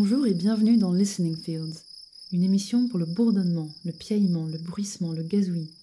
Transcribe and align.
Bonjour 0.00 0.28
et 0.28 0.34
bienvenue 0.34 0.76
dans 0.76 0.92
Listening 0.92 1.36
Fields, 1.36 1.82
une 2.30 2.44
émission 2.44 2.86
pour 2.86 3.00
le 3.00 3.04
bourdonnement, 3.04 3.68
le 3.84 3.90
piaillement, 3.90 4.46
le 4.46 4.56
bruissement, 4.56 5.10
le 5.10 5.24
gazouillis, 5.24 5.74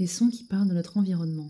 les 0.00 0.08
sons 0.08 0.28
qui 0.28 0.42
parlent 0.42 0.66
de 0.66 0.74
notre 0.74 0.96
environnement. 0.96 1.48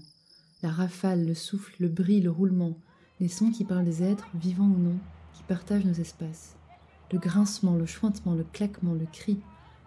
La 0.62 0.68
rafale, 0.68 1.24
le 1.24 1.32
souffle, 1.32 1.74
le 1.78 1.88
bruit, 1.88 2.20
le 2.20 2.30
roulement, 2.30 2.76
les 3.20 3.28
sons 3.28 3.50
qui 3.50 3.64
parlent 3.64 3.86
des 3.86 4.02
êtres, 4.02 4.28
vivants 4.34 4.68
ou 4.68 4.78
non, 4.78 4.98
qui 5.32 5.44
partagent 5.44 5.86
nos 5.86 5.94
espaces. 5.94 6.56
Le 7.10 7.18
grincement, 7.18 7.76
le 7.76 7.86
chointement, 7.86 8.34
le 8.34 8.44
claquement, 8.44 8.92
le 8.92 9.06
cri, 9.10 9.38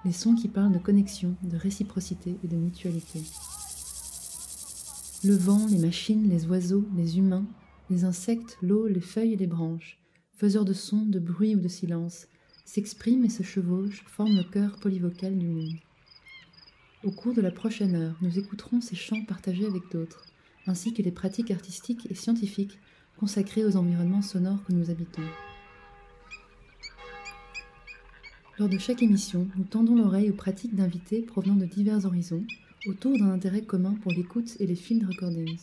les 0.03 0.11
sons 0.11 0.33
qui 0.33 0.47
parlent 0.47 0.73
de 0.73 0.79
connexion, 0.79 1.35
de 1.43 1.55
réciprocité 1.55 2.35
et 2.43 2.47
de 2.47 2.57
mutualité. 2.57 3.21
Le 5.23 5.35
vent, 5.35 5.67
les 5.67 5.77
machines, 5.77 6.27
les 6.27 6.47
oiseaux, 6.47 6.87
les 6.97 7.19
humains, 7.19 7.45
les 7.91 8.05
insectes, 8.05 8.57
l'eau, 8.63 8.87
les 8.87 9.01
feuilles 9.01 9.33
et 9.33 9.37
les 9.37 9.45
branches, 9.45 10.02
faiseurs 10.35 10.65
de 10.65 10.73
sons, 10.73 11.05
de 11.05 11.19
bruit 11.19 11.55
ou 11.55 11.59
de 11.59 11.67
silence, 11.67 12.27
s'expriment 12.65 13.25
et 13.25 13.29
se 13.29 13.43
chevauchent, 13.43 14.03
forment 14.07 14.37
le 14.37 14.43
cœur 14.43 14.77
polyvocal 14.79 15.37
du 15.37 15.47
monde. 15.47 15.75
Au 17.03 17.11
cours 17.11 17.33
de 17.33 17.41
la 17.41 17.51
prochaine 17.51 17.95
heure, 17.95 18.15
nous 18.21 18.39
écouterons 18.39 18.81
ces 18.81 18.95
chants 18.95 19.23
partagés 19.25 19.65
avec 19.65 19.83
d'autres, 19.91 20.25
ainsi 20.67 20.93
que 20.93 21.01
les 21.01 21.11
pratiques 21.11 21.51
artistiques 21.51 22.07
et 22.09 22.15
scientifiques 22.15 22.79
consacrées 23.17 23.65
aux 23.65 23.75
environnements 23.75 24.21
sonores 24.21 24.63
que 24.63 24.73
nous 24.73 24.89
habitons. 24.89 25.21
Lors 28.59 28.69
de 28.69 28.77
chaque 28.77 29.01
émission, 29.01 29.47
nous 29.57 29.63
tendons 29.63 29.95
l'oreille 29.95 30.29
aux 30.29 30.35
pratiques 30.35 30.75
d'invités 30.75 31.21
provenant 31.21 31.55
de 31.55 31.65
divers 31.65 32.05
horizons, 32.05 32.45
autour 32.85 33.17
d'un 33.17 33.31
intérêt 33.31 33.63
commun 33.63 33.95
pour 34.01 34.11
l'écoute 34.11 34.55
et 34.59 34.67
les 34.67 34.75
field 34.75 35.05
recordings. 35.07 35.59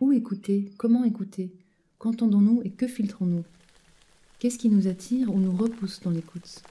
Où 0.00 0.12
écouter? 0.12 0.70
Comment 0.78 1.04
écouter? 1.04 1.52
Qu'entendons-nous 2.00 2.62
et 2.64 2.70
que 2.70 2.86
filtrons-nous? 2.86 3.44
Qu'est-ce 4.38 4.56
qui 4.56 4.70
nous 4.70 4.88
attire 4.88 5.28
ou 5.34 5.38
nous 5.38 5.54
repousse 5.54 6.00
dans 6.00 6.10
l'écoute? 6.10 6.62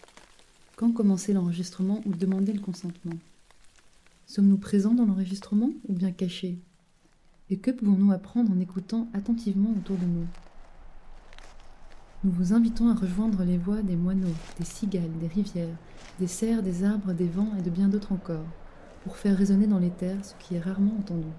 Quand 0.76 0.92
commencer 0.92 1.34
l'enregistrement 1.34 2.02
ou 2.08 2.16
demander 2.16 2.52
le 2.52 2.60
consentement? 2.60 3.14
Sommes-nous 4.26 4.58
présents 4.58 4.96
dans 4.96 5.06
l'enregistrement 5.06 5.70
ou 5.88 5.94
bien 5.94 6.12
cachés? 6.12 6.58
Et 7.52 7.58
que 7.58 7.70
pouvons-nous 7.70 8.12
apprendre 8.12 8.52
en 8.52 8.60
écoutant 8.60 9.08
attentivement 9.14 9.70
autour 9.78 9.98
de 9.98 10.06
nous? 10.06 10.26
Nous 12.24 12.32
vous 12.32 12.54
invitons 12.54 12.90
à 12.90 12.96
rejoindre 12.96 13.44
les 13.44 13.60
voix 13.60 13.84
des 13.84 13.96
moineaux, 13.96 14.34
des 14.58 14.66
cigales, 14.66 15.16
des 15.22 15.28
rivières, 15.28 15.78
des 16.20 16.26
cerfs, 16.26 16.64
des 16.64 16.84
arbres, 16.84 17.14
des 17.14 17.28
vents 17.28 17.54
et 17.56 17.62
de 17.62 17.70
bien 17.70 17.88
d'autres 17.88 18.14
encore, 18.14 18.48
pour 19.04 19.16
faire 19.16 19.38
résonner 19.38 19.68
dans 19.68 19.78
les 19.78 19.92
terres 19.92 20.26
ce 20.26 20.34
qui 20.40 20.56
est 20.56 20.60
rarement 20.60 20.96
entendu. 20.98 21.30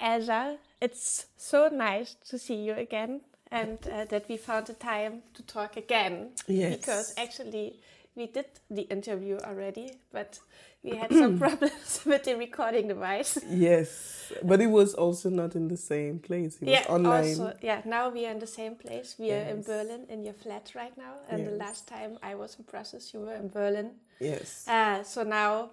Aja. 0.00 0.56
It's 0.80 1.26
so 1.36 1.68
nice 1.68 2.16
to 2.28 2.38
see 2.38 2.54
you 2.54 2.74
again 2.74 3.20
and 3.50 3.78
uh, 3.92 4.04
that 4.06 4.28
we 4.28 4.36
found 4.36 4.66
the 4.66 4.74
time 4.74 5.22
to 5.34 5.42
talk 5.42 5.76
again. 5.76 6.30
Yes. 6.46 6.76
Because 6.76 7.14
actually, 7.16 7.80
we 8.14 8.26
did 8.26 8.46
the 8.70 8.82
interview 8.82 9.38
already, 9.44 9.92
but 10.12 10.38
we 10.82 10.96
had 10.96 11.12
some 11.22 11.38
problems 11.38 12.02
with 12.06 12.24
the 12.24 12.36
recording 12.36 12.88
device. 12.88 13.38
Yes, 13.48 14.32
but 14.42 14.60
it 14.60 14.68
was 14.68 14.94
also 14.94 15.30
not 15.30 15.54
in 15.54 15.68
the 15.68 15.76
same 15.76 16.18
place. 16.18 16.56
It 16.56 16.66
was 16.66 16.72
yeah, 16.72 16.84
online. 16.88 17.28
also, 17.28 17.56
yeah, 17.60 17.82
now 17.84 18.08
we 18.08 18.26
are 18.26 18.30
in 18.30 18.38
the 18.38 18.46
same 18.46 18.76
place. 18.76 19.16
We 19.18 19.32
are 19.32 19.42
in 19.42 19.62
Berlin 19.62 20.06
in 20.08 20.24
your 20.24 20.34
flat 20.34 20.72
right 20.74 20.96
now. 20.96 21.14
And 21.28 21.46
the 21.46 21.52
last 21.52 21.86
time 21.86 22.18
I 22.22 22.34
was 22.34 22.56
in 22.58 22.64
Brussels, 22.64 23.10
you 23.12 23.20
were 23.20 23.34
in 23.34 23.48
Berlin. 23.48 23.92
yes. 24.20 24.66
Uh, 24.68 25.02
so 25.02 25.22
now 25.22 25.70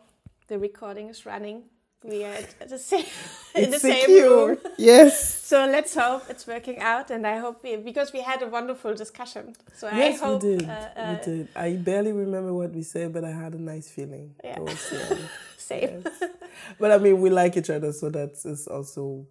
the 0.47 0.57
recording 0.59 1.09
is 1.09 1.25
running. 1.25 1.63
We 2.03 2.23
are 2.23 2.33
at 2.33 2.69
the 2.69 2.77
same, 2.77 3.05
in 3.55 3.71
the 3.71 3.79
same 3.79 4.01
secure. 4.01 4.47
room. 4.49 4.57
Yes. 4.77 5.33
So 5.47 5.65
let's 5.65 5.95
hope 5.95 6.23
it's 6.29 6.45
working 6.45 6.79
out, 6.79 7.09
and 7.09 7.25
I 7.25 7.37
hope 7.37 7.63
we, 7.63 7.77
because 7.77 8.11
we 8.11 8.21
had 8.21 8.41
a 8.41 8.47
wonderful 8.47 8.93
discussion. 8.93 9.55
So 9.73 9.87
yes, 9.89 10.21
I 10.21 10.25
hope 10.25 10.43
we 10.43 10.57
did. 10.57 10.69
Uh, 10.69 10.73
uh, 10.73 11.15
we 11.25 11.25
did. 11.31 11.47
I 11.55 11.71
barely 11.77 12.11
remember 12.11 12.53
what 12.53 12.73
we 12.73 12.83
said, 12.83 13.13
but 13.13 13.23
I 13.23 13.31
had 13.31 13.53
a 13.53 13.61
nice 13.61 13.87
feeling. 13.89 14.35
Yeah. 14.43 14.59
the 14.59 15.07
end. 15.09 15.29
same. 15.57 16.03
Yes. 16.03 16.23
But 16.77 16.91
I 16.91 16.97
mean, 16.97 17.21
we 17.21 17.29
like 17.29 17.55
each 17.55 17.69
other, 17.69 17.93
so 17.93 18.09
that 18.09 18.31
is 18.43 18.67
also 18.67 19.25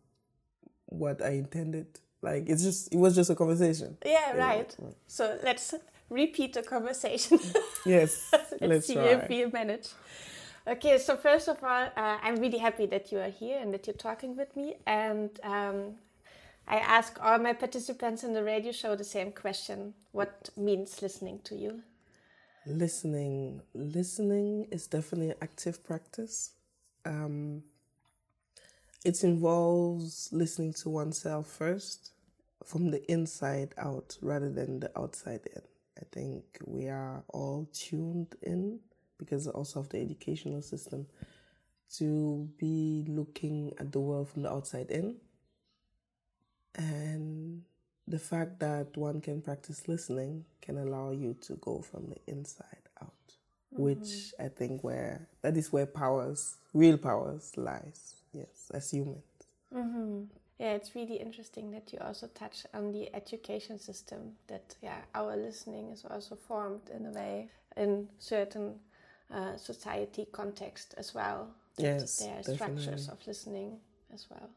what 0.87 1.21
I 1.21 1.33
intended. 1.33 1.87
Like 2.23 2.49
it's 2.49 2.63
just, 2.63 2.93
it 2.95 2.97
was 2.99 3.15
just 3.15 3.29
a 3.29 3.35
conversation. 3.35 3.99
Yeah, 4.05 4.35
Yeah. 4.35 4.47
right. 4.47 4.77
So 5.07 5.39
let's 5.45 5.75
repeat 6.09 6.55
the 6.55 6.63
conversation. 6.63 7.39
Yes. 7.85 8.29
let's, 8.33 8.53
let's 8.63 8.87
see 8.87 8.95
try. 8.95 9.05
if 9.05 9.29
we 9.29 9.45
manage. 9.47 9.89
Okay, 10.69 10.99
so 10.99 11.17
first 11.17 11.47
of 11.47 11.63
all, 11.63 11.89
uh, 11.97 12.19
I'm 12.21 12.41
really 12.41 12.59
happy 12.59 12.87
that 12.87 13.13
you 13.13 13.21
are 13.21 13.31
here 13.31 13.57
and 13.61 13.73
that 13.73 13.87
you're 13.87 13.95
talking 13.95 14.37
with 14.37 14.57
me. 14.57 14.75
And 14.85 15.31
um, 15.45 15.95
I 16.67 16.79
ask 16.79 17.19
all 17.23 17.39
my 17.39 17.53
participants 17.53 18.25
in 18.25 18.33
the 18.33 18.43
radio 18.43 18.73
show 18.73 18.97
the 18.97 19.05
same 19.05 19.31
question: 19.31 19.95
What 20.11 20.51
means 20.57 21.01
listening 21.03 21.39
to 21.45 21.55
you? 21.55 21.83
Listening, 22.67 23.63
listening 23.75 24.67
is 24.73 24.89
definitely 24.89 25.31
an 25.31 25.37
active 25.41 25.85
practice. 25.85 26.51
Um, 27.05 27.63
it 29.05 29.23
involves 29.23 30.31
listening 30.33 30.73
to 30.83 30.91
oneself 30.91 31.47
first, 31.47 32.11
from 32.65 32.91
the 32.91 33.09
inside 33.09 33.73
out 33.79 34.19
rather 34.21 34.51
than 34.51 34.81
the 34.81 34.91
outside 34.99 35.47
in. 35.55 35.63
I 35.97 36.03
think 36.11 36.43
we 36.65 36.89
are 36.89 37.23
all 37.29 37.69
tuned 37.73 38.35
in 38.43 38.81
because 39.19 39.47
also 39.47 39.81
of 39.81 39.89
the 39.89 40.01
educational 40.01 40.63
system 40.63 41.07
to 41.95 42.49
be 42.59 43.05
looking 43.09 43.73
at 43.79 43.93
the 43.93 44.01
world 44.01 44.29
from 44.29 44.43
the 44.43 44.51
outside 44.51 44.91
in. 44.91 45.17
And 46.75 47.63
the 48.07 48.19
fact 48.19 48.61
that 48.61 48.97
one 48.97 49.21
can 49.21 49.41
practice 49.41 49.89
listening 49.89 50.45
can 50.61 50.79
allow 50.79 51.11
you 51.11 51.35
to 51.43 51.55
go 51.55 51.81
from 51.81 52.09
the 52.09 52.17
inside 52.27 52.89
out, 53.03 53.13
which 53.71 53.99
mm-hmm. 53.99 54.45
I 54.45 54.49
think 54.49 54.85
where 54.85 55.29
that 55.43 55.57
is 55.57 55.73
where 55.73 55.87
powers, 55.87 56.57
real 56.75 56.99
powers, 56.99 57.53
lies. 57.57 58.17
Yes, 58.33 58.71
as 58.75 58.91
humans. 58.91 59.25
Mm-hmm. 59.75 60.25
Yeah, 60.59 60.73
it's 60.73 60.95
really 60.95 61.17
interesting 61.17 61.71
that 61.73 61.93
you 61.93 61.99
also 62.01 62.29
touch 62.29 62.65
on 62.73 62.93
the 62.93 63.15
education 63.15 63.79
system. 63.79 64.33
That 64.49 64.77
yeah, 64.83 64.99
our 65.15 65.37
listening 65.37 65.91
is 65.91 66.05
also 66.09 66.37
formed 66.37 66.91
in 66.95 67.07
a 67.07 67.11
way 67.11 67.49
in 67.77 68.09
certain 68.19 68.81
uh, 69.33 69.57
society 69.57 70.27
context 70.33 70.95
as 70.97 71.15
well. 71.15 71.49
Yes, 71.79 72.19
there 72.19 72.39
are 72.39 72.43
structures 72.43 73.09
of 73.09 73.19
listening 73.27 73.79
as 74.15 74.27
well. 74.31 74.49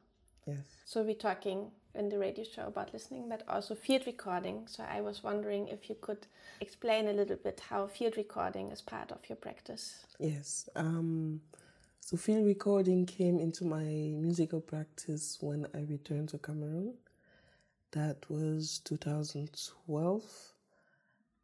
Yes. 0.46 0.58
So 0.86 1.04
we're 1.04 1.16
talking 1.16 1.72
in 1.96 2.10
the 2.10 2.18
radio 2.18 2.44
show 2.44 2.68
about 2.68 2.94
listening, 2.94 3.28
but 3.30 3.44
also 3.48 3.76
field 3.76 4.04
recording. 4.06 4.68
So 4.68 4.84
I 4.90 5.02
was 5.02 5.24
wondering 5.24 5.68
if 5.68 5.90
you 5.90 5.96
could 6.00 6.28
explain 6.62 7.08
a 7.08 7.14
little 7.14 7.36
bit 7.36 7.62
how 7.70 7.88
field 7.88 8.18
recording 8.18 8.72
is 8.72 8.82
part 8.82 9.12
of 9.12 9.20
your 9.28 9.36
practice. 9.36 10.06
Yes. 10.20 10.70
Um, 10.76 11.42
so 12.00 12.18
field 12.18 12.46
recording 12.46 13.06
came 13.06 13.40
into 13.40 13.66
my 13.66 13.84
musical 13.84 14.62
practice 14.62 15.38
when 15.42 15.68
I 15.76 15.82
returned 15.82 16.30
to 16.30 16.38
Cameroon. 16.38 16.96
That 17.92 18.18
was 18.30 18.82
2012. 18.86 20.24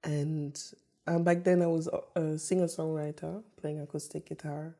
And 0.03 0.61
um, 1.07 1.23
back 1.23 1.43
then 1.43 1.61
I 1.61 1.67
was 1.67 1.87
a- 2.15 2.37
singer 2.37 2.65
songwriter 2.65 3.43
playing 3.57 3.79
acoustic 3.79 4.25
guitar. 4.27 4.75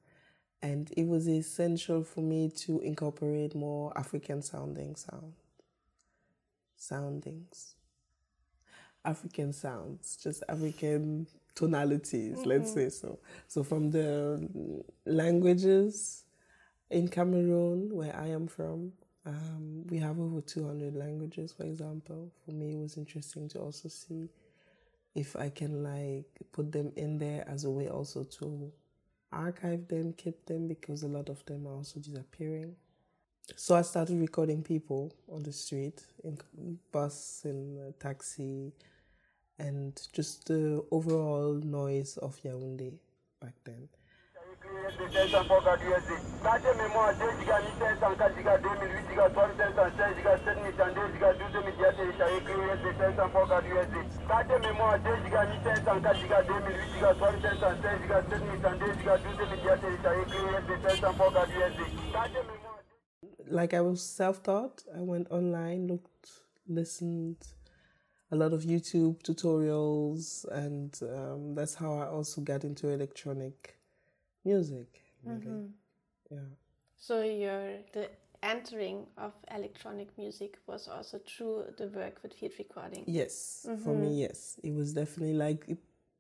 And 0.62 0.92
it 0.98 1.06
was 1.06 1.28
essential 1.28 2.04
for 2.04 2.22
me 2.22 2.50
to 2.66 2.80
incorporate 2.80 3.54
more 3.54 3.96
African 3.98 4.42
sounding 4.42 4.96
sound. 4.96 5.34
Soundings. 6.76 7.76
African 9.04 9.54
sounds, 9.54 10.18
just 10.18 10.44
African 10.50 11.28
tonalities, 11.54 12.46
let's 12.46 12.74
say 12.74 12.90
so. 12.90 13.20
So 13.48 13.64
from 13.64 13.92
the 13.92 14.84
languages 15.06 16.24
in 16.90 17.08
Cameroon, 17.08 17.94
where 17.94 18.16
I 18.16 18.28
am 18.30 18.48
from, 18.48 18.94
um, 19.26 19.86
we 19.88 19.98
have 20.00 20.20
over 20.20 20.42
200 20.42 20.96
languages, 20.96 21.54
for 21.54 21.64
example. 21.64 22.32
For 22.46 22.52
me, 22.52 22.74
it 22.74 22.80
was 22.80 22.98
interesting 22.98 23.48
to 23.50 23.60
also 23.60 23.90
see 23.90 24.30
if 25.16 25.36
I 25.36 25.50
can 25.50 25.82
like 25.82 26.30
put 26.52 26.72
them 26.72 26.92
in 26.96 27.18
there 27.18 27.48
as 27.48 27.64
a 27.64 27.72
way 27.72 27.88
also 27.88 28.24
to 28.24 28.72
archive 29.32 29.88
them, 29.88 30.14
keep 30.14 30.46
them, 30.46 30.68
because 30.68 31.04
a 31.04 31.08
lot 31.08 31.30
of 31.30 31.44
them 31.46 31.66
are 31.66 31.76
also 31.76 32.00
disappearing. 32.00 32.76
So 33.56 33.76
I 33.76 33.82
started 33.84 34.20
recording 34.20 34.64
people 34.64 35.14
on 35.32 35.44
the 35.44 35.54
street, 35.54 36.04
in 36.24 36.38
bus, 36.92 37.42
in 37.46 37.94
taxi, 38.00 38.74
and 39.60 40.02
just 40.12 40.48
the 40.48 40.84
overall 40.92 41.54
noise 41.54 42.18
of 42.18 42.42
Yaoundé 42.44 42.94
back 43.42 43.54
then. 43.64 43.88
Like 63.48 63.74
I 63.74 63.82
was 63.82 64.02
self-taught. 64.02 64.84
I 64.96 65.02
went 65.02 65.28
online, 65.32 65.88
looked, 65.88 66.30
listened, 66.68 67.38
a 68.32 68.36
lot 68.36 68.54
of 68.54 68.64
YouTube 68.64 69.22
tutorials, 69.24 70.46
and 70.52 70.98
um, 71.04 71.56
that's 71.56 71.76
how 71.76 71.94
I 71.98 72.08
also 72.08 72.42
got 72.42 72.64
into 72.64 72.90
electronic 72.90 73.78
music. 74.46 75.02
Really, 75.24 75.40
mm-hmm. 75.40 75.66
yeah. 76.32 76.40
So 76.98 77.24
your 77.24 77.80
the 77.94 78.10
entering 78.44 79.08
of 79.18 79.34
electronic 79.54 80.16
music 80.18 80.58
was 80.68 80.88
also 80.88 81.20
through 81.28 81.66
the 81.78 81.88
work 81.88 82.20
with 82.22 82.34
field 82.34 82.54
recording. 82.60 83.04
Yes, 83.08 83.62
for 83.84 83.94
me, 83.94 84.08
mm-hmm. 84.08 84.20
yes, 84.20 84.60
it 84.64 84.74
was 84.74 84.94
definitely 84.94 85.34
like 85.34 85.66
it, 85.68 85.78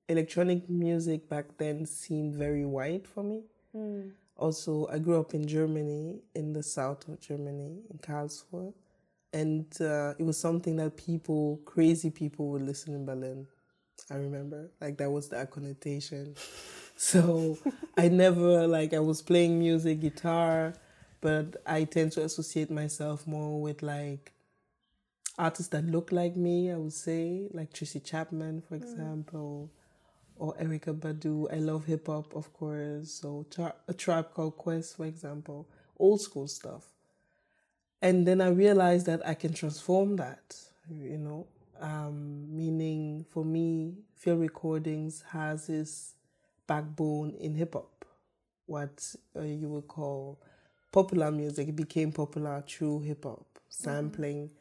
electronic 0.09 0.69
music 0.69 1.29
back 1.29 1.45
then 1.57 1.85
seemed 1.85 2.35
very 2.35 2.65
white 2.65 3.07
for 3.07 3.23
me. 3.23 3.43
Mm. 3.75 4.11
Also, 4.37 4.87
I 4.91 4.99
grew 4.99 5.19
up 5.19 5.33
in 5.33 5.47
Germany, 5.47 6.19
in 6.33 6.51
the 6.51 6.63
south 6.63 7.07
of 7.07 7.19
Germany, 7.19 7.83
in 7.89 7.97
Karlsruhe, 7.99 8.73
and 9.31 9.65
uh, 9.81 10.13
it 10.19 10.23
was 10.23 10.37
something 10.37 10.75
that 10.77 10.97
people, 10.97 11.61
crazy 11.65 12.09
people, 12.09 12.49
would 12.49 12.61
listen 12.61 12.93
in 12.93 13.05
Berlin. 13.05 13.47
I 14.09 14.15
remember, 14.15 14.71
like 14.81 14.97
that 14.97 15.09
was 15.09 15.29
the 15.29 15.45
connotation. 15.45 16.35
So 16.95 17.57
I 17.97 18.09
never 18.09 18.67
like 18.67 18.93
I 18.93 18.99
was 18.99 19.21
playing 19.21 19.59
music, 19.59 20.01
guitar, 20.01 20.73
but 21.21 21.57
I 21.65 21.83
tend 21.83 22.13
to 22.13 22.23
associate 22.23 22.71
myself 22.71 23.27
more 23.27 23.61
with 23.61 23.83
like 23.83 24.33
artists 25.37 25.69
that 25.71 25.85
look 25.85 26.11
like 26.11 26.35
me. 26.35 26.71
I 26.71 26.77
would 26.77 26.93
say 26.93 27.47
like 27.51 27.73
Tracy 27.73 27.99
Chapman, 27.99 28.61
for 28.61 28.75
example, 28.75 29.71
or 30.37 30.55
Erykah 30.55 30.99
Badu. 30.99 31.51
I 31.53 31.57
love 31.57 31.85
hip 31.85 32.07
hop, 32.07 32.35
of 32.35 32.53
course. 32.53 33.11
So 33.11 33.45
Tra- 33.49 33.75
a 33.87 33.93
Tribe 33.93 34.33
Called 34.33 34.57
Quest, 34.57 34.97
for 34.97 35.05
example, 35.05 35.67
old 35.99 36.21
school 36.21 36.47
stuff. 36.47 36.85
And 38.01 38.27
then 38.27 38.41
I 38.41 38.49
realized 38.49 39.05
that 39.07 39.25
I 39.27 39.33
can 39.33 39.53
transform 39.53 40.17
that, 40.17 40.55
you 40.89 41.17
know, 41.17 41.47
um, 41.81 42.55
meaning 42.55 43.25
for 43.29 43.43
me, 43.43 43.95
field 44.15 44.39
recordings 44.41 45.23
has 45.31 45.67
this 45.67 46.14
backbone 46.67 47.35
in 47.39 47.55
hip 47.55 47.73
hop, 47.73 48.05
what 48.65 49.15
uh, 49.35 49.41
you 49.41 49.69
would 49.69 49.87
call 49.87 50.41
popular 50.91 51.31
music. 51.31 51.67
It 51.69 51.75
became 51.75 52.11
popular 52.11 52.63
through 52.67 53.01
hip 53.01 53.23
hop. 53.23 53.45
Sampling 53.69 54.51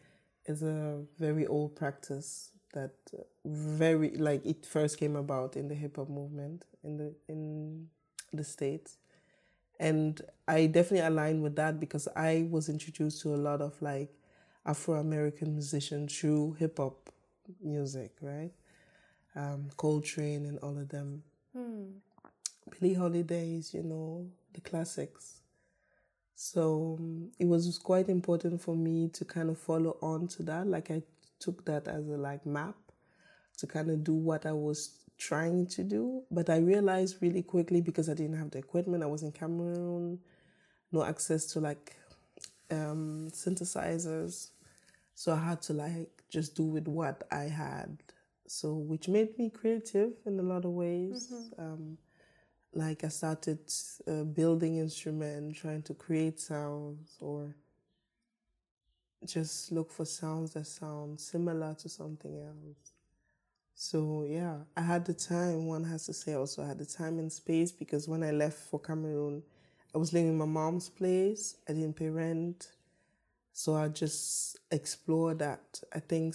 is 0.47 0.63
a 0.63 1.03
very 1.19 1.47
old 1.47 1.77
practice 1.77 2.51
that 2.73 2.95
uh, 3.17 3.23
very 3.45 4.11
like 4.17 4.45
it 4.45 4.67
first 4.67 4.99
came 4.99 5.17
about 5.17 5.57
in 5.57 5.69
the 5.69 5.75
hip 5.75 5.97
hop 5.97 6.09
movement 6.09 6.65
in 6.83 6.97
the 6.97 7.15
in 7.29 7.87
the 8.33 8.43
states 8.43 8.97
and 9.79 10.21
I 10.47 10.67
definitely 10.67 11.07
align 11.07 11.43
with 11.43 11.57
that 11.57 11.81
because 11.81 12.09
I 12.15 12.47
was 12.51 12.69
introduced 12.69 13.23
to 13.23 13.35
a 13.35 13.37
lot 13.37 13.61
of 13.61 13.81
like 13.83 14.11
Afro 14.67 14.97
American 14.97 15.53
musicians 15.55 16.17
through 16.17 16.55
hip 16.55 16.79
hop 16.79 17.11
music, 17.63 18.13
right? 18.21 18.53
Um, 19.37 19.71
Coltrane 19.77 20.47
and 20.47 20.59
all 20.61 20.79
of 20.79 20.89
them. 20.89 21.23
Billie 21.55 22.95
Holidays, 22.95 23.73
you 23.75 23.83
know, 23.83 24.27
the 24.53 24.61
classics. 24.61 25.41
So 26.35 26.97
um, 26.99 27.31
it 27.39 27.47
was 27.47 27.79
quite 27.79 28.09
important 28.09 28.61
for 28.61 28.75
me 28.75 29.09
to 29.15 29.25
kind 29.25 29.49
of 29.51 29.59
follow 29.59 29.97
on 30.03 30.27
to 30.29 30.43
that. 30.45 30.67
Like 30.67 30.91
I 30.91 31.03
took 31.39 31.65
that 31.67 31.87
as 31.89 32.09
a 32.09 32.17
like 32.17 32.45
map 32.45 32.75
to 33.59 33.67
kind 33.67 33.91
of 33.91 34.03
do 34.03 34.15
what 34.15 34.47
I 34.47 34.53
was 34.53 34.99
trying 35.17 35.67
to 35.69 35.85
do. 35.85 36.23
But 36.31 36.51
I 36.51 36.59
realized 36.59 37.19
really 37.23 37.43
quickly 37.43 37.81
because 37.81 38.09
I 38.09 38.15
didn't 38.15 38.39
have 38.39 38.51
the 38.51 38.59
equipment, 38.59 39.05
I 39.05 39.07
was 39.07 39.23
in 39.23 39.33
Cameroon, 39.33 40.19
no 40.91 41.05
access 41.05 41.47
to 41.53 41.61
like 41.61 41.97
um, 42.71 43.29
synthesizers. 43.31 44.49
So 45.15 45.33
I 45.33 45.37
had 45.37 45.63
to 45.63 45.73
like 45.73 46.11
just 46.29 46.57
do 46.57 46.65
with 46.65 46.89
what 46.89 47.23
I 47.31 47.45
had. 47.45 47.99
So 48.47 48.75
which 48.75 49.09
made 49.09 49.39
me 49.39 49.51
creative 49.51 50.13
in 50.27 50.39
a 50.39 50.43
lot 50.43 50.65
of 50.65 50.73
ways. 50.73 51.33
Um, 51.59 51.99
like 52.75 53.05
I 53.05 53.09
started 53.09 53.61
uh, 54.09 54.25
building 54.25 54.79
instruments, 54.79 55.61
trying 55.61 55.83
to 55.83 55.95
create 55.95 56.41
sounds 56.41 57.17
or 57.21 57.55
just 59.25 59.73
look 59.73 59.91
for 59.91 60.05
sounds 60.05 60.53
that 60.53 60.67
sound 60.67 61.21
similar 61.21 61.75
to 61.75 61.89
something 61.89 62.39
else. 62.41 62.93
So 63.75 64.25
yeah, 64.29 64.59
I 64.77 64.83
had 64.83 65.05
the 65.05 65.15
time. 65.15 65.67
One 65.67 65.85
has 65.85 66.07
to 66.07 66.13
say 66.15 66.35
also 66.35 66.63
I 66.63 66.69
had 66.69 66.79
the 66.79 66.87
time 66.87 67.19
and 67.19 67.33
space 67.33 67.73
because 67.73 68.09
when 68.09 68.23
I 68.23 68.31
left 68.31 68.59
for 68.59 68.79
Cameroon, 68.81 69.43
I 69.95 69.99
was 69.99 70.13
living 70.13 70.31
in 70.31 70.39
my 70.39 70.45
mom's 70.45 70.89
place. 70.89 71.57
I 71.69 71.73
didn't 71.73 71.97
pay 71.97 72.11
rent, 72.11 72.73
so 73.53 73.75
I 73.77 73.89
just 73.89 74.59
explored 74.71 75.41
that. 75.41 75.83
I 75.95 76.01
think 76.01 76.35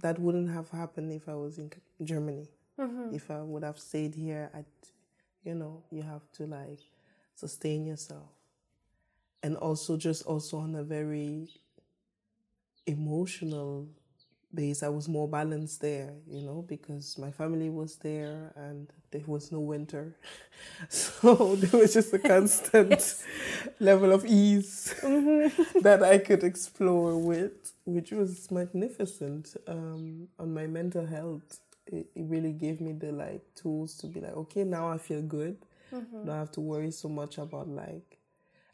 that 0.00 0.18
wouldn't 0.18 0.50
have 0.50 0.70
happened 0.70 1.12
if 1.12 1.28
I 1.28 1.34
was 1.34 1.58
in 1.58 1.70
Germany. 2.02 2.48
Mm-hmm. 2.78 3.14
If 3.14 3.30
I 3.30 3.42
would 3.42 3.62
have 3.62 3.78
stayed 3.78 4.14
here, 4.14 4.50
I'd, 4.54 4.64
you 5.44 5.54
know, 5.54 5.82
you 5.90 6.02
have 6.02 6.30
to 6.32 6.46
like 6.46 6.80
sustain 7.34 7.86
yourself, 7.86 8.28
and 9.42 9.56
also 9.56 9.96
just 9.96 10.24
also 10.24 10.58
on 10.58 10.74
a 10.74 10.82
very 10.82 11.48
emotional 12.86 13.88
base. 14.54 14.82
I 14.82 14.88
was 14.88 15.08
more 15.08 15.28
balanced 15.28 15.80
there, 15.80 16.12
you 16.26 16.42
know, 16.42 16.64
because 16.66 17.18
my 17.18 17.30
family 17.30 17.70
was 17.70 17.96
there 17.96 18.52
and 18.56 18.88
there 19.10 19.22
was 19.26 19.52
no 19.52 19.60
winter. 19.60 20.16
So 20.88 21.54
there 21.56 21.80
was 21.80 21.94
just 21.94 22.12
a 22.12 22.18
constant 22.18 23.24
level 23.80 24.12
of 24.12 24.24
ease 24.26 24.94
mm-hmm. 25.00 25.80
that 25.80 26.02
I 26.02 26.18
could 26.18 26.42
explore 26.42 27.16
with, 27.16 27.72
which 27.86 28.12
was 28.12 28.50
magnificent 28.50 29.56
um, 29.68 30.28
on 30.38 30.54
my 30.54 30.66
mental 30.66 31.06
health. 31.06 31.60
It, 31.86 32.08
it 32.16 32.24
really 32.26 32.52
gave 32.52 32.80
me 32.80 32.92
the 32.92 33.12
like 33.12 33.42
tools 33.54 33.96
to 33.98 34.08
be 34.08 34.20
like, 34.20 34.36
okay, 34.36 34.64
now 34.64 34.90
I 34.90 34.98
feel 34.98 35.22
good. 35.22 35.58
Don't 36.24 36.36
have 36.36 36.52
to 36.52 36.60
worry 36.60 36.90
so 36.90 37.08
much 37.08 37.38
about 37.38 37.68
like 37.68 38.18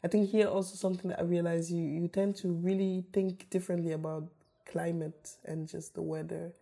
I 0.03 0.09
think 0.09 0.29
here 0.29 0.47
also 0.47 0.75
something 0.75 1.09
that 1.11 1.19
I 1.19 1.23
realize 1.23 1.71
you 1.71 1.83
you 1.83 2.07
tend 2.09 2.35
to 2.37 2.49
really 2.49 3.05
think 3.13 3.49
differently 3.49 3.93
about 3.93 4.29
climate 4.65 5.37
and 5.45 5.67
just 5.67 5.95
the 5.95 6.01
weather 6.01 6.53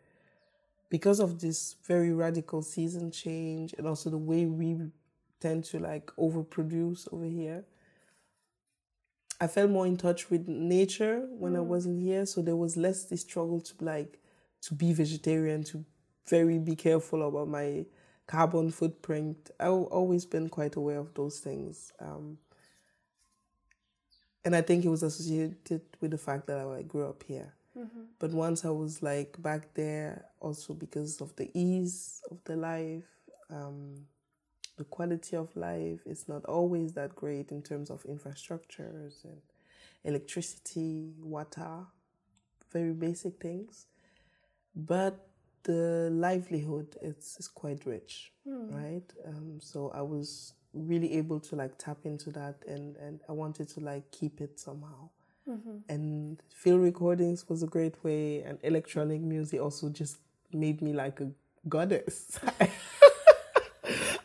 because 0.90 1.20
of 1.20 1.40
this 1.40 1.76
very 1.86 2.12
radical 2.14 2.62
season 2.62 3.12
change 3.12 3.74
and 3.78 3.88
also 3.88 4.10
the 4.10 4.18
way 4.18 4.46
we 4.46 4.78
tend 5.40 5.64
to 5.66 5.80
like 5.80 6.08
overproduce 6.18 7.12
over 7.14 7.26
here. 7.26 7.64
I 9.42 9.48
felt 9.48 9.72
more 9.72 9.88
in 9.88 9.98
touch 9.98 10.30
with 10.30 10.48
nature 10.48 11.28
when 11.32 11.56
I 11.56 11.62
wasn't 11.62 12.00
here, 12.00 12.28
so 12.28 12.44
there 12.44 12.56
was 12.56 12.78
less 12.78 13.06
this 13.06 13.22
struggle 13.22 13.60
to 13.60 13.74
like 13.84 14.20
to 14.62 14.76
be 14.76 14.94
vegetarian, 14.94 15.64
to 15.64 15.84
very 16.30 16.60
be 16.60 16.76
careful 16.76 17.28
about 17.28 17.48
my 17.48 17.86
carbon 18.28 18.70
footprint. 18.70 19.50
I've 19.60 19.72
always 19.72 20.28
been 20.28 20.48
quite 20.48 20.76
aware 20.76 21.00
of 21.00 21.16
those 21.16 21.40
things. 21.40 21.92
Um, 22.00 22.38
and 24.46 24.56
I 24.56 24.62
think 24.62 24.86
it 24.86 24.90
was 24.90 25.02
associated 25.02 25.82
with 26.00 26.12
the 26.12 26.20
fact 26.20 26.46
that 26.46 26.60
I 26.60 26.84
grew 26.84 27.10
up 27.10 27.24
here. 27.24 27.52
But 28.20 28.32
once 28.32 28.64
I 28.64 28.70
was 28.70 29.02
like 29.02 29.42
back 29.42 29.74
there, 29.74 30.26
also 30.40 30.76
because 30.76 31.20
of 31.20 31.36
the 31.36 31.50
ease 31.56 32.22
of 32.30 32.38
the 32.44 32.58
life, 32.58 33.10
um, 33.50 34.06
the 34.82 34.86
quality 34.86 35.36
of 35.36 35.56
life 35.56 36.00
is 36.08 36.28
not 36.28 36.44
always 36.46 36.94
that 36.94 37.16
great 37.16 37.52
in 37.52 37.62
terms 37.62 37.92
of 37.92 38.02
infrastructures 38.06 39.24
and 39.24 39.40
electricity, 40.04 41.14
water, 41.22 41.86
very 42.72 42.92
basic 42.94 43.40
things. 43.40 43.86
But 44.76 45.28
the 45.62 46.10
livelihood 46.12 46.98
is, 47.00 47.38
is 47.40 47.48
quite 47.48 47.86
rich, 47.86 48.32
right? 48.74 49.04
Um, 49.28 49.60
so 49.62 49.92
I 49.94 50.02
was 50.02 50.54
really 50.74 51.14
able 51.18 51.40
to 51.42 51.56
like 51.56 51.78
tap 51.78 52.00
into 52.06 52.32
that 52.32 52.56
and, 52.68 52.96
and 52.98 53.22
I 53.30 53.34
wanted 53.34 53.70
to 53.70 53.82
like 53.82 54.10
keep 54.10 54.42
it 54.42 54.60
somehow. 54.60 55.10
And 55.90 56.42
field 56.50 56.82
recordings 56.82 57.48
was 57.48 57.62
a 57.62 57.68
great 57.68 58.04
way, 58.04 58.42
and 58.42 58.58
electronic 58.64 59.22
music 59.22 59.62
also 59.62 59.90
just 59.90 60.18
made 60.52 60.82
me 60.82 60.94
like 60.94 61.20
a 61.22 61.30
goddess. 61.70 62.40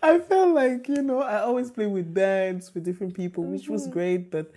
I 0.06 0.20
felt 0.20 0.54
like, 0.54 0.88
you 0.88 1.02
know, 1.02 1.20
I 1.20 1.40
always 1.40 1.70
play 1.70 1.86
with 1.86 2.14
bands, 2.14 2.72
with 2.74 2.84
different 2.84 3.14
people, 3.14 3.44
which 3.44 3.68
was 3.68 3.88
great, 3.88 4.30
but 4.30 4.52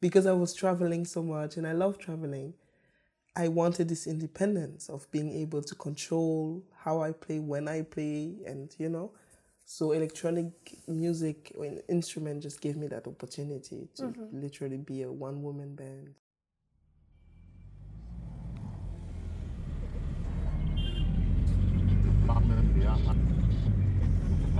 because 0.00 0.26
I 0.26 0.32
was 0.32 0.54
traveling 0.54 1.04
so 1.06 1.22
much 1.22 1.56
and 1.56 1.66
I 1.66 1.72
love 1.72 1.98
traveling, 1.98 2.54
I 3.36 3.48
wanted 3.48 3.88
this 3.88 4.06
independence 4.06 4.88
of 4.90 5.10
being 5.10 5.32
able 5.32 5.62
to 5.62 5.74
control 5.74 6.62
how 6.84 7.02
I 7.02 7.12
play, 7.12 7.38
when 7.40 7.68
I 7.68 7.82
play, 7.82 8.34
and 8.46 8.74
you 8.78 8.88
know. 8.90 9.12
So 9.64 9.92
electronic 9.92 10.52
music 10.88 11.52
or 11.56 11.64
an 11.66 11.82
instrument 11.88 12.42
just 12.42 12.60
gave 12.60 12.76
me 12.76 12.88
that 12.88 13.06
opportunity 13.06 13.88
to 13.96 14.06
Mm-hmm. 14.06 14.24
literally 14.32 14.78
be 14.78 15.02
a 15.02 15.12
one 15.12 15.42
woman 15.42 15.74
band. 15.76 16.14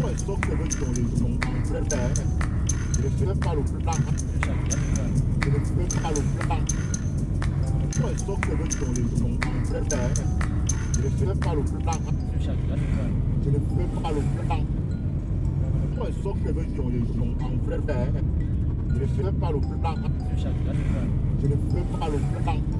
Puesto 0.00 0.40
que 0.40 0.54
voy 0.54 0.68
con 0.68 0.88
el 0.94 1.10
don 1.18 1.38
Andrés, 1.74 2.22
prefiero 2.98 3.34
para 3.36 3.58
un 3.58 3.78
plan. 3.78 4.35
Je 8.44 8.52
ne 11.02 11.08
ferai 11.10 11.34
pas 11.34 11.54
le 11.54 11.62
plan. 11.62 11.92
Je 13.42 13.50
ne 13.50 13.56
ferai 13.58 13.86
pas 14.02 14.10
le 14.12 14.20
plan. 14.46 14.60
En 17.38 17.56
vrai. 17.64 17.82
Je 18.88 19.00
ne 19.00 19.06
ferai 19.06 19.32
pas 19.32 19.50
le 19.50 19.60
plan. 19.60 19.94
Je 21.40 21.46
ne 21.46 21.54
pas 21.98 22.08
le 22.08 22.18
plan. 22.42 22.75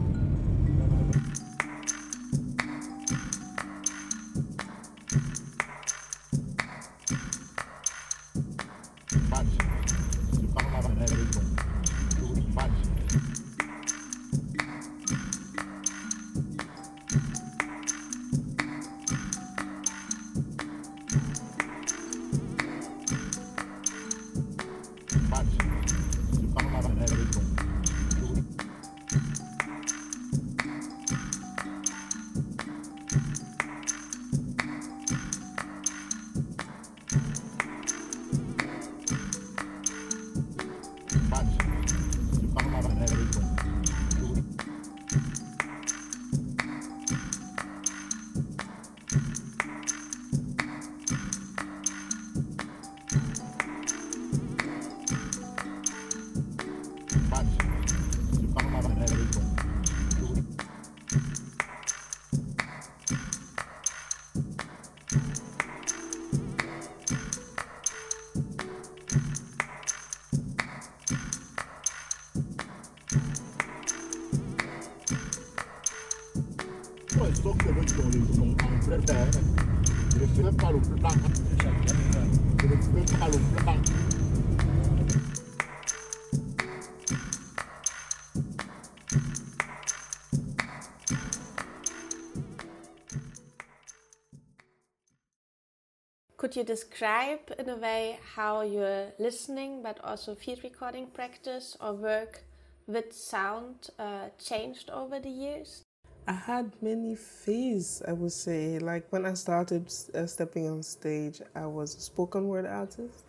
Could 96.39 96.57
you 96.57 96.65
describe 96.65 97.53
in 97.59 97.69
a 97.69 97.77
way 97.77 98.19
how 98.35 98.63
your 98.63 99.13
listening 99.19 99.83
but 99.83 99.99
also 100.03 100.35
field 100.35 100.61
recording 100.65 101.09
practice 101.09 101.77
or 101.81 101.93
work 101.93 102.45
with 102.87 103.13
sound 103.13 103.91
uh, 103.99 104.29
changed 104.39 104.89
over 104.89 105.21
the 105.21 105.29
years? 105.29 105.86
I 106.29 106.33
had 106.33 106.73
many 106.83 107.15
phases, 107.15 108.03
I 108.07 108.13
would 108.13 108.33
say. 108.33 108.79
Like 108.81 109.07
when 109.11 109.25
I 109.25 109.35
started 109.35 109.93
uh, 110.15 110.27
stepping 110.27 110.69
on 110.69 110.83
stage, 110.83 111.41
I 111.55 111.67
was 111.67 111.95
a 111.97 112.01
spoken 112.01 112.49
word 112.49 112.67
artist 112.67 113.25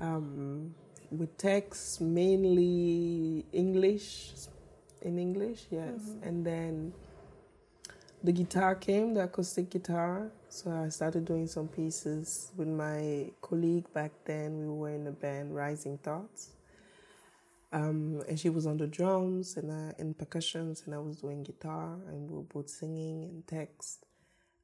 um, 0.00 0.74
with 1.10 1.36
texts 1.36 2.00
mainly 2.00 3.44
English, 3.52 4.32
in 5.02 5.18
English, 5.18 5.66
yes. 5.70 6.00
And 6.22 6.46
then 6.46 6.92
the 8.22 8.32
guitar 8.32 8.76
came, 8.76 9.14
the 9.14 9.24
acoustic 9.24 9.70
guitar. 9.70 10.30
So 10.48 10.70
I 10.70 10.88
started 10.90 11.24
doing 11.24 11.48
some 11.48 11.68
pieces 11.68 12.52
with 12.56 12.68
my 12.68 13.30
colleague 13.42 13.92
back 13.92 14.12
then. 14.24 14.58
We 14.58 14.74
were 14.78 14.90
in 14.90 15.06
a 15.08 15.12
band, 15.12 15.54
Rising 15.54 15.98
Thoughts. 15.98 16.55
Um, 17.76 18.22
and 18.26 18.40
she 18.40 18.48
was 18.48 18.66
on 18.66 18.78
the 18.78 18.86
drums 18.86 19.58
and 19.58 19.70
I, 19.70 19.92
and 19.98 20.16
percussions, 20.16 20.84
and 20.86 20.94
I 20.94 20.98
was 20.98 21.18
doing 21.18 21.42
guitar, 21.42 21.98
and 22.08 22.30
we 22.30 22.36
were 22.38 22.42
both 22.42 22.70
singing 22.70 23.22
and 23.24 23.46
text. 23.46 24.06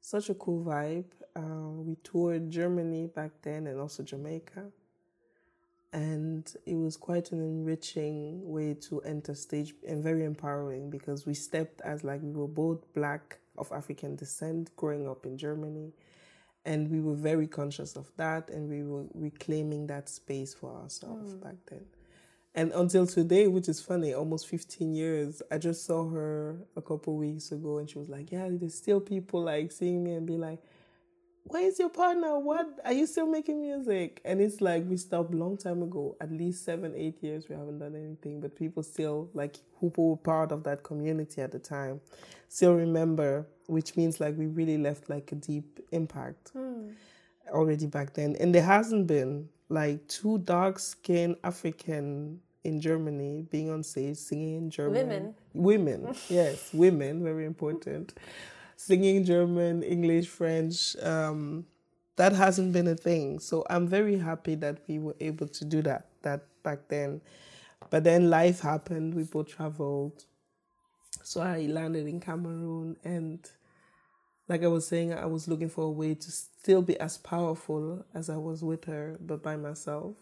Such 0.01 0.31
a 0.31 0.33
cool 0.33 0.65
vibe. 0.65 1.11
Um, 1.35 1.85
we 1.85 1.95
toured 2.03 2.49
Germany 2.49 3.05
back 3.05 3.29
then 3.43 3.67
and 3.67 3.79
also 3.79 4.01
Jamaica, 4.01 4.65
and 5.93 6.51
it 6.65 6.73
was 6.73 6.97
quite 6.97 7.31
an 7.31 7.41
enriching 7.41 8.49
way 8.51 8.73
to 8.89 8.99
enter 9.01 9.35
stage 9.35 9.75
and 9.87 10.03
very 10.03 10.23
empowering 10.25 10.89
because 10.89 11.27
we 11.27 11.35
stepped 11.35 11.81
as 11.81 12.03
like 12.03 12.19
we 12.23 12.31
were 12.31 12.47
both 12.47 12.91
black 12.95 13.37
of 13.59 13.71
African 13.71 14.15
descent, 14.15 14.75
growing 14.75 15.07
up 15.07 15.27
in 15.27 15.37
Germany, 15.37 15.93
and 16.65 16.89
we 16.89 16.99
were 16.99 17.13
very 17.13 17.45
conscious 17.45 17.95
of 17.95 18.11
that, 18.17 18.49
and 18.49 18.67
we 18.67 18.81
were 18.81 19.05
reclaiming 19.13 19.85
that 19.85 20.09
space 20.09 20.55
for 20.55 20.73
ourselves 20.81 21.35
back 21.35 21.57
then. 21.69 21.85
And 22.55 22.71
until 22.73 23.07
today, 23.07 23.47
which 23.47 23.67
is 23.67 23.81
funny, 23.81 24.13
almost 24.13 24.47
15 24.47 24.93
years, 24.93 25.41
I 25.51 25.57
just 25.57 25.85
saw 25.85 26.07
her 26.09 26.57
a 26.75 26.81
couple 26.81 27.15
weeks 27.17 27.51
ago 27.51 27.79
and 27.79 27.89
she 27.89 27.97
was 27.97 28.09
like, 28.09 28.31
Yeah, 28.31 28.47
there's 28.51 28.75
still 28.75 28.99
people 28.99 29.43
like 29.43 29.71
seeing 29.71 30.03
me 30.03 30.13
and 30.13 30.25
be 30.27 30.37
like, 30.37 30.59
where's 31.45 31.77
your 31.77 31.89
partner? 31.89 32.39
What 32.39 32.79
are 32.85 32.93
you 32.93 33.05
still 33.05 33.27
making 33.27 33.61
music? 33.61 34.21
And 34.23 34.39
it's 34.39 34.61
like 34.61 34.85
we 34.87 34.97
stopped 34.97 35.33
long 35.33 35.57
time 35.57 35.81
ago. 35.81 36.15
At 36.21 36.31
least 36.31 36.63
seven, 36.63 36.93
eight 36.95 37.21
years 37.21 37.49
we 37.49 37.55
haven't 37.55 37.79
done 37.79 37.95
anything, 37.95 38.39
but 38.39 38.55
people 38.55 38.83
still 38.83 39.29
like 39.33 39.57
who 39.79 39.91
were 39.97 40.17
part 40.17 40.51
of 40.51 40.63
that 40.63 40.83
community 40.83 41.41
at 41.41 41.51
the 41.51 41.59
time 41.59 41.99
still 42.53 42.75
remember, 42.75 43.47
which 43.65 43.97
means 43.97 44.19
like 44.19 44.37
we 44.37 44.45
really 44.45 44.77
left 44.77 45.09
like 45.09 45.31
a 45.31 45.35
deep 45.35 45.79
impact 45.91 46.49
hmm. 46.49 46.89
already 47.51 47.87
back 47.87 48.13
then. 48.13 48.35
And 48.39 48.53
there 48.53 48.63
hasn't 48.63 49.07
been 49.07 49.49
like 49.73 50.07
two 50.07 50.37
dark 50.37 50.77
skinned 50.77 51.35
African 51.43 52.39
in 52.63 52.79
Germany 52.79 53.45
being 53.49 53.71
on 53.71 53.83
stage 53.83 54.17
singing 54.17 54.55
in 54.55 54.69
German. 54.69 55.07
Women. 55.07 55.35
Women, 55.53 56.15
yes, 56.29 56.69
women, 56.73 57.23
very 57.23 57.45
important. 57.45 58.13
Singing 58.75 59.25
German, 59.25 59.81
English, 59.81 60.27
French. 60.27 60.95
Um, 61.01 61.65
that 62.15 62.33
hasn't 62.33 62.71
been 62.71 62.87
a 62.87 62.95
thing. 62.95 63.39
So 63.39 63.65
I'm 63.69 63.87
very 63.87 64.17
happy 64.17 64.53
that 64.55 64.81
we 64.87 64.99
were 64.99 65.15
able 65.19 65.47
to 65.47 65.65
do 65.65 65.81
that 65.81 66.05
that 66.21 66.41
back 66.61 66.87
then. 66.87 67.21
But 67.89 68.03
then 68.03 68.29
life 68.29 68.61
happened. 68.61 69.15
We 69.15 69.23
both 69.23 69.47
traveled. 69.47 70.25
So 71.23 71.41
I 71.41 71.61
landed 71.61 72.07
in 72.07 72.19
Cameroon 72.19 72.97
and 73.03 73.39
like 74.47 74.63
I 74.63 74.67
was 74.67 74.87
saying, 74.87 75.13
I 75.13 75.25
was 75.25 75.47
looking 75.47 75.69
for 75.69 75.85
a 75.85 75.89
way 75.89 76.15
to 76.15 76.31
still 76.31 76.81
be 76.81 76.99
as 76.99 77.17
powerful 77.17 78.05
as 78.13 78.29
I 78.29 78.37
was 78.37 78.63
with 78.63 78.85
her, 78.85 79.17
but 79.21 79.41
by 79.41 79.55
myself. 79.55 80.15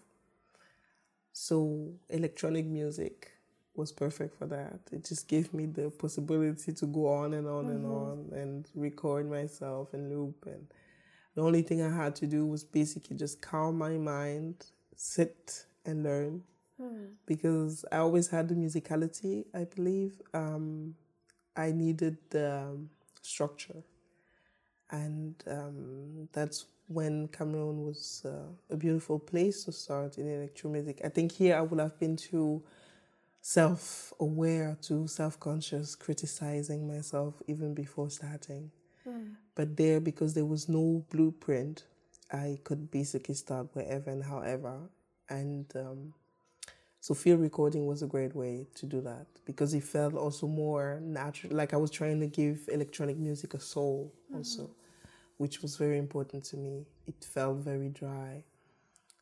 So 1.33 1.93
electronic 2.09 2.65
music 2.65 3.31
was 3.73 3.91
perfect 3.91 4.37
for 4.37 4.45
that. 4.47 4.79
It 4.91 5.05
just 5.05 5.27
gave 5.27 5.53
me 5.53 5.65
the 5.65 5.89
possibility 5.89 6.73
to 6.73 6.85
go 6.85 7.07
on 7.07 7.33
and 7.33 7.47
on 7.47 7.69
and 7.69 7.85
on 7.85 8.29
and 8.33 8.67
record 8.75 9.29
myself 9.29 9.93
and 9.93 10.09
loop. 10.09 10.45
And 10.45 10.67
the 11.35 11.41
only 11.41 11.61
thing 11.61 11.81
I 11.81 11.89
had 11.89 12.15
to 12.17 12.27
do 12.27 12.45
was 12.45 12.63
basically 12.63 13.15
just 13.15 13.41
calm 13.41 13.77
my 13.77 13.97
mind, 13.97 14.65
sit 14.95 15.65
and 15.85 16.03
learn. 16.03 16.43
Because 17.25 17.85
I 17.91 17.97
always 17.97 18.27
had 18.27 18.49
the 18.49 18.55
musicality, 18.55 19.45
I 19.53 19.63
believe. 19.63 20.21
Um, 20.33 20.95
I 21.55 21.71
needed 21.71 22.17
the 22.29 22.57
um, 22.57 22.89
structure 23.21 23.83
and 24.91 25.35
um, 25.47 26.27
that's 26.33 26.65
when 26.87 27.27
Cameroon 27.29 27.85
was 27.85 28.23
uh, 28.25 28.51
a 28.69 28.75
beautiful 28.75 29.17
place 29.17 29.63
to 29.63 29.71
start 29.71 30.17
in 30.17 30.27
electro 30.29 30.69
music. 30.69 31.01
I 31.03 31.09
think 31.09 31.31
here 31.31 31.55
I 31.55 31.61
would 31.61 31.79
have 31.79 31.97
been 31.99 32.17
too 32.17 32.61
self-aware, 33.41 34.77
too 34.81 35.07
self-conscious, 35.07 35.95
criticizing 35.95 36.87
myself 36.87 37.41
even 37.47 37.73
before 37.73 38.09
starting. 38.09 38.71
But 39.55 39.77
there, 39.77 39.99
because 39.99 40.33
there 40.33 40.45
was 40.45 40.69
no 40.69 41.05
blueprint, 41.09 41.85
I 42.31 42.59
could 42.63 42.91
basically 42.91 43.35
start 43.35 43.67
wherever 43.73 44.09
and 44.11 44.23
however. 44.23 44.79
And 45.29 45.65
um, 45.75 46.13
so 46.99 47.13
field 47.13 47.39
recording 47.41 47.85
was 47.85 48.03
a 48.03 48.07
great 48.07 48.35
way 48.35 48.67
to 48.75 48.85
do 48.85 49.01
that 49.01 49.25
because 49.45 49.73
it 49.73 49.83
felt 49.83 50.13
also 50.13 50.47
more 50.47 50.99
natural. 51.01 51.55
Like 51.55 51.73
I 51.73 51.77
was 51.77 51.89
trying 51.91 52.19
to 52.19 52.27
give 52.27 52.69
electronic 52.71 53.17
music 53.17 53.53
a 53.53 53.59
soul 53.59 54.13
also, 54.35 54.69
which 55.41 55.63
was 55.63 55.75
very 55.75 55.97
important 55.97 56.43
to 56.43 56.55
me. 56.55 56.85
It 57.07 57.23
felt 57.23 57.57
very 57.57 57.89
dry. 57.89 58.43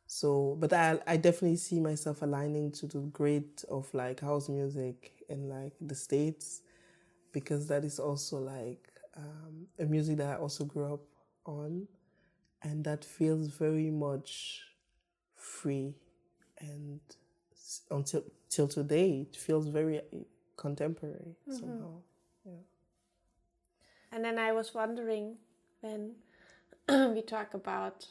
So, 0.05 0.57
but 0.59 0.73
I, 0.73 0.99
I 1.07 1.15
definitely 1.15 1.55
see 1.57 1.79
myself 1.79 2.21
aligning 2.21 2.71
to 2.73 2.87
the 2.87 2.99
great 2.99 3.63
of 3.69 3.93
like 3.93 4.19
house 4.19 4.49
music 4.49 5.13
in 5.29 5.47
like 5.47 5.73
the 5.79 5.95
States 5.95 6.61
because 7.31 7.67
that 7.67 7.85
is 7.85 7.99
also 7.99 8.37
like 8.39 8.91
um, 9.15 9.67
a 9.79 9.85
music 9.85 10.17
that 10.17 10.29
I 10.31 10.35
also 10.35 10.65
grew 10.65 10.93
up 10.93 11.05
on 11.45 11.87
and 12.63 12.83
that 12.83 13.05
feels 13.05 13.47
very 13.47 13.89
much 13.89 14.63
free 15.35 15.95
and 16.59 16.99
until 17.91 18.23
till 18.49 18.67
today 18.67 19.27
it 19.29 19.37
feels 19.37 19.67
very 19.67 19.99
uh, 19.99 20.01
contemporary 20.57 21.35
somehow 21.49 21.93
yeah 22.45 22.63
And 24.11 24.25
then 24.25 24.39
I 24.39 24.51
was 24.51 24.73
wondering 24.73 25.37
when 25.81 26.11
we 27.13 27.21
talk 27.21 27.53
about 27.53 28.07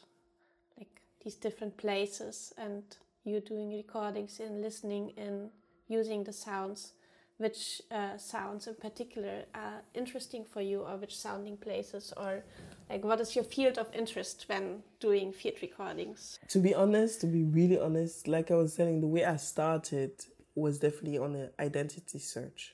like 0.77 1.01
these 1.23 1.35
different 1.35 1.77
places 1.77 2.53
and 2.57 2.83
you 3.23 3.39
doing 3.41 3.75
recordings 3.75 4.39
and 4.39 4.61
listening 4.61 5.13
and 5.17 5.49
using 5.87 6.23
the 6.23 6.33
sounds, 6.33 6.93
which 7.37 7.81
uh, 7.91 8.17
sounds 8.17 8.67
in 8.67 8.75
particular 8.75 9.43
are 9.53 9.81
interesting 9.93 10.43
for 10.45 10.61
you, 10.61 10.81
or 10.81 10.97
which 10.97 11.17
sounding 11.17 11.57
places, 11.57 12.13
or 12.17 12.43
like 12.89 13.03
what 13.03 13.19
is 13.19 13.35
your 13.35 13.45
field 13.45 13.77
of 13.77 13.87
interest 13.93 14.45
when 14.47 14.83
doing 14.99 15.31
field 15.31 15.55
recordings? 15.61 16.39
to 16.47 16.59
be 16.59 16.73
honest 16.73 17.21
to 17.21 17.27
be 17.27 17.43
really 17.43 17.79
honest 17.79 18.27
like 18.27 18.49
i 18.51 18.55
was 18.55 18.73
saying 18.73 18.99
the 19.01 19.07
way 19.07 19.23
i 19.23 19.35
started 19.35 20.11
was 20.55 20.79
definitely 20.79 21.17
on 21.17 21.35
an 21.35 21.49
identity 21.59 22.19
search 22.19 22.73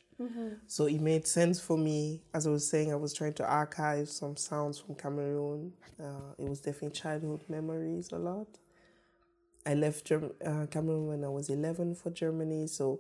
so 0.67 0.85
it 0.85 1.01
made 1.01 1.27
sense 1.27 1.59
for 1.59 1.77
me. 1.77 2.21
As 2.33 2.47
i 2.47 2.49
was 2.49 2.67
saying 2.67 2.91
i 2.91 2.95
was 2.95 3.13
trying 3.13 3.33
to 3.33 3.45
archive 3.45 4.09
some 4.09 4.35
sounds 4.37 4.79
from 4.79 4.95
cameroon. 4.95 5.73
Uh, 6.01 6.33
it 6.37 6.47
was 6.49 6.59
definitely 6.59 6.91
childhood 6.99 7.43
memories 7.49 8.11
a 8.11 8.17
lot. 8.17 8.47
I 9.65 9.73
left 9.73 10.05
Germ- 10.05 10.33
uh, 10.45 10.65
cameroon 10.67 11.07
when 11.07 11.23
i 11.23 11.27
was 11.27 11.49
11 11.49 11.95
for 11.95 12.09
germany. 12.09 12.67
So 12.67 12.99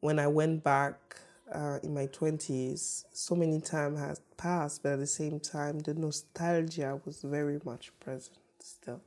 when 0.00 0.18
i 0.18 0.26
went 0.26 0.64
back 0.64 1.16
uh, 1.52 1.78
in 1.82 1.94
my 1.94 2.06
20s 2.06 3.04
so 3.12 3.34
many 3.34 3.60
time 3.60 3.96
has 3.96 4.20
passed 4.36 4.82
but 4.82 4.94
at 4.94 5.00
the 5.00 5.06
same 5.06 5.40
time 5.40 5.80
the 5.80 5.94
nostalgia 5.94 7.00
was 7.04 7.22
very 7.22 7.60
much 7.64 7.92
present 8.00 8.38
still. 8.60 9.02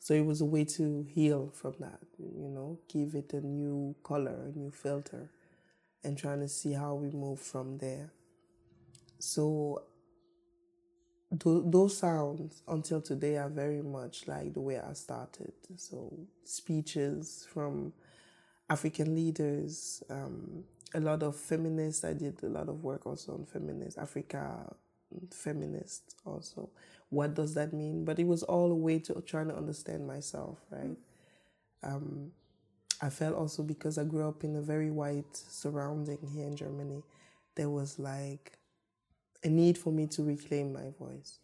So 0.00 0.14
it 0.14 0.24
was 0.26 0.40
a 0.40 0.46
way 0.46 0.64
to 0.64 1.02
heal 1.10 1.50
from 1.54 1.74
that, 1.80 2.00
you 2.18 2.48
know, 2.48 2.78
give 2.88 3.14
it 3.14 3.32
a 3.34 3.40
new 3.40 3.94
color, 4.04 4.50
a 4.54 4.58
new 4.58 4.70
filter, 4.70 5.30
and 6.06 6.16
trying 6.16 6.40
to 6.40 6.48
see 6.48 6.72
how 6.72 6.94
we 6.94 7.10
move 7.10 7.40
from 7.40 7.78
there. 7.78 8.12
So 9.18 9.82
tho- 11.32 11.68
those 11.68 11.98
sounds 11.98 12.62
until 12.68 13.00
today 13.00 13.36
are 13.38 13.48
very 13.48 13.82
much 13.82 14.28
like 14.28 14.54
the 14.54 14.60
way 14.60 14.78
I 14.78 14.92
started. 14.92 15.52
So 15.74 16.12
speeches 16.44 17.46
from 17.52 17.92
African 18.70 19.16
leaders, 19.16 20.04
um, 20.08 20.62
a 20.94 21.00
lot 21.00 21.24
of 21.24 21.34
feminists. 21.34 22.04
I 22.04 22.12
did 22.12 22.40
a 22.44 22.48
lot 22.48 22.68
of 22.68 22.84
work 22.84 23.04
also 23.04 23.34
on 23.34 23.44
feminists, 23.44 23.98
Africa 23.98 24.76
feminists 25.32 26.14
also. 26.24 26.70
What 27.08 27.34
does 27.34 27.54
that 27.54 27.72
mean? 27.72 28.04
But 28.04 28.20
it 28.20 28.26
was 28.26 28.44
all 28.44 28.70
a 28.70 28.76
way 28.76 29.00
to 29.00 29.20
trying 29.22 29.48
to 29.48 29.56
understand 29.56 30.06
myself, 30.06 30.58
right? 30.70 30.96
Um, 31.82 32.30
I 33.00 33.10
felt 33.10 33.34
also 33.34 33.62
because 33.62 33.98
I 33.98 34.04
grew 34.04 34.26
up 34.26 34.44
in 34.44 34.56
a 34.56 34.62
very 34.62 34.90
white 34.90 35.36
surrounding 35.36 36.18
here 36.34 36.46
in 36.46 36.56
Germany, 36.56 37.02
there 37.54 37.70
was 37.70 37.98
like 37.98 38.58
a 39.44 39.48
need 39.48 39.76
for 39.76 39.92
me 39.92 40.06
to 40.08 40.22
reclaim 40.22 40.72
my 40.72 40.90
voice. 40.98 41.38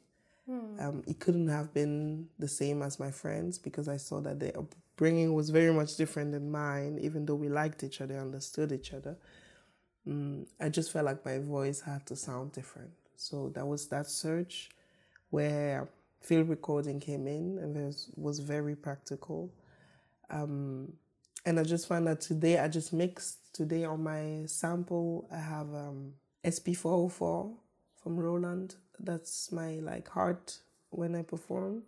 Um, 0.49 1.03
it 1.07 1.21
couldn't 1.21 1.49
have 1.49 1.73
been 1.73 2.29
the 2.39 2.49
same 2.49 2.83
as 2.83 2.99
my 2.99 3.11
friends 3.11 3.59
because 3.59 3.89
I 3.89 3.97
saw 3.97 4.21
that 4.21 4.41
their 4.41 4.53
upbringing 4.59 5.35
was 5.35 5.51
very 5.51 5.73
much 5.73 5.97
different 5.97 6.33
than 6.33 6.51
mine, 6.51 6.99
even 7.01 7.25
though 7.25 7.37
we 7.37 7.49
liked 7.49 7.85
each 7.85 8.01
other, 8.01 8.19
understood 8.19 8.73
each 8.73 8.93
other. 8.93 9.17
Mm, 10.07 10.47
I 10.61 10.69
just 10.69 10.93
felt 10.93 11.07
like 11.07 11.25
my 11.25 11.39
voice 11.39 11.81
had 11.81 12.05
to 12.07 12.17
sound 12.17 12.53
different. 12.53 12.91
So 13.17 13.51
that 13.55 13.67
was 13.67 13.87
that 13.89 14.11
search 14.11 14.71
where 15.31 15.89
field 16.21 16.49
recording 16.49 17.01
came 17.01 17.27
in 17.27 17.59
and 17.59 17.95
was 18.17 18.41
very 18.41 18.75
practical. 18.75 19.51
Um, 20.29 20.93
and 21.45 21.59
I 21.59 21.65
just 21.65 21.89
found 21.89 22.07
that 22.07 22.21
today 22.21 22.59
I 22.59 22.69
just 22.69 22.93
mixed 22.93 23.55
today 23.55 23.85
on 23.85 24.03
my 24.03 24.45
sample 24.47 25.29
I 25.33 25.39
have 25.39 25.75
um, 25.75 26.15
SP404 26.45 27.53
from 28.03 28.19
Roland. 28.19 28.77
That's 28.99 29.51
my 29.53 29.75
like 29.77 30.09
heart 30.09 30.59
when 30.91 31.15
I 31.15 31.23
perform. 31.23 31.83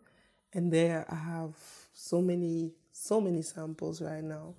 And 0.52 0.72
there 0.72 1.06
I 1.08 1.14
have 1.14 1.54
so 1.92 2.20
many 2.20 2.72
so 2.92 3.20
many 3.20 3.42
samples 3.42 4.00
right 4.00 4.22
now. 4.22 4.54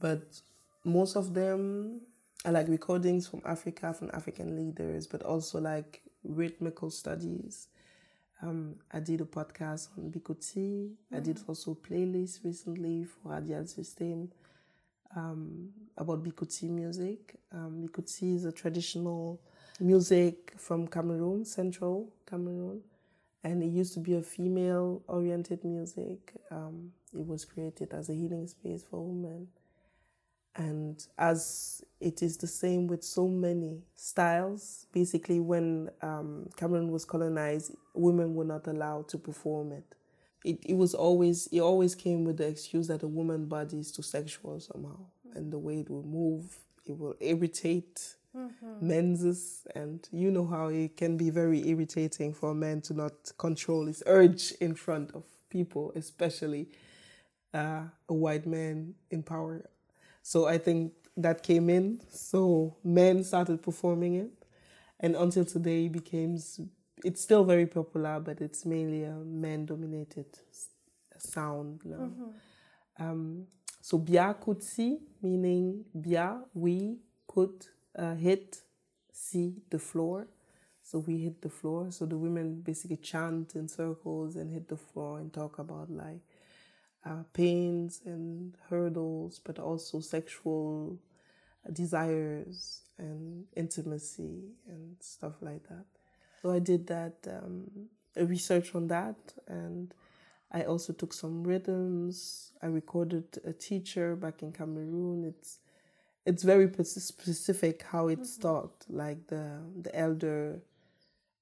But 0.00 0.40
most 0.84 1.16
of 1.16 1.34
them 1.34 2.02
are 2.44 2.52
like 2.52 2.68
recordings 2.68 3.26
from 3.26 3.42
Africa, 3.44 3.92
from 3.92 4.10
African 4.12 4.56
leaders, 4.56 5.06
but 5.06 5.22
also 5.22 5.60
like 5.60 6.02
rhythmical 6.24 6.90
studies. 6.90 7.68
Um, 8.42 8.76
I 8.92 9.00
did 9.00 9.20
a 9.20 9.24
podcast 9.24 9.88
on 9.98 10.10
Bikutsi. 10.12 10.92
I 11.12 11.20
did 11.20 11.40
also 11.48 11.74
playlist 11.74 12.44
recently 12.44 13.04
for 13.04 13.32
Radialsystem 13.32 14.28
um, 15.16 15.70
about 15.96 16.22
Bikutsi 16.22 16.70
music. 16.70 17.36
Um, 17.52 17.84
Bikutsi 17.84 18.36
is 18.36 18.44
a 18.44 18.52
traditional 18.52 19.40
music 19.80 20.54
from 20.56 20.86
Cameroon, 20.86 21.44
central 21.44 22.12
Cameroon, 22.28 22.80
and 23.42 23.62
it 23.62 23.66
used 23.68 23.94
to 23.94 24.00
be 24.00 24.14
a 24.14 24.22
female-oriented 24.22 25.64
music. 25.64 26.34
Um, 26.50 26.92
it 27.12 27.26
was 27.26 27.44
created 27.44 27.92
as 27.92 28.08
a 28.08 28.14
healing 28.14 28.46
space 28.46 28.84
for 28.88 29.04
women, 29.04 29.48
And 30.56 31.04
as 31.16 31.84
it 32.00 32.22
is 32.22 32.36
the 32.36 32.46
same 32.46 32.88
with 32.88 33.04
so 33.04 33.28
many 33.28 33.82
styles, 33.94 34.86
basically, 34.92 35.40
when 35.40 35.90
um, 36.02 36.48
Cameroon 36.56 36.90
was 36.90 37.04
colonized, 37.04 37.74
women 37.94 38.34
were 38.34 38.44
not 38.44 38.66
allowed 38.66 39.08
to 39.08 39.18
perform 39.18 39.72
it. 39.72 39.84
It, 40.44 40.58
it 40.66 40.74
was 40.74 40.94
always 40.94 41.48
it 41.48 41.60
always 41.60 41.94
came 41.94 42.24
with 42.24 42.38
the 42.38 42.46
excuse 42.46 42.88
that 42.88 43.02
a 43.02 43.08
woman 43.08 43.46
body 43.46 43.78
is 43.78 43.92
too 43.92 44.02
sexual 44.02 44.58
somehow, 44.60 44.98
and 45.34 45.52
the 45.52 45.58
way 45.58 45.80
it 45.80 45.90
will 45.90 46.04
move, 46.04 46.56
it 46.86 46.96
will 46.98 47.16
irritate 47.20 48.14
men's, 48.80 49.66
and 49.74 50.08
you 50.12 50.30
know 50.30 50.46
how 50.46 50.68
it 50.68 50.96
can 50.96 51.16
be 51.16 51.30
very 51.30 51.68
irritating 51.68 52.32
for 52.32 52.50
a 52.50 52.54
man 52.54 52.80
to 52.82 52.94
not 52.94 53.32
control 53.38 53.86
his 53.86 54.02
urge 54.06 54.52
in 54.60 54.74
front 54.74 55.10
of 55.14 55.24
people, 55.50 55.92
especially 55.96 56.68
uh, 57.54 57.82
a 58.08 58.14
white 58.14 58.46
man 58.46 58.94
in 59.10 59.22
power. 59.22 59.68
So 60.22 60.46
I 60.46 60.58
think 60.58 60.92
that 61.16 61.42
came 61.42 61.70
in. 61.70 62.00
So 62.10 62.76
men 62.84 63.24
started 63.24 63.62
performing 63.62 64.14
it, 64.14 64.30
and 65.00 65.16
until 65.16 65.44
today, 65.44 65.86
it 65.86 65.92
became. 65.92 66.38
It's 67.04 67.22
still 67.22 67.44
very 67.44 67.66
popular, 67.66 68.18
but 68.18 68.40
it's 68.40 68.66
mainly 68.66 69.04
a 69.04 69.12
men-dominated 69.12 70.26
sound 71.16 71.80
now. 71.84 72.10
Um, 72.98 73.46
so 73.80 73.98
bia 73.98 74.34
kutsi 74.44 74.98
meaning 75.22 75.84
bia 75.98 76.42
we 76.52 76.98
could 77.26 77.66
uh, 77.96 78.14
hit 78.14 78.62
see 79.12 79.54
the 79.70 79.78
floor. 79.78 80.26
So 80.82 81.00
we 81.00 81.18
hit 81.18 81.42
the 81.42 81.50
floor. 81.50 81.90
So 81.90 82.06
the 82.06 82.16
women 82.16 82.62
basically 82.62 82.96
chant 82.96 83.54
in 83.54 83.68
circles 83.68 84.36
and 84.36 84.50
hit 84.50 84.68
the 84.68 84.76
floor 84.76 85.18
and 85.18 85.32
talk 85.32 85.58
about 85.58 85.90
like 85.90 86.20
uh, 87.04 87.22
pains 87.32 88.00
and 88.04 88.56
hurdles, 88.68 89.40
but 89.44 89.58
also 89.58 90.00
sexual 90.00 90.98
desires 91.72 92.82
and 92.98 93.44
intimacy 93.56 94.42
and 94.68 94.96
stuff 95.00 95.34
like 95.40 95.66
that. 95.68 95.84
So 96.42 96.50
I 96.50 96.58
did 96.58 96.86
that 96.88 97.14
um, 97.28 97.70
research 98.16 98.74
on 98.74 98.88
that, 98.88 99.16
and 99.46 99.92
I 100.52 100.62
also 100.62 100.92
took 100.92 101.12
some 101.12 101.44
rhythms. 101.44 102.52
I 102.62 102.66
recorded 102.66 103.38
a 103.44 103.52
teacher 103.52 104.16
back 104.16 104.42
in 104.42 104.52
Cameroon. 104.52 105.24
It's 105.24 105.58
it's 106.26 106.42
very 106.42 106.70
specific 106.84 107.84
how 107.90 108.08
it's 108.08 108.36
taught. 108.36 108.84
Like 108.88 109.26
the 109.28 109.60
the 109.80 109.96
elder 109.96 110.60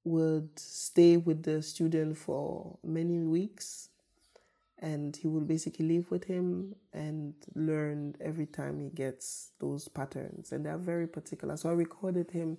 would 0.05 0.59
stay 0.59 1.17
with 1.17 1.43
the 1.43 1.63
student 1.63 2.17
for 2.17 2.79
many 2.85 3.19
weeks 3.19 3.89
and 4.79 5.17
he 5.17 5.27
will 5.27 5.41
basically 5.41 5.87
live 5.87 6.11
with 6.11 6.25
him 6.25 6.75
and 6.93 7.35
learn 7.55 8.15
every 8.21 8.47
time 8.47 8.79
he 8.79 8.91
gets 8.91 9.51
those 9.59 9.89
patterns. 9.89 10.53
And 10.53 10.67
they're 10.67 10.77
very 10.77 11.07
particular. 11.07 11.57
So 11.57 11.71
i 11.71 11.73
recorded 11.73 12.31
him 12.31 12.59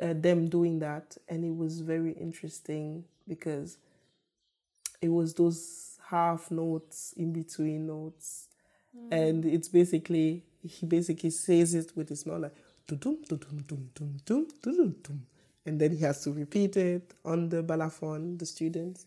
uh, 0.00 0.12
them 0.14 0.48
doing 0.48 0.78
that 0.78 1.16
and 1.28 1.44
it 1.44 1.56
was 1.56 1.80
very 1.80 2.12
interesting 2.12 3.04
because 3.26 3.78
it 5.02 5.08
was 5.08 5.34
those 5.34 5.98
half 6.08 6.50
notes 6.50 7.12
in 7.16 7.32
between 7.32 7.86
notes. 7.86 8.48
And 9.10 9.44
it's 9.44 9.68
basically 9.68 10.44
he 10.62 10.86
basically 10.86 11.30
says 11.30 11.74
it 11.74 11.92
with 11.94 12.08
his 12.08 12.24
mouth 12.24 12.40
like 12.42 12.54
"Tudum, 12.88 13.26
tudum, 13.26 13.66
dum, 13.66 13.90
dum, 13.94 14.16
dum, 14.24 14.46
tudum, 14.62 15.02
dum." 15.02 15.26
and 15.66 15.80
then 15.80 15.90
he 15.90 15.98
has 15.98 16.22
to 16.22 16.32
repeat 16.32 16.76
it 16.76 17.12
on 17.24 17.48
the 17.48 17.62
balafon 17.62 18.38
the 18.38 18.46
students 18.46 19.06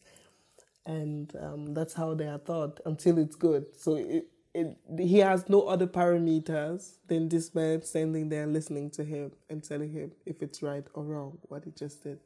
and 0.90 1.34
um, 1.42 1.76
that's 1.76 1.94
how 1.96 2.16
they 2.16 2.28
are 2.28 2.40
taught 2.40 2.82
until 2.86 3.20
it's 3.20 3.38
good. 3.38 3.68
So 3.78 3.98
it, 3.98 4.28
it, 4.56 4.78
he 5.00 5.20
has 5.20 5.50
no 5.50 5.64
other 5.64 5.88
parameters 5.88 6.98
than 7.08 7.30
this 7.30 7.56
man 7.56 7.84
standing 7.84 8.30
there 8.30 8.48
listening 8.48 8.92
to 8.92 9.06
him 9.06 9.34
and 9.50 9.64
telling 9.64 9.92
him 9.94 10.14
if 10.26 10.44
it's 10.44 10.64
right 10.64 10.86
or 10.96 11.06
wrong 11.06 11.40
what 11.44 11.66
he 11.66 11.72
just 11.72 12.04
did 12.04 12.20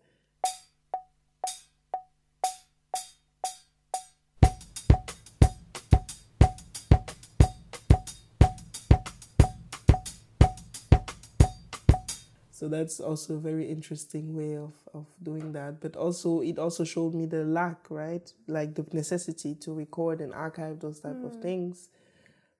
So 12.64 12.70
that's 12.70 13.02
also 13.02 13.34
a 13.34 13.40
very 13.40 13.70
interesting 13.70 14.34
way 14.34 14.56
of, 14.56 14.72
of 14.94 15.06
doing 15.22 15.52
that. 15.52 15.82
But 15.82 15.98
also 15.98 16.40
it 16.40 16.58
also 16.58 16.86
showed 16.86 17.14
me 17.14 17.26
the 17.26 17.44
lack, 17.44 17.88
right? 17.90 18.32
Like 18.48 18.74
the 18.74 18.86
necessity 18.94 19.54
to 19.56 19.74
record 19.74 20.22
and 20.22 20.34
archive 20.34 20.80
those 20.80 21.02
type 21.02 21.22
of 21.26 21.36
things. 21.42 21.90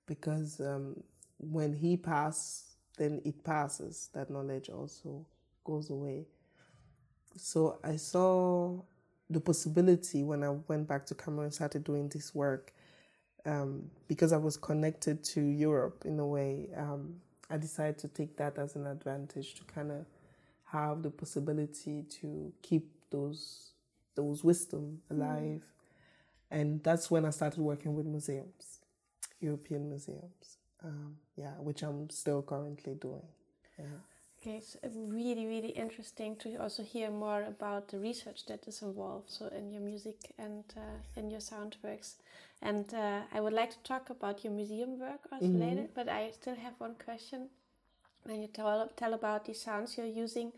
Because 0.04 0.60
um, 0.60 1.02
when 1.38 1.72
he 1.72 1.96
passed, 1.96 2.76
then 2.98 3.22
it 3.24 3.42
passes. 3.44 4.10
That 4.12 4.28
knowledge 4.28 4.68
also 4.68 5.24
goes 5.64 5.88
away. 5.88 6.26
So 7.38 7.78
I 7.82 7.96
saw 7.96 8.82
the 9.30 9.40
possibility 9.40 10.22
when 10.22 10.44
I 10.44 10.50
went 10.68 10.86
back 10.86 11.06
to 11.06 11.14
Cameroon 11.14 11.44
and 11.44 11.54
started 11.54 11.82
doing 11.82 12.10
this 12.10 12.34
work 12.34 12.74
um, 13.46 13.90
because 14.06 14.34
I 14.34 14.36
was 14.36 14.58
connected 14.58 15.24
to 15.32 15.40
Europe 15.40 16.02
in 16.04 16.20
a 16.20 16.26
way. 16.26 16.68
Um, 16.76 17.22
I 17.50 17.56
decided 17.58 17.98
to 17.98 18.08
take 18.08 18.36
that 18.38 18.58
as 18.58 18.76
an 18.76 18.86
advantage 18.86 19.54
to 19.54 19.64
kind 19.64 19.90
of 19.92 20.06
have 20.64 21.02
the 21.02 21.10
possibility 21.10 22.02
to 22.20 22.52
keep 22.62 22.90
those 23.10 23.70
those 24.14 24.44
wisdom 24.44 25.00
alive, 25.10 25.62
and 26.50 26.82
that's 26.82 27.10
when 27.10 27.24
I 27.24 27.30
started 27.30 27.60
working 27.60 27.94
with 27.94 28.06
museums, 28.06 28.80
European 29.40 29.88
museums. 29.88 30.58
Um, 30.82 31.16
yeah, 31.36 31.52
which 31.58 31.82
I'm 31.82 32.10
still 32.10 32.42
currently 32.42 32.94
doing. 32.94 33.26
Yeah. 33.78 33.84
Okay, 34.46 34.56
it's 34.58 34.76
really, 34.94 35.46
really 35.46 35.70
interesting 35.70 36.36
to 36.36 36.56
also 36.56 36.82
hear 36.82 37.10
more 37.10 37.44
about 37.44 37.88
the 37.88 37.98
research 37.98 38.44
that 38.46 38.68
is 38.68 38.82
involved, 38.82 39.30
so 39.30 39.46
in 39.46 39.72
your 39.72 39.80
music 39.80 40.34
and 40.38 40.64
uh, 40.76 40.80
in 41.16 41.30
your 41.30 41.40
sound 41.40 41.76
works. 41.82 42.16
And 42.60 42.92
uh, 42.92 43.20
I 43.32 43.40
would 43.40 43.54
like 43.54 43.70
to 43.70 43.78
talk 43.84 44.10
about 44.10 44.44
your 44.44 44.52
museum 44.52 44.98
work 45.00 45.20
also 45.32 45.46
later, 45.46 45.88
but 45.94 46.10
I 46.10 46.30
still 46.32 46.56
have 46.56 46.74
one 46.76 46.94
question. 47.02 47.48
When 48.24 48.42
you 48.42 48.48
tell, 48.48 48.86
tell 48.96 49.14
about 49.14 49.46
the 49.46 49.54
sounds 49.54 49.96
you're 49.96 50.06
using, 50.06 50.52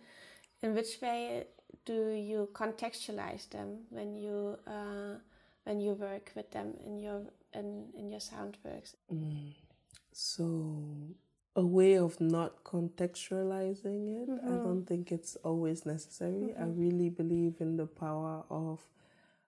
in 0.63 0.75
which 0.75 1.01
way 1.01 1.47
do 1.85 2.09
you 2.11 2.49
contextualize 2.55 3.49
them 3.51 3.87
when 3.91 4.17
you 4.17 4.59
uh, 4.67 5.19
when 5.65 5.81
you 5.81 5.93
work 5.93 6.33
with 6.35 6.51
them 6.51 6.75
in 6.85 6.99
your 6.99 7.23
in, 7.55 7.87
in 7.97 8.11
your 8.11 8.21
sound 8.21 8.57
works? 8.65 8.97
So, 10.13 10.45
a 11.57 11.65
way 11.65 11.95
of 11.95 12.21
not 12.21 12.63
contextualizing 12.65 14.23
it, 14.23 14.29
I 14.45 14.51
don't 14.51 14.85
think 14.87 15.11
it's 15.11 15.37
always 15.37 15.87
necessary. 15.87 16.55
I 16.59 16.65
really 16.65 17.09
believe 17.09 17.55
in 17.61 17.79
the 17.79 17.87
power 17.87 18.45
of 18.51 18.81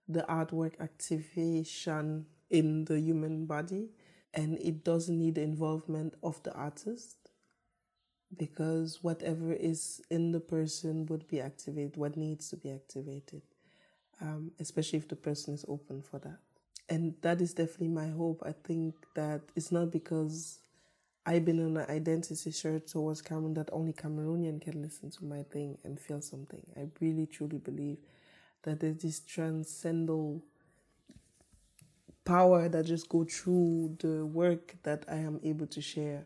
the 0.08 0.22
artwork 0.22 0.80
activation 0.80 2.24
in 2.48 2.86
the 2.86 2.98
human 2.98 3.44
body, 3.44 3.90
and 4.32 4.56
it 4.58 4.84
doesn't 4.84 5.18
need 5.18 5.34
the 5.34 5.42
involvement 5.42 6.14
of 6.22 6.42
the 6.44 6.52
artist 6.54 7.18
because 8.36 9.02
whatever 9.02 9.52
is 9.52 10.00
in 10.10 10.32
the 10.32 10.40
person 10.40 11.04
would 11.06 11.28
be 11.28 11.40
activated, 11.40 11.98
what 11.98 12.16
needs 12.16 12.48
to 12.48 12.56
be 12.56 12.70
activated, 12.70 13.42
um, 14.22 14.52
especially 14.58 14.98
if 14.98 15.08
the 15.08 15.16
person 15.16 15.52
is 15.52 15.64
open 15.68 16.00
for 16.02 16.18
that. 16.20 16.38
And 16.88 17.14
that 17.20 17.42
is 17.42 17.52
definitely 17.52 17.88
my 17.88 18.08
hope. 18.08 18.42
I 18.46 18.52
think 18.52 18.94
that 19.14 19.42
it's 19.54 19.70
not 19.70 19.90
because 19.90 20.60
I've 21.28 21.44
been 21.44 21.60
on 21.60 21.76
an 21.76 21.90
identity 21.90 22.50
shirt 22.50 22.86
towards 22.86 23.20
Cameroon 23.20 23.52
that 23.54 23.68
only 23.70 23.92
Cameroonian 23.92 24.62
can 24.62 24.80
listen 24.80 25.10
to 25.10 25.24
my 25.26 25.42
thing 25.42 25.76
and 25.84 26.00
feel 26.00 26.22
something. 26.22 26.62
I 26.74 26.86
really 27.00 27.26
truly 27.26 27.58
believe 27.58 27.98
that 28.62 28.80
there's 28.80 29.02
this 29.02 29.20
transcendental 29.20 30.42
power 32.24 32.70
that 32.70 32.86
just 32.86 33.10
go 33.10 33.24
through 33.24 33.98
the 34.00 34.24
work 34.24 34.76
that 34.84 35.04
I 35.06 35.16
am 35.16 35.38
able 35.44 35.66
to 35.66 35.82
share 35.82 36.24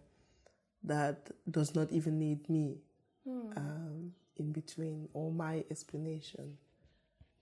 that 0.85 1.31
does 1.51 1.75
not 1.75 1.91
even 1.91 2.21
need 2.21 2.49
me 2.49 2.77
um, 3.57 4.13
in 4.37 4.53
between 4.53 5.09
or 5.15 5.33
my 5.33 5.65
explanation 5.69 6.57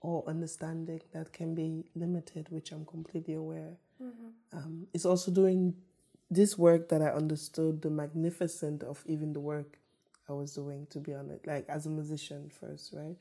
or 0.01 0.25
understanding 0.27 1.03
that 1.12 1.35
can 1.35 1.55
be 1.55 1.85
limited, 1.94 2.46
which 2.49 2.73
I'm 2.73 2.87
completely 2.87 3.35
aware. 3.35 3.77
Um, 4.55 4.87
it's 4.94 5.05
also 5.05 5.31
doing 5.31 5.75
this 6.31 6.57
work 6.57 6.88
that 6.90 7.03
I 7.03 7.09
understood 7.09 7.83
the 7.83 7.90
magnificent 7.90 8.83
of 8.83 9.03
even 9.07 9.33
the 9.33 9.40
work 9.40 9.79
I 10.29 10.33
was 10.33 10.55
doing, 10.55 10.87
to 10.90 11.01
be 11.01 11.12
honest, 11.12 11.47
like 11.47 11.69
as 11.69 11.87
a 11.87 11.90
musician 11.90 12.49
first, 12.49 12.93
right? 12.93 13.16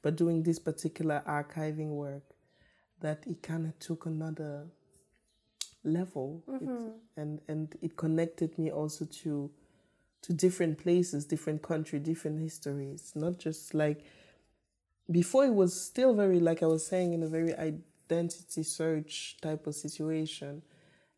But 0.00 0.16
doing 0.16 0.42
this 0.42 0.58
particular 0.58 1.22
archiving 1.28 1.90
work, 1.90 2.22
that 3.00 3.22
it 3.26 3.42
kind 3.42 3.66
of 3.66 3.78
took 3.78 4.06
another 4.06 4.66
level, 5.82 6.42
it, 6.48 6.62
mm-hmm. 6.62 6.88
and 7.16 7.40
and 7.48 7.74
it 7.82 7.96
connected 7.96 8.58
me 8.58 8.70
also 8.70 9.04
to 9.04 9.50
to 10.22 10.32
different 10.32 10.78
places, 10.78 11.26
different 11.26 11.60
country, 11.60 11.98
different 11.98 12.40
histories, 12.40 13.12
not 13.14 13.38
just 13.38 13.74
like 13.74 14.04
before 15.10 15.44
it 15.44 15.52
was 15.52 15.78
still 15.78 16.14
very 16.14 16.40
like 16.40 16.62
I 16.62 16.66
was 16.66 16.86
saying 16.86 17.12
in 17.12 17.22
a 17.22 17.28
very 17.28 17.54
identity 17.54 18.62
search 18.62 19.36
type 19.42 19.66
of 19.66 19.74
situation 19.74 20.62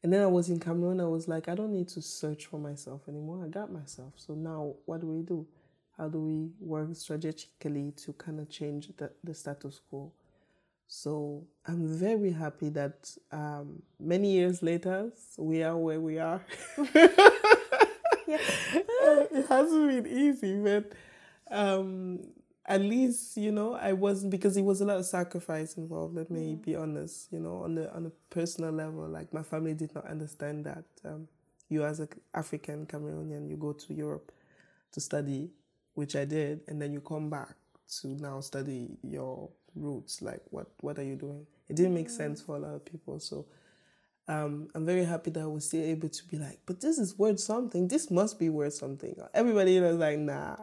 And 0.03 0.13
then 0.13 0.23
I 0.23 0.27
was 0.27 0.51
in 0.51 0.61
Cameroon. 0.61 1.01
I 1.01 1.07
was 1.07 1.27
like, 1.27 1.49
I 1.49 1.55
don't 1.55 1.73
need 1.73 1.89
to 1.89 2.03
search 2.03 2.47
for 2.47 2.61
myself 2.61 3.03
anymore. 3.09 3.45
I 3.45 3.49
got 3.49 3.73
myself. 3.73 4.13
So 4.17 4.35
now, 4.35 4.75
what 4.85 5.01
do 5.01 5.07
we 5.09 5.23
do? 5.23 5.47
How 5.97 6.09
do 6.09 6.19
we 6.19 6.51
work 6.61 6.95
strategically 6.95 7.93
to 8.05 8.13
kind 8.13 8.39
of 8.39 8.49
change 8.51 8.91
the, 8.97 9.11
the 9.25 9.35
status 9.35 9.81
quo? 9.89 10.13
So 10.89 11.45
I'm 11.67 11.87
very 11.89 12.31
happy 12.31 12.69
that 12.71 13.11
um, 13.33 13.83
many 13.99 14.33
years 14.33 14.63
later, 14.63 15.11
we 15.37 15.63
are 15.63 15.77
where 15.77 16.01
we 16.01 16.19
are. 16.19 16.41
yeah. 16.95 17.09
it 18.29 19.47
hasn't 19.49 20.05
been 20.05 20.07
easy, 20.07 20.59
but 20.59 20.93
um, 21.51 22.21
at 22.67 22.81
least 22.81 23.37
you 23.37 23.53
know 23.53 23.75
I 23.75 23.93
wasn't 23.93 24.31
because 24.31 24.57
it 24.57 24.63
was 24.63 24.81
a 24.81 24.85
lot 24.85 24.99
of 24.99 25.07
sacrifice 25.07 25.77
involved. 25.77 26.15
Let 26.17 26.31
me 26.31 26.55
Mm. 26.55 26.63
be 26.63 26.77
honest. 26.77 27.33
You 27.33 27.41
know, 27.41 27.63
on 27.63 27.75
the 27.77 27.93
on 27.95 28.07
a 28.07 28.11
personal 28.31 28.73
level, 28.73 29.09
like 29.09 29.33
my 29.33 29.43
family 29.43 29.75
did 29.75 29.95
not 29.95 30.07
understand 30.07 30.65
that 30.67 30.85
um, 31.05 31.29
you 31.69 31.85
as 31.85 32.01
an 32.01 32.09
African 32.35 32.87
Cameroonian, 32.87 33.49
you 33.49 33.57
go 33.57 33.73
to 33.73 33.95
Europe 33.95 34.33
to 34.93 35.01
study, 35.01 35.51
which 35.95 36.17
I 36.17 36.25
did, 36.25 36.61
and 36.69 36.81
then 36.81 36.93
you 36.93 37.01
come 37.01 37.31
back 37.31 37.55
to 38.01 38.09
now 38.09 38.41
study 38.41 38.97
your 39.03 39.51
roots. 39.75 40.23
Like, 40.23 40.43
what 40.51 40.69
what 40.81 40.99
are 40.99 41.05
you 41.05 41.17
doing? 41.17 41.47
It 41.69 41.77
didn't 41.77 41.95
make 41.95 42.11
sense 42.11 42.41
for 42.41 42.57
a 42.57 42.59
lot 42.61 42.75
of 42.75 42.85
people. 42.85 43.19
So 43.21 43.47
um, 44.29 44.69
I'm 44.75 44.85
very 44.87 45.05
happy 45.05 45.31
that 45.33 45.41
I 45.43 45.47
was 45.47 45.67
still 45.67 45.83
able 45.85 46.09
to 46.09 46.25
be 46.27 46.37
like, 46.39 46.59
but 46.67 46.81
this 46.81 46.99
is 46.99 47.17
worth 47.19 47.41
something. 47.41 47.89
This 47.89 48.11
must 48.11 48.39
be 48.39 48.49
worth 48.49 48.75
something. 48.75 49.17
Everybody 49.35 49.79
was 49.81 49.97
like, 49.97 50.19
nah, 50.19 50.57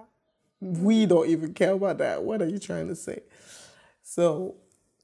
we 0.64 1.06
don't 1.06 1.30
even 1.30 1.54
care 1.54 1.74
about 1.74 1.98
that. 2.00 2.24
What 2.24 2.42
are 2.42 2.48
you 2.48 2.60
trying 2.60 2.88
to 2.88 2.96
say? 2.96 3.22
So 4.02 4.56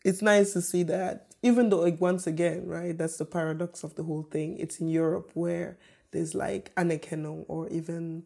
it's 0.05 0.21
nice 0.21 0.53
to 0.53 0.61
see 0.61 0.83
that, 0.83 1.35
even 1.41 1.69
though, 1.69 1.81
like, 1.81 1.99
once 1.99 2.27
again, 2.27 2.65
right, 2.65 2.97
that's 2.97 3.17
the 3.17 3.25
paradox 3.25 3.83
of 3.83 3.95
the 3.95 4.03
whole 4.03 4.23
thing. 4.23 4.57
It's 4.57 4.79
in 4.79 4.89
Europe 4.89 5.31
where 5.33 5.77
there's 6.11 6.33
like 6.33 6.73
anerkennung 6.75 7.45
or 7.47 7.67
even 7.69 8.23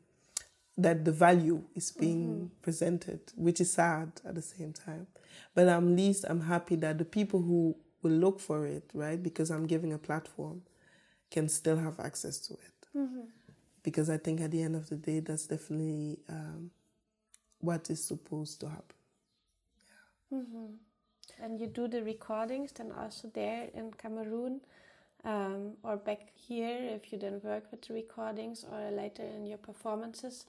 that 0.77 1.05
the 1.05 1.11
value 1.11 1.63
is 1.75 1.91
being 1.91 2.49
presented, 2.61 3.19
which 3.35 3.61
is 3.61 3.71
sad 3.71 4.21
at 4.25 4.35
the 4.35 4.41
same 4.41 4.73
time. 4.73 5.07
But 5.53 5.67
at 5.67 5.83
least 5.83 6.25
I'm 6.27 6.41
happy 6.41 6.75
that 6.77 6.97
the 6.97 7.05
people 7.05 7.41
who 7.41 7.75
will 8.01 8.11
look 8.11 8.39
for 8.39 8.65
it, 8.65 8.89
right, 8.93 9.21
because 9.21 9.51
I'm 9.51 9.67
giving 9.67 9.93
a 9.93 9.97
platform, 9.97 10.63
can 11.29 11.47
still 11.49 11.77
have 11.77 11.99
access 11.99 12.39
to 12.47 12.53
it. 12.53 12.59
Because 13.83 14.09
I 14.09 14.17
think 14.17 14.41
at 14.41 14.51
the 14.51 14.63
end 14.63 14.75
of 14.75 14.89
the 14.89 14.95
day, 14.95 15.19
that's 15.19 15.45
definitely 15.45 16.19
um, 16.29 16.71
what 17.63 17.89
is 17.89 18.03
supposed 18.03 18.59
to 18.59 18.67
happen. 18.67 18.95
And 21.41 21.59
you 21.59 21.67
do 21.67 21.87
the 21.87 22.03
recordings 22.03 22.71
then 22.73 22.91
also 22.91 23.29
there 23.33 23.69
in 23.73 23.91
Cameroon 23.93 24.61
um, 25.23 25.73
or 25.83 25.97
back 25.97 26.31
here 26.35 26.77
if 26.95 27.11
you 27.11 27.17
then 27.17 27.39
work 27.43 27.71
with 27.71 27.81
the 27.87 27.93
recordings 27.93 28.65
or 28.71 28.91
later 28.91 29.23
in 29.23 29.45
your 29.45 29.57
performances. 29.57 30.45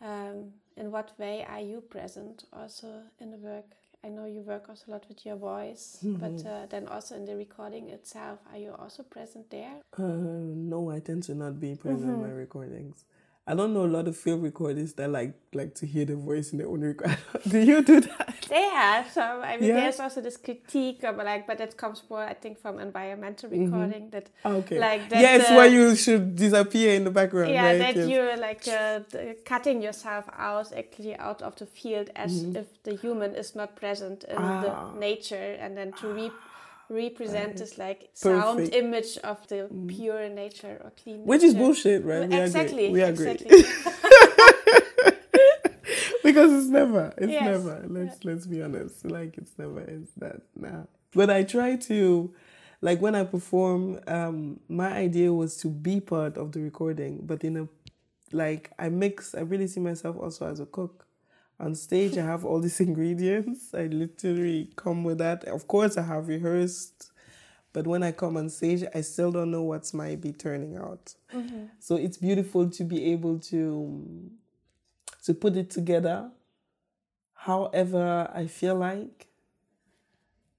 Um, 0.00 0.52
in 0.76 0.92
what 0.92 1.18
way 1.18 1.44
are 1.48 1.60
you 1.60 1.80
present 1.80 2.44
also 2.52 3.02
in 3.20 3.30
the 3.30 3.38
work? 3.38 3.64
I 4.04 4.08
know 4.08 4.26
you 4.26 4.42
work 4.42 4.68
also 4.68 4.84
a 4.88 4.90
lot 4.92 5.04
with 5.08 5.26
your 5.26 5.36
voice, 5.36 5.98
but 6.02 6.46
uh, 6.46 6.66
then 6.70 6.86
also 6.86 7.16
in 7.16 7.24
the 7.24 7.34
recording 7.34 7.88
itself, 7.88 8.38
are 8.52 8.58
you 8.58 8.74
also 8.78 9.02
present 9.02 9.50
there? 9.50 9.72
Uh, 9.98 10.02
no, 10.02 10.90
I 10.90 11.00
tend 11.00 11.24
to 11.24 11.34
not 11.34 11.58
be 11.58 11.74
present 11.74 12.10
in 12.10 12.22
my 12.22 12.30
recordings. 12.30 13.04
I 13.50 13.54
don't 13.54 13.72
know 13.72 13.84
a 13.86 13.92
lot 13.98 14.06
of 14.08 14.14
field 14.16 14.42
recorders 14.42 14.92
that 14.98 15.08
like 15.10 15.32
like 15.54 15.74
to 15.76 15.86
hear 15.86 16.04
the 16.04 16.16
voice 16.16 16.52
in 16.52 16.58
their 16.58 16.68
own 16.68 16.82
record. 16.82 17.16
do 17.48 17.58
you 17.58 17.80
do 17.82 18.00
that? 18.02 18.34
They 18.50 18.62
have 18.82 19.10
some. 19.10 19.40
I 19.42 19.56
mean, 19.56 19.68
Yeah. 19.70 19.80
there's 19.80 20.00
also 20.00 20.20
this 20.20 20.36
critique, 20.36 21.02
of, 21.04 21.16
like, 21.16 21.46
but 21.46 21.56
that 21.58 21.76
comes 21.82 22.02
more, 22.10 22.22
I 22.22 22.34
think, 22.34 22.58
from 22.60 22.78
environmental 22.78 23.48
recording. 23.48 24.10
That 24.10 24.26
Okay. 24.44 24.78
Like 24.78 25.08
that, 25.10 25.20
yes, 25.20 25.50
uh, 25.50 25.54
where 25.56 25.66
you 25.78 25.96
should 25.96 26.36
disappear 26.36 26.94
in 26.98 27.04
the 27.04 27.10
background. 27.10 27.52
yeah, 27.52 27.64
right? 27.70 27.78
that 27.78 27.96
Yes. 27.96 28.08
you're 28.12 28.36
like 28.36 28.68
uh, 28.68 29.00
cutting 29.46 29.80
yourself 29.82 30.24
out, 30.36 30.68
actually 30.76 31.16
out 31.16 31.40
of 31.42 31.56
the 31.56 31.66
field, 31.66 32.10
as 32.16 32.32
if 32.60 32.66
the 32.82 32.94
human 32.96 33.34
is 33.34 33.54
not 33.56 33.74
present 33.76 34.24
in 34.24 34.36
Ah. 34.36 34.60
the 34.64 35.00
nature, 35.00 35.56
and 35.62 35.70
then 35.78 35.92
to 36.00 36.06
re- 36.08 36.32
represent 36.88 37.56
this 37.58 37.78
like 37.78 38.10
sound 38.14 38.58
Perfect. 38.58 38.74
image 38.74 39.18
of 39.18 39.46
the 39.48 39.68
pure 39.88 40.28
nature 40.28 40.80
or 40.82 40.92
clean. 41.02 41.24
Which 41.24 41.42
is 41.42 41.54
bullshit, 41.54 42.04
right? 42.04 42.28
We 42.28 42.36
exactly. 42.38 42.86
agree. 42.86 42.92
We 42.92 43.02
agree. 43.02 43.30
Exactly. 43.30 43.64
because 46.22 46.52
it's 46.52 46.68
never 46.68 47.12
it's 47.16 47.32
Yes. 47.32 47.44
never 47.44 47.84
let's 47.88 48.24
let's 48.24 48.46
be 48.46 48.62
honest 48.62 49.04
like 49.06 49.38
it's 49.38 49.58
never 49.58 49.80
it's 49.80 50.12
that 50.18 50.42
nah 50.56 50.82
but 51.14 51.30
i 51.30 51.42
try 51.42 51.74
to 51.76 52.32
like 52.82 53.00
when 53.00 53.14
i 53.14 53.24
perform 53.24 53.98
um 54.06 54.60
my 54.68 54.92
idea 54.92 55.32
was 55.32 55.56
to 55.56 55.68
be 55.68 56.00
part 56.00 56.36
of 56.36 56.52
the 56.52 56.60
recording 56.60 57.20
but 57.24 57.44
in 57.44 57.56
a 57.56 57.68
like 58.32 58.70
i 58.78 58.88
mix 58.88 59.34
i 59.34 59.40
really 59.40 59.66
see 59.66 59.80
myself 59.80 60.16
also 60.18 60.46
as 60.50 60.60
a 60.60 60.66
cook 60.66 61.06
on 61.60 61.74
stage 61.74 62.16
i 62.16 62.22
have 62.22 62.44
all 62.44 62.60
these 62.60 62.80
ingredients 62.88 63.74
i 63.74 63.86
literally 63.86 64.70
come 64.76 65.04
with 65.04 65.18
that 65.18 65.44
of 65.44 65.66
course 65.66 65.96
i 65.96 66.02
have 66.02 66.28
rehearsed 66.28 67.10
but 67.72 67.86
when 67.86 68.02
i 68.02 68.12
come 68.12 68.36
on 68.36 68.48
stage 68.48 68.84
i 68.94 69.00
still 69.00 69.30
don't 69.30 69.50
know 69.50 69.62
what's 69.62 69.92
might 69.92 70.20
be 70.20 70.32
turning 70.32 70.76
out 70.76 71.14
mm-hmm. 71.34 71.64
so 71.78 71.96
it's 71.96 72.16
beautiful 72.16 72.68
to 72.68 72.84
be 72.84 73.12
able 73.12 73.38
to 73.38 74.30
to 75.22 75.34
put 75.34 75.56
it 75.56 75.70
together 75.70 76.30
however 77.34 78.30
I 78.34 78.46
feel 78.46 78.74
like 78.74 79.28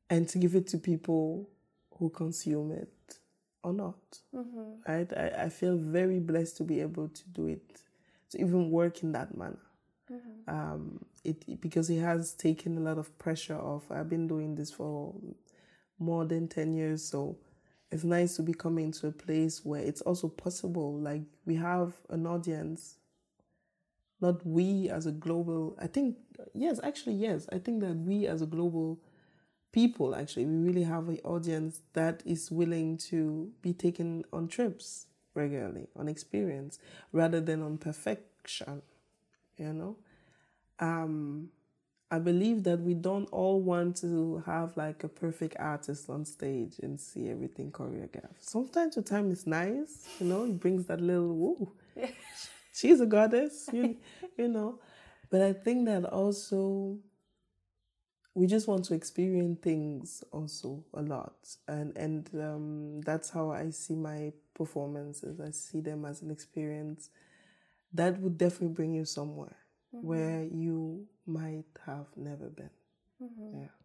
and 0.09 0.27
to 0.29 0.37
give 0.37 0.55
it 0.55 0.67
to 0.67 0.77
people 0.77 1.49
who 1.97 2.09
consume 2.09 2.71
it 2.71 3.19
or 3.63 3.73
not. 3.73 4.19
Mm-hmm. 4.35 4.91
Right? 4.91 5.11
I, 5.15 5.43
I 5.45 5.49
feel 5.49 5.77
very 5.77 6.19
blessed 6.19 6.57
to 6.57 6.63
be 6.63 6.81
able 6.81 7.09
to 7.09 7.29
do 7.29 7.47
it, 7.47 7.81
to 8.31 8.39
even 8.39 8.71
work 8.71 9.03
in 9.03 9.11
that 9.11 9.37
manner. 9.37 9.59
Um, 10.47 11.05
it, 11.23 11.61
because 11.61 11.89
it 11.89 11.99
has 11.99 12.33
taken 12.33 12.77
a 12.77 12.81
lot 12.81 12.97
of 12.97 13.15
pressure 13.19 13.57
off. 13.57 13.91
I've 13.91 14.09
been 14.09 14.27
doing 14.27 14.55
this 14.55 14.71
for 14.71 15.13
more 15.99 16.25
than 16.25 16.47
10 16.47 16.73
years, 16.73 17.03
so 17.03 17.37
it's 17.91 18.03
nice 18.03 18.35
to 18.37 18.41
be 18.41 18.53
coming 18.53 18.91
to 18.93 19.07
a 19.07 19.11
place 19.11 19.63
where 19.63 19.81
it's 19.81 20.01
also 20.01 20.27
possible. 20.27 20.97
Like 20.97 21.21
we 21.45 21.55
have 21.55 21.93
an 22.09 22.25
audience 22.25 22.99
not 24.21 24.45
we 24.45 24.89
as 24.89 25.05
a 25.05 25.11
global 25.11 25.75
i 25.79 25.87
think 25.87 26.17
yes 26.53 26.79
actually 26.83 27.13
yes 27.13 27.47
i 27.51 27.57
think 27.57 27.81
that 27.81 27.95
we 27.95 28.27
as 28.27 28.41
a 28.41 28.45
global 28.45 28.99
people 29.71 30.15
actually 30.15 30.45
we 30.45 30.67
really 30.67 30.83
have 30.83 31.07
an 31.07 31.19
audience 31.23 31.81
that 31.93 32.21
is 32.25 32.51
willing 32.51 32.97
to 32.97 33.51
be 33.61 33.71
taken 33.73 34.23
on 34.33 34.47
trips 34.47 35.07
regularly 35.35 35.87
on 35.95 36.07
experience 36.07 36.79
rather 37.11 37.39
than 37.39 37.61
on 37.61 37.77
perfection 37.77 38.81
you 39.59 39.73
know? 39.73 39.97
Um 40.79 41.49
i 42.11 42.19
believe 42.19 42.63
that 42.63 42.79
we 42.81 42.93
don't 42.95 43.27
all 43.31 43.61
want 43.61 43.95
to 43.97 44.43
have 44.45 44.75
like 44.77 45.03
a 45.03 45.07
perfect 45.09 45.55
artist 45.59 46.09
on 46.09 46.25
stage 46.25 46.79
and 46.81 46.99
see 46.99 47.29
everything 47.29 47.71
choreographed. 47.71 48.39
Sometimes 48.41 48.95
the 48.95 49.03
time 49.03 49.31
is 49.31 49.47
nice 49.47 50.07
you 50.19 50.27
know? 50.27 50.45
It 50.45 50.59
brings 50.59 50.85
that 50.87 51.01
little 51.01 51.35
woo. 51.35 51.73
She's 52.73 53.01
a 53.01 53.05
goddess, 53.05 53.69
you, 53.73 53.97
you 54.37 54.47
know. 54.47 54.79
But 55.29 55.41
I 55.41 55.53
think 55.53 55.85
that 55.85 56.05
also 56.05 56.97
we 58.35 58.47
just 58.47 58.67
want 58.67 58.85
to 58.85 58.93
experience 58.93 59.59
things 59.61 60.23
also 60.31 60.83
a 60.93 61.01
lot, 61.01 61.33
and 61.67 61.95
and 61.97 62.29
um, 62.35 63.01
that's 63.01 63.29
how 63.29 63.51
I 63.51 63.69
see 63.71 63.95
my 63.95 64.31
performances. 64.53 65.39
I 65.39 65.51
see 65.51 65.81
them 65.81 66.05
as 66.05 66.21
an 66.21 66.31
experience 66.31 67.09
that 67.93 68.19
would 68.19 68.37
definitely 68.37 68.75
bring 68.75 68.93
you 68.93 69.05
somewhere 69.05 69.57
mm-hmm. 69.95 70.05
where 70.07 70.43
you 70.43 71.07
might 71.25 71.65
have 71.85 72.07
never 72.15 72.49
been. 72.49 72.69
Mm-hmm. 73.21 73.61
Yeah. 73.61 73.75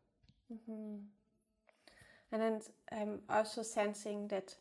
Mm-hmm. 0.53 0.97
And 2.33 2.43
then 2.43 2.61
I'm 2.93 3.21
also 3.31 3.63
sensing 3.63 4.29
that, 4.29 4.57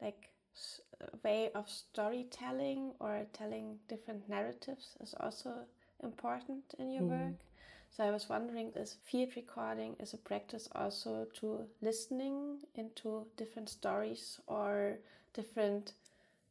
like, 0.00 0.30
s- 0.56 0.80
a 1.00 1.16
way 1.24 1.50
of 1.52 1.68
storytelling 1.68 2.94
or 3.00 3.26
telling 3.32 3.78
different 3.88 4.28
narratives 4.28 4.96
is 5.00 5.14
also 5.20 5.66
important 6.02 6.74
in 6.78 6.90
your 6.90 7.04
work. 7.04 7.34
So 7.90 8.04
I 8.04 8.10
was 8.10 8.28
wondering, 8.28 8.72
is 8.76 8.94
field 9.04 9.36
recording 9.36 9.96
is 10.00 10.14
a 10.14 10.18
practice 10.18 10.68
also 10.74 11.26
to 11.40 11.66
listening 11.82 12.60
into 12.74 13.26
different 13.36 13.68
stories 13.68 14.40
or 14.46 14.98
different 15.34 15.94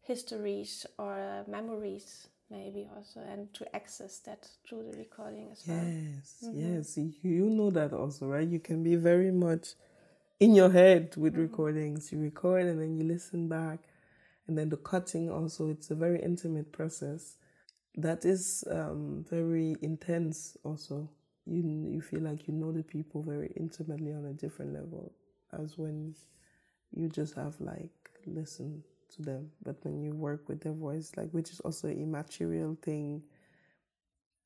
histories 0.01 0.85
or 0.97 1.13
uh, 1.13 1.49
memories, 1.49 2.27
maybe 2.49 2.88
also, 2.95 3.19
and 3.21 3.53
to 3.53 3.75
access 3.75 4.19
that 4.19 4.47
through 4.67 4.83
the 4.91 4.97
recording 4.97 5.49
as 5.51 5.63
well. 5.67 5.77
Yes, 5.77 6.45
yes. 6.53 6.97
You, 6.97 7.13
you 7.21 7.49
know 7.49 7.69
that 7.71 7.93
also, 7.93 8.27
right? 8.27 8.47
You 8.47 8.59
can 8.59 8.83
be 8.83 8.95
very 8.95 9.31
much 9.31 9.69
in 10.39 10.55
your 10.55 10.69
head 10.69 11.15
with 11.17 11.35
recordings. 11.35 12.12
You 12.12 12.19
record 12.19 12.65
and 12.65 12.81
then 12.81 12.97
you 12.97 13.03
listen 13.03 13.47
back, 13.47 13.79
and 14.47 14.57
then 14.57 14.69
the 14.69 14.77
cutting 14.77 15.29
also. 15.29 15.69
It's 15.69 15.91
a 15.91 15.95
very 15.95 16.21
intimate 16.21 16.71
process 16.71 17.35
that 17.95 18.25
is 18.25 18.63
um, 18.71 19.25
very 19.29 19.75
intense. 19.81 20.57
Also, 20.63 21.09
you 21.45 21.62
you 21.91 22.01
feel 22.01 22.21
like 22.21 22.47
you 22.47 22.53
know 22.53 22.71
the 22.71 22.83
people 22.83 23.21
very 23.21 23.51
intimately 23.55 24.13
on 24.13 24.25
a 24.25 24.33
different 24.33 24.73
level 24.73 25.12
as 25.51 25.77
when 25.77 26.15
you 26.95 27.09
just 27.09 27.35
have 27.35 27.55
like 27.59 27.91
listen 28.25 28.83
to 29.12 29.22
them. 29.24 29.52
But 29.63 29.78
when 29.84 30.02
you 30.02 30.13
work 30.13 30.48
with 30.50 30.62
their 30.62 30.74
voice, 30.74 31.12
like 31.17 31.30
which 31.32 31.52
is 31.52 31.60
also 31.62 31.88
a 31.88 31.91
immaterial 31.91 32.78
thing, 32.82 33.24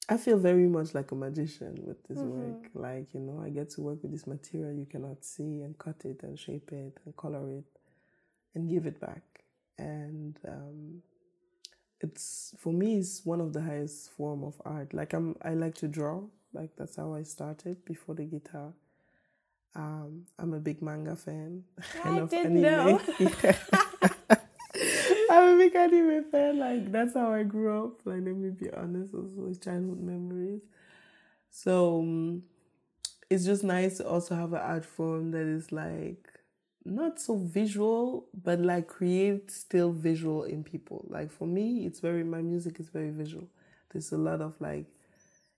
I 0.10 0.17
feel 0.17 0.38
very 0.38 0.67
much 0.67 0.93
like 0.93 1.12
a 1.12 1.15
magician 1.15 1.80
with 1.84 2.04
this 2.08 2.23
work. 2.23 2.69
Like, 2.73 3.13
you 3.13 3.21
know, 3.21 3.41
I 3.43 3.49
get 3.49 3.69
to 3.71 3.82
work 3.82 4.02
with 4.04 4.12
this 4.12 4.28
material 4.28 4.73
you 4.73 4.86
cannot 4.86 5.23
see 5.23 5.62
and 5.62 5.78
cut 5.78 6.04
it 6.06 6.23
and 6.23 6.38
shape 6.38 6.71
it 6.73 6.99
and 7.06 7.15
color 7.15 7.49
it 7.49 7.65
and 8.56 8.69
give 8.69 8.86
it 8.86 8.99
back. 8.99 9.23
And 9.78 10.38
um, 10.47 11.02
it's 12.02 12.54
for 12.60 12.73
me 12.73 12.97
it's 12.97 13.26
one 13.26 13.41
of 13.41 13.54
the 13.54 13.62
highest 13.62 14.12
form 14.12 14.43
of 14.43 14.62
art. 14.65 14.93
Like 14.93 15.13
I'm 15.13 15.36
I 15.41 15.54
like 15.54 15.76
to 15.76 15.88
draw. 15.88 16.23
Like 16.54 16.76
that's 16.78 16.97
how 16.97 17.13
I 17.15 17.23
started 17.23 17.84
before 17.86 18.15
the 18.15 18.26
guitar. 18.26 18.73
Um, 19.76 20.26
I'm 20.38 20.54
a 20.54 20.60
big 20.60 20.82
manga 20.82 21.15
fan. 21.15 21.63
I 22.04 22.19
didn't 22.21 22.62
know. 22.62 23.02
Yeah. 23.19 24.38
I'm 25.33 25.55
a 25.55 25.57
big 25.57 25.75
anime 25.75 26.23
fan. 26.31 26.59
Like 26.59 26.91
that's 26.91 27.13
how 27.13 27.31
I 27.33 27.43
grew 27.43 27.85
up. 27.85 28.01
Like 28.05 28.21
let 28.23 28.35
me 28.35 28.49
be 28.49 28.69
honest, 28.71 29.13
also 29.13 29.35
with 29.47 29.63
childhood 29.63 30.01
memories. 30.01 30.61
So 31.49 31.99
um, 32.01 32.43
it's 33.29 33.45
just 33.45 33.63
nice 33.63 33.97
to 33.97 34.07
also 34.07 34.35
have 34.35 34.53
an 34.53 34.61
art 34.61 34.85
form 34.85 35.31
that 35.31 35.45
is 35.47 35.71
like 35.71 36.27
not 36.85 37.19
so 37.19 37.37
visual, 37.37 38.27
but 38.43 38.59
like 38.59 38.87
create 38.87 39.51
still 39.51 39.91
visual 39.91 40.43
in 40.43 40.63
people. 40.63 41.05
Like 41.09 41.31
for 41.31 41.47
me, 41.47 41.85
it's 41.85 41.99
very 41.99 42.23
my 42.23 42.41
music 42.41 42.79
is 42.79 42.89
very 42.89 43.11
visual. 43.11 43.47
There's 43.91 44.11
a 44.11 44.17
lot 44.17 44.41
of 44.41 44.59
like 44.61 44.87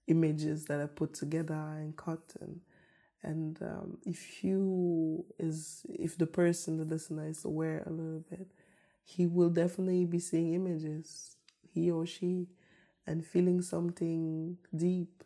images 0.07 0.65
that 0.65 0.79
I 0.81 0.85
put 0.85 1.13
together 1.13 1.53
and 1.55 1.95
cut 1.95 2.21
and 2.41 2.61
and 3.23 3.59
um, 3.63 3.97
if 4.05 4.43
you 4.43 5.25
is 5.39 5.85
if 5.89 6.17
the 6.17 6.27
person 6.27 6.77
the 6.77 6.85
listener 6.85 7.27
is 7.27 7.43
aware 7.45 7.83
a 7.87 7.89
little 7.89 8.23
bit 8.29 8.47
he 9.05 9.27
will 9.27 9.49
definitely 9.49 10.03
be 10.03 10.19
seeing 10.19 10.53
images 10.53 11.37
he 11.73 11.91
or 11.91 12.05
she 12.05 12.47
and 13.05 13.23
feeling 13.25 13.61
something 13.61 14.57
deep. 14.75 15.23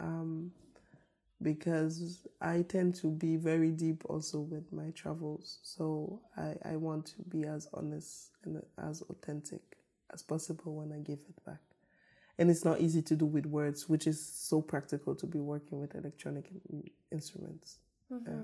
Um, 0.00 0.52
because 1.42 2.26
i 2.40 2.62
tend 2.62 2.94
to 2.94 3.10
be 3.10 3.36
very 3.36 3.70
deep 3.70 4.04
also 4.08 4.40
with 4.40 4.72
my 4.72 4.90
travels. 4.90 5.58
So 5.62 6.20
I, 6.36 6.54
I 6.64 6.76
want 6.76 7.06
to 7.06 7.22
be 7.28 7.44
as 7.44 7.68
honest 7.74 8.30
and 8.44 8.62
as 8.78 9.02
authentic 9.02 9.60
as 10.12 10.22
possible 10.22 10.76
when 10.76 10.92
i 10.92 10.98
give 11.00 11.18
it 11.28 11.44
back. 11.44 11.60
And 12.38 12.50
it's 12.50 12.64
not 12.64 12.80
easy 12.80 13.02
to 13.02 13.16
do 13.16 13.26
with 13.26 13.46
words, 13.46 13.88
which 13.88 14.06
is 14.06 14.24
so 14.24 14.60
practical 14.60 15.14
to 15.16 15.26
be 15.26 15.38
working 15.38 15.80
with 15.80 15.94
electronic 15.94 16.50
in- 16.70 16.90
instruments. 17.12 17.78
Yeah. 18.10 18.42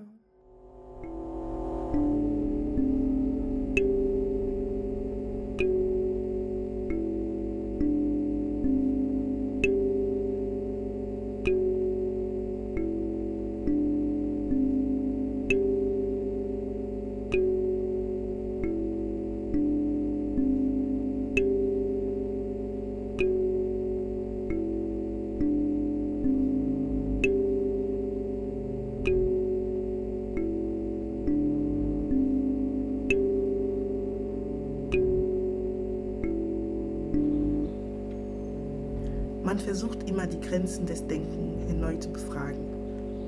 Man 39.51 39.59
versucht 39.59 40.09
immer 40.09 40.29
die 40.29 40.41
Grenzen 40.41 40.87
des 40.87 41.05
Denkens 41.09 41.69
erneut 41.69 42.05
zu 42.05 42.11
befragen 42.11 42.65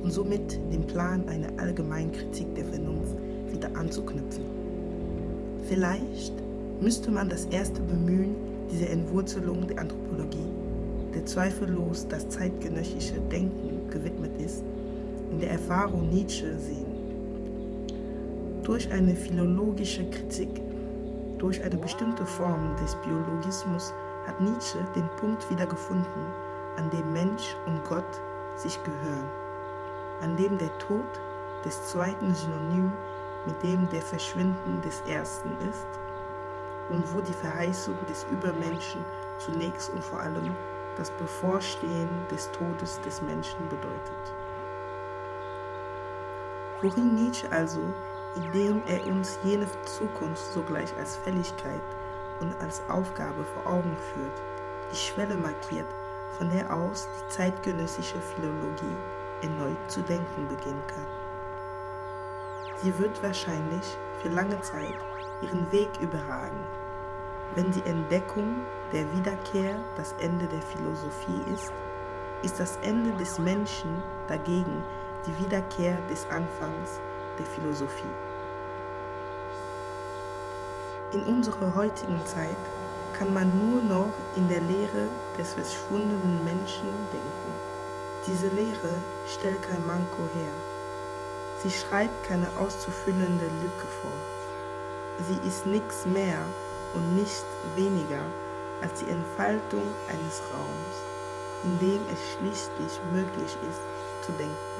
und 0.04 0.12
somit 0.12 0.56
den 0.72 0.86
Plan 0.86 1.28
einer 1.28 1.48
allgemeinen 1.56 2.12
Kritik 2.12 2.54
der 2.54 2.64
Vernunft 2.64 3.16
wieder 3.50 3.68
anzuknüpfen. 3.74 4.44
Vielleicht 5.66 6.32
müsste 6.80 7.10
man 7.10 7.28
das 7.28 7.46
erste 7.46 7.82
Bemühen 7.82 8.36
dieser 8.70 8.90
Entwurzelung 8.90 9.66
der 9.66 9.80
Anthropologie, 9.80 10.46
der 11.12 11.26
zweifellos 11.26 12.06
das 12.06 12.28
zeitgenössische 12.28 13.18
Denken 13.32 13.90
gewidmet 13.90 14.40
ist, 14.40 14.62
in 15.32 15.40
der 15.40 15.50
Erfahrung 15.50 16.08
Nietzsche 16.08 16.56
sehen. 16.56 16.86
Durch 18.62 18.88
eine 18.92 19.16
philologische 19.16 20.04
Kritik, 20.04 20.62
durch 21.38 21.60
eine 21.64 21.78
bestimmte 21.78 22.24
Form 22.24 22.76
des 22.80 22.96
Biologismus 23.04 23.92
hat 24.26 24.40
Nietzsche 24.40 24.84
den 24.94 25.08
Punkt 25.16 25.48
wiedergefunden, 25.50 26.26
an 26.76 26.90
dem 26.90 27.12
Mensch 27.12 27.56
und 27.66 27.84
Gott 27.84 28.20
sich 28.56 28.82
gehören, 28.82 29.28
an 30.20 30.36
dem 30.36 30.58
der 30.58 30.76
Tod 30.78 31.04
des 31.64 31.88
zweiten 31.88 32.34
Synonym 32.34 32.92
mit 33.46 33.62
dem 33.62 33.88
der 33.90 34.02
Verschwinden 34.02 34.80
des 34.82 35.02
ersten 35.06 35.50
ist 35.68 35.86
und 36.88 37.12
wo 37.14 37.20
die 37.20 37.32
Verheißung 37.32 37.96
des 38.08 38.26
Übermenschen 38.30 39.04
zunächst 39.38 39.90
und 39.90 40.04
vor 40.04 40.20
allem 40.20 40.54
das 40.96 41.10
Bevorstehen 41.10 42.08
des 42.30 42.50
Todes 42.52 43.00
des 43.00 43.22
Menschen 43.22 43.68
bedeutet. 43.68 44.34
Worin 46.80 47.14
Nietzsche 47.14 47.50
also, 47.50 47.80
indem 48.34 48.82
er 48.86 49.06
uns 49.06 49.38
jene 49.42 49.66
Zukunft 49.84 50.44
sogleich 50.52 50.96
als 50.98 51.16
Fälligkeit 51.16 51.80
und 52.42 52.54
als 52.60 52.82
Aufgabe 52.88 53.44
vor 53.44 53.72
Augen 53.72 53.96
führt, 54.12 54.42
die 54.92 54.96
Schwelle 54.96 55.36
markiert, 55.36 55.86
von 56.36 56.50
der 56.50 56.74
aus 56.74 57.08
die 57.16 57.28
zeitgenössische 57.28 58.20
Philologie 58.20 58.96
erneut 59.40 59.78
zu 59.90 60.02
denken 60.02 60.48
beginnen 60.48 60.82
kann. 60.86 61.06
Sie 62.76 62.96
wird 62.98 63.22
wahrscheinlich 63.22 63.96
für 64.20 64.28
lange 64.28 64.60
Zeit 64.60 64.94
ihren 65.40 65.70
Weg 65.72 65.88
überragen, 66.00 66.60
wenn 67.54 67.70
die 67.70 67.84
Entdeckung 67.84 68.62
der 68.92 69.10
Wiederkehr 69.12 69.76
das 69.96 70.14
Ende 70.18 70.46
der 70.46 70.62
Philosophie 70.62 71.42
ist, 71.52 71.72
ist 72.42 72.58
das 72.58 72.78
Ende 72.82 73.12
des 73.12 73.38
Menschen 73.38 74.02
dagegen 74.26 74.82
die 75.26 75.44
Wiederkehr 75.44 75.98
des 76.10 76.24
Anfangs 76.30 77.00
der 77.38 77.46
Philosophie. 77.46 78.31
In 81.12 81.24
unserer 81.24 81.74
heutigen 81.74 82.24
Zeit 82.24 82.56
kann 83.12 83.34
man 83.34 83.52
nur 83.66 83.82
noch 83.82 84.12
in 84.34 84.48
der 84.48 84.62
Lehre 84.62 85.08
des 85.36 85.52
verschwundenen 85.52 86.42
Menschen 86.42 86.88
denken. 87.12 87.52
Diese 88.26 88.48
Lehre 88.48 88.94
stellt 89.26 89.62
kein 89.62 89.86
Manko 89.86 90.22
her. 90.34 90.54
Sie 91.62 91.70
schreibt 91.70 92.26
keine 92.26 92.46
auszufüllende 92.58 93.44
Lücke 93.44 93.86
vor. 94.00 94.10
Sie 95.28 95.46
ist 95.46 95.66
nichts 95.66 96.06
mehr 96.06 96.38
und 96.94 97.14
nicht 97.14 97.44
weniger 97.76 98.24
als 98.80 99.00
die 99.00 99.10
Entfaltung 99.10 99.84
eines 100.08 100.40
Raums, 100.50 100.96
in 101.64 101.78
dem 101.78 102.00
es 102.10 102.20
schließlich 102.32 103.00
möglich 103.12 103.58
ist 103.68 104.24
zu 104.24 104.32
denken. 104.32 104.71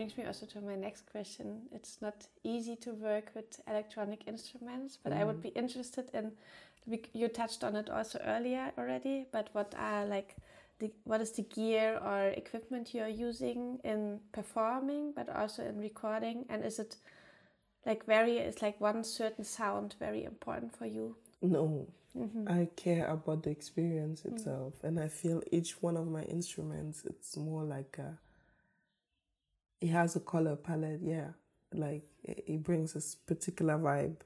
Brings 0.00 0.16
me 0.16 0.24
also 0.24 0.46
to 0.46 0.62
my 0.62 0.74
next 0.74 1.04
question. 1.12 1.60
It's 1.72 1.98
not 2.00 2.26
easy 2.42 2.74
to 2.76 2.94
work 2.94 3.32
with 3.34 3.60
electronic 3.68 4.26
instruments, 4.26 4.96
but 4.96 5.12
I 5.12 5.24
would 5.24 5.40
mm. 5.40 5.42
be 5.42 5.48
interested 5.50 6.06
in. 6.14 6.32
You 7.12 7.28
touched 7.28 7.62
on 7.62 7.76
it 7.76 7.90
also 7.90 8.18
earlier 8.24 8.72
already, 8.78 9.26
but 9.30 9.50
what 9.52 9.74
are 9.76 10.06
like 10.06 10.36
the, 10.78 10.90
what 11.04 11.20
is 11.20 11.32
the 11.32 11.42
gear 11.42 12.00
or 12.02 12.28
equipment 12.28 12.94
you 12.94 13.02
are 13.02 13.14
using 13.28 13.78
in 13.84 14.20
performing, 14.32 15.12
but 15.14 15.28
also 15.28 15.62
in 15.66 15.78
recording, 15.78 16.46
and 16.48 16.64
is 16.64 16.78
it 16.78 16.96
like 17.84 18.06
very 18.06 18.38
is 18.38 18.62
like 18.62 18.80
one 18.80 19.04
certain 19.04 19.44
sound 19.44 19.96
very 19.98 20.24
important 20.24 20.74
for 20.74 20.86
you? 20.86 21.14
No, 21.42 21.86
mm-hmm. 22.16 22.48
I 22.48 22.68
care 22.74 23.06
about 23.06 23.42
the 23.42 23.50
experience 23.50 24.22
mm. 24.22 24.32
itself, 24.32 24.82
and 24.82 24.98
I 24.98 25.08
feel 25.08 25.42
each 25.52 25.82
one 25.82 25.98
of 25.98 26.06
my 26.06 26.22
instruments. 26.22 27.02
It's 27.04 27.36
more 27.36 27.64
like 27.64 27.98
a. 27.98 28.18
It 29.80 29.88
has 29.88 30.16
a 30.16 30.20
color 30.20 30.56
palette, 30.56 31.00
yeah. 31.02 31.28
Like 31.72 32.04
it, 32.24 32.44
it 32.46 32.62
brings 32.62 32.94
a 32.94 32.98
s- 32.98 33.14
particular 33.14 33.78
vibe, 33.78 34.16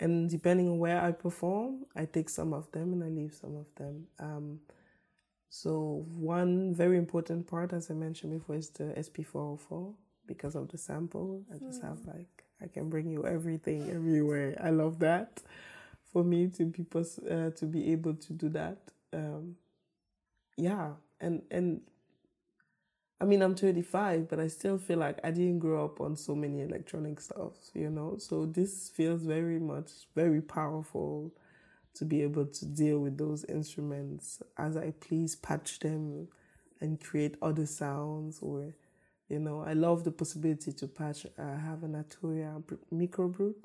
and 0.00 0.28
depending 0.28 0.68
on 0.68 0.78
where 0.78 1.00
I 1.02 1.12
perform, 1.12 1.86
I 1.96 2.06
take 2.06 2.28
some 2.28 2.52
of 2.52 2.70
them 2.72 2.92
and 2.92 3.04
I 3.04 3.08
leave 3.08 3.34
some 3.34 3.56
of 3.56 3.66
them. 3.76 4.06
Um, 4.18 4.60
so 5.50 6.04
one 6.16 6.74
very 6.74 6.96
important 6.98 7.46
part, 7.46 7.72
as 7.72 7.90
I 7.90 7.94
mentioned 7.94 8.32
before, 8.32 8.56
is 8.56 8.70
the 8.70 8.84
SP404 8.98 9.94
because 10.26 10.54
of 10.56 10.68
the 10.68 10.78
sample. 10.78 11.42
I 11.54 11.58
just 11.58 11.82
have 11.82 11.98
like 12.06 12.44
I 12.62 12.66
can 12.68 12.88
bring 12.90 13.10
you 13.10 13.26
everything 13.26 13.90
everywhere. 13.90 14.58
I 14.62 14.70
love 14.70 14.98
that. 15.00 15.42
For 16.12 16.24
me 16.24 16.48
to 16.48 16.66
be 16.66 16.82
pos- 16.84 17.18
uh, 17.20 17.50
to 17.56 17.66
be 17.66 17.92
able 17.92 18.14
to 18.14 18.32
do 18.34 18.48
that, 18.50 18.78
um, 19.14 19.56
yeah, 20.56 20.92
and 21.20 21.42
and 21.50 21.80
I 23.22 23.24
mean 23.24 23.40
I'm 23.40 23.54
25, 23.54 24.28
but 24.28 24.40
I 24.40 24.48
still 24.48 24.78
feel 24.78 24.98
like 24.98 25.20
I 25.22 25.30
didn't 25.30 25.60
grow 25.60 25.84
up 25.84 26.00
on 26.00 26.16
so 26.16 26.34
many 26.34 26.60
electronic 26.62 27.20
stuff, 27.20 27.52
you 27.72 27.88
know. 27.88 28.16
So 28.18 28.46
this 28.46 28.90
feels 28.90 29.22
very 29.22 29.60
much 29.60 29.90
very 30.16 30.42
powerful 30.42 31.32
to 31.94 32.04
be 32.04 32.22
able 32.22 32.46
to 32.46 32.66
deal 32.66 32.98
with 32.98 33.18
those 33.18 33.44
instruments 33.44 34.42
as 34.58 34.76
I 34.76 34.92
please, 34.98 35.36
patch 35.36 35.78
them 35.78 36.26
and 36.80 37.00
create 37.00 37.36
other 37.40 37.66
sounds 37.66 38.40
or 38.42 38.74
you 39.28 39.38
know, 39.38 39.62
I 39.66 39.74
love 39.74 40.04
the 40.04 40.10
possibility 40.10 40.72
to 40.72 40.88
patch. 40.88 41.24
I 41.38 41.56
have 41.56 41.84
an 41.84 41.92
Arturia 41.94 42.62
microbrute 42.92 43.64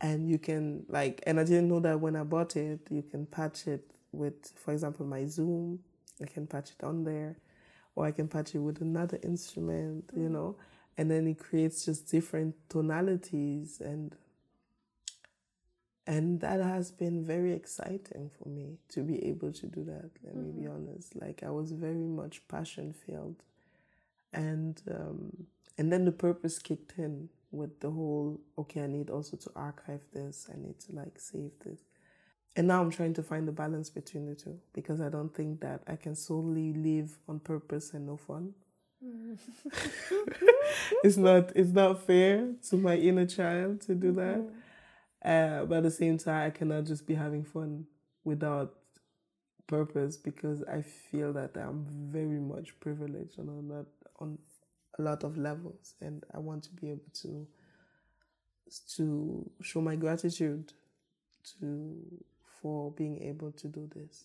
and 0.00 0.28
you 0.28 0.38
can 0.38 0.84
like, 0.88 1.22
and 1.26 1.38
I 1.38 1.44
didn't 1.44 1.68
know 1.68 1.80
that 1.80 2.00
when 2.00 2.16
I 2.16 2.24
bought 2.24 2.56
it, 2.56 2.80
you 2.90 3.02
can 3.02 3.24
patch 3.24 3.68
it 3.68 3.88
with, 4.12 4.52
for 4.56 4.72
example, 4.72 5.06
my 5.06 5.26
Zoom. 5.26 5.78
I 6.20 6.26
can 6.26 6.46
patch 6.46 6.70
it 6.78 6.84
on 6.84 7.04
there, 7.04 7.36
or 7.94 8.06
I 8.06 8.12
can 8.12 8.28
patch 8.28 8.54
it 8.54 8.58
with 8.58 8.80
another 8.80 9.18
instrument, 9.22 10.10
you 10.16 10.28
know, 10.28 10.56
and 10.96 11.10
then 11.10 11.26
it 11.26 11.38
creates 11.38 11.84
just 11.84 12.10
different 12.10 12.54
tonalities 12.68 13.80
and 13.80 14.14
and 16.06 16.40
that 16.40 16.60
has 16.60 16.90
been 16.90 17.24
very 17.24 17.54
exciting 17.54 18.30
for 18.38 18.46
me 18.50 18.76
to 18.90 19.00
be 19.00 19.24
able 19.24 19.50
to 19.50 19.66
do 19.66 19.82
that 19.84 20.10
let 20.22 20.36
me 20.36 20.50
be 20.50 20.66
honest. 20.66 21.16
Like 21.16 21.42
i 21.44 21.50
was 21.50 21.72
very 21.72 22.06
much 22.06 22.46
passion 22.48 22.92
filled. 22.92 23.42
And 24.32 24.80
um, 24.90 25.46
and 25.78 25.92
then 25.92 26.04
the 26.04 26.12
purpose 26.12 26.58
kicked 26.58 26.98
in 26.98 27.28
with 27.50 27.80
the 27.80 27.90
whole 27.90 28.40
okay 28.58 28.82
i 28.82 28.86
need 28.86 29.08
also 29.10 29.36
to 29.36 29.50
archive 29.54 30.00
this 30.12 30.48
i 30.52 30.56
need 30.56 30.78
to 30.80 30.92
like 30.92 31.18
save 31.18 31.52
this 31.64 31.78
and 32.56 32.68
now 32.68 32.80
i'm 32.80 32.90
trying 32.90 33.14
to 33.14 33.22
find 33.22 33.48
the 33.48 33.52
balance 33.52 33.90
between 33.90 34.26
the 34.26 34.34
two 34.34 34.58
because 34.72 35.00
i 35.00 35.08
don't 35.08 35.34
think 35.34 35.60
that 35.60 35.82
i 35.86 35.96
can 35.96 36.14
solely 36.14 36.72
live 36.72 37.18
on 37.28 37.38
purpose 37.38 37.92
and 37.92 38.06
no 38.06 38.16
fun. 38.16 38.54
It's 41.02 41.16
not 41.16 41.52
it's 41.54 41.70
not 41.72 42.02
fair 42.06 42.48
to 42.70 42.76
my 42.76 42.96
inner 42.96 43.26
child 43.26 43.82
to 43.82 43.94
do 43.94 44.12
that. 44.12 44.48
Uh, 45.24 45.64
but 45.66 45.78
at 45.78 45.82
the 45.84 45.90
same 45.90 46.18
time 46.18 46.46
i 46.46 46.50
cannot 46.50 46.84
just 46.84 47.06
be 47.06 47.14
having 47.14 47.44
fun 47.44 47.86
without 48.24 48.74
purpose 49.66 50.16
because 50.16 50.62
i 50.64 50.82
feel 50.82 51.32
that 51.32 51.56
i'm 51.56 51.86
very 51.88 52.38
much 52.38 52.78
privileged 52.80 53.38
on 53.38 53.48
a 53.48 53.74
lot 53.74 53.86
on 54.20 54.38
a 54.98 55.02
lot 55.02 55.24
of 55.24 55.36
levels. 55.36 55.94
And 56.00 56.24
i 56.34 56.38
want 56.38 56.64
to 56.64 56.70
be 56.70 56.90
able 56.90 57.10
to 57.22 57.46
to 58.96 59.50
show 59.62 59.80
my 59.80 59.96
gratitude 59.96 60.72
to 61.60 62.24
for 62.64 62.90
being 62.92 63.22
able 63.22 63.52
to 63.52 63.68
do 63.68 63.86
this. 63.94 64.24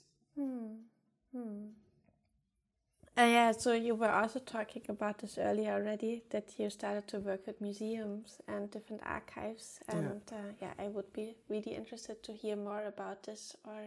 Uh, 3.18 3.26
yeah, 3.26 3.52
so 3.52 3.74
you 3.74 3.96
were 3.96 4.10
also 4.10 4.40
talking 4.40 4.84
about 4.88 5.18
this 5.18 5.38
earlier 5.38 5.74
already 5.74 6.24
that 6.30 6.54
you 6.58 6.70
started 6.70 7.06
to 7.06 7.20
work 7.20 7.46
with 7.46 7.60
museums 7.60 8.40
and 8.48 8.72
different 8.72 9.02
archives, 9.06 9.82
and 9.90 10.22
uh, 10.32 10.54
yeah, 10.62 10.72
I 10.80 10.88
would 10.88 11.12
be 11.12 11.36
really 11.50 11.76
interested 11.76 12.24
to 12.24 12.32
hear 12.32 12.56
more 12.56 12.86
about 12.86 13.24
this, 13.24 13.58
or 13.66 13.82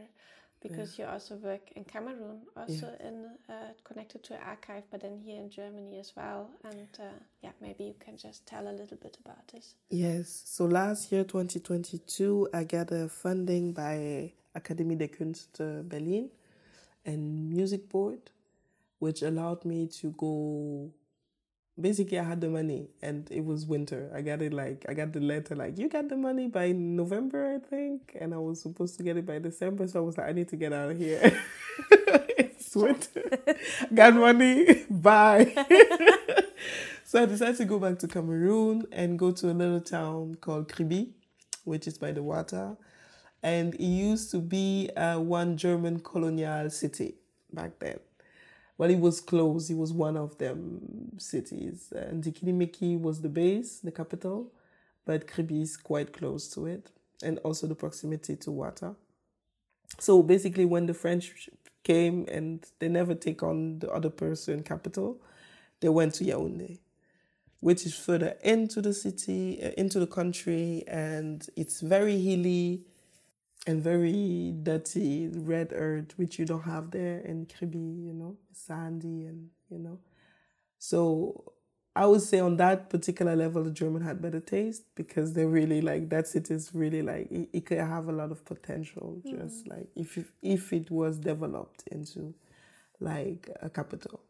because 0.61 0.99
you 0.99 1.07
also 1.07 1.37
work 1.37 1.73
in 1.77 1.85
Cameroon, 1.85 2.43
also 2.55 2.89
in 3.01 3.31
uh, 3.49 3.73
connected 3.85 4.23
to 4.25 4.35
an 4.35 4.41
archive, 4.47 4.85
but 4.91 5.01
then 5.01 5.19
here 5.19 5.39
in 5.39 5.49
Germany 5.49 5.99
as 5.99 6.13
well, 6.15 6.51
and 6.65 6.89
uh, 7.01 7.05
yeah, 7.43 7.53
maybe 7.63 7.85
you 7.85 7.95
can 7.99 8.19
just 8.19 8.45
tell 8.47 8.69
a 8.69 8.75
little 8.81 8.99
bit 8.99 9.17
about 9.25 9.49
this. 9.49 9.77
Yes. 9.89 10.43
So 10.45 10.67
last 10.67 11.11
year, 11.11 11.25
2022, 11.25 12.49
I 12.53 12.65
got 12.65 12.93
a 12.93 13.09
funding 13.09 13.73
by 13.73 14.33
Académie 14.55 14.97
des 14.97 15.09
Künste 15.09 15.61
uh, 15.61 15.83
Berlin 15.83 16.29
and 17.07 17.51
Music 17.51 17.89
Board, 17.89 18.31
which 18.99 19.23
allowed 19.23 19.65
me 19.65 19.87
to 20.01 20.11
go. 20.11 20.91
Basically, 21.81 22.19
I 22.19 22.23
had 22.23 22.41
the 22.41 22.49
money 22.49 22.89
and 23.01 23.27
it 23.31 23.45
was 23.45 23.65
winter. 23.67 24.11
I 24.15 24.21
got 24.21 24.43
it 24.43 24.53
like, 24.53 24.85
I 24.89 24.95
got 24.95 25.13
the 25.13 25.21
letter 25.21 25.57
like, 25.57 25.79
you 25.79 25.89
got 25.89 26.09
the 26.11 26.17
money 26.17 26.47
by 26.47 26.73
November, 26.73 27.55
I 27.55 27.67
think. 27.67 28.15
And 28.21 28.35
I 28.35 28.37
was 28.37 28.61
supposed 28.61 28.99
to 28.99 29.03
get 29.03 29.17
it 29.17 29.25
by 29.25 29.39
December. 29.39 29.89
So 29.89 30.01
I 30.01 30.03
was 30.03 30.19
like, 30.19 30.29
I 30.29 30.33
need 30.33 30.49
to 30.51 30.57
get 30.57 30.75
out 30.75 30.91
of 30.91 30.99
here. 30.99 31.41
it's 31.91 32.77
winter. 32.77 33.39
got 33.95 34.15
money. 34.15 34.85
Bye. 34.91 35.55
So 37.13 37.23
I 37.23 37.27
decided 37.27 37.59
to 37.59 37.67
go 37.67 37.79
back 37.79 37.99
to 37.99 38.09
Cameroon 38.09 38.87
and 38.91 39.19
go 39.19 39.33
to 39.33 39.51
a 39.51 39.53
little 39.53 39.83
town 39.83 40.37
called 40.41 40.69
Kribi, 40.69 41.11
which 41.65 41.87
is 41.87 41.99
by 41.99 42.11
the 42.11 42.23
water. 42.23 42.75
And 43.43 43.75
it 43.75 43.81
used 43.81 44.31
to 44.31 44.39
be 44.39 44.91
uh, 44.97 45.19
one 45.19 45.57
German 45.57 46.01
colonial 46.01 46.71
city 46.71 47.17
back 47.53 47.79
then. 47.81 47.99
Well, 48.79 48.91
it 48.91 48.99
was 49.01 49.21
close. 49.21 49.69
It 49.69 49.77
was 49.77 49.93
one 49.93 50.17
of 50.17 50.39
them 50.39 51.19
cities. 51.19 51.93
And 51.95 52.23
Dikinimiki 52.23 53.01
was 53.01 53.21
the 53.21 53.29
base, 53.29 53.81
the 53.81 53.93
capital, 53.93 54.53
but 55.05 55.27
Kribi 55.27 55.63
is 55.63 55.77
quite 55.77 56.13
close 56.13 56.49
to 56.55 56.67
it. 56.67 56.91
And 57.23 57.39
also 57.39 57.67
the 57.67 57.75
proximity 57.75 58.37
to 58.37 58.51
water. 58.51 58.95
So 59.99 60.23
basically, 60.23 60.65
when 60.65 60.87
the 60.87 60.95
French 60.95 61.49
came 61.85 62.27
and 62.29 62.65
they 62.79 62.89
never 62.89 63.15
take 63.15 63.43
on 63.43 63.81
the 63.81 63.91
other 63.91 64.11
person 64.11 64.63
capital, 64.63 65.21
they 65.81 65.89
went 65.89 66.15
to 66.15 66.25
Yaoundé 66.25 66.79
which 67.63 67.87
is 67.87 67.95
further 67.95 68.35
into 68.43 68.83
the 68.83 68.93
city, 68.93 69.63
uh, 69.63 69.71
into 69.79 70.01
the 70.01 70.07
country, 70.07 70.83
and 70.89 71.47
it's 71.57 71.81
very 71.81 72.19
hilly 72.21 72.83
and 73.67 73.83
very 73.83 74.55
dirty, 74.63 75.29
red 75.29 75.73
earth, 75.73 76.19
which 76.19 76.39
you 76.39 76.45
don't 76.45 76.63
have 76.63 76.91
there 76.91 77.19
in 77.21 77.47
Kribi, 77.47 78.07
you 78.07 78.13
know, 78.13 78.37
sandy 78.53 79.27
and, 79.27 79.51
you 79.71 79.79
know. 79.79 79.99
So 80.79 81.53
I 81.95 82.07
would 82.07 82.23
say 82.23 82.41
on 82.41 82.57
that 82.57 82.91
particular 82.91 83.37
level, 83.37 83.63
the 83.63 83.71
German 83.71 84.03
had 84.03 84.21
better 84.23 84.41
taste 84.41 84.85
because 84.97 85.35
they 85.35 85.45
really 85.45 85.81
like 85.81 86.09
that 86.09 86.27
city 86.27 86.55
is 86.55 86.71
really 86.75 87.03
like 87.03 87.31
it, 87.31 87.49
it 87.53 87.67
could 87.67 87.79
have 87.79 88.09
a 88.09 88.13
lot 88.13 88.33
of 88.33 88.45
potential. 88.45 89.21
Just 89.25 89.67
mm. 89.67 89.71
like 89.71 89.89
if- 89.95 90.33
if 90.43 90.73
it 90.73 90.91
was 90.91 91.19
developed 91.19 91.85
into 91.89 92.35
like 93.01 93.49
a 93.61 93.69
capital. 93.69 94.21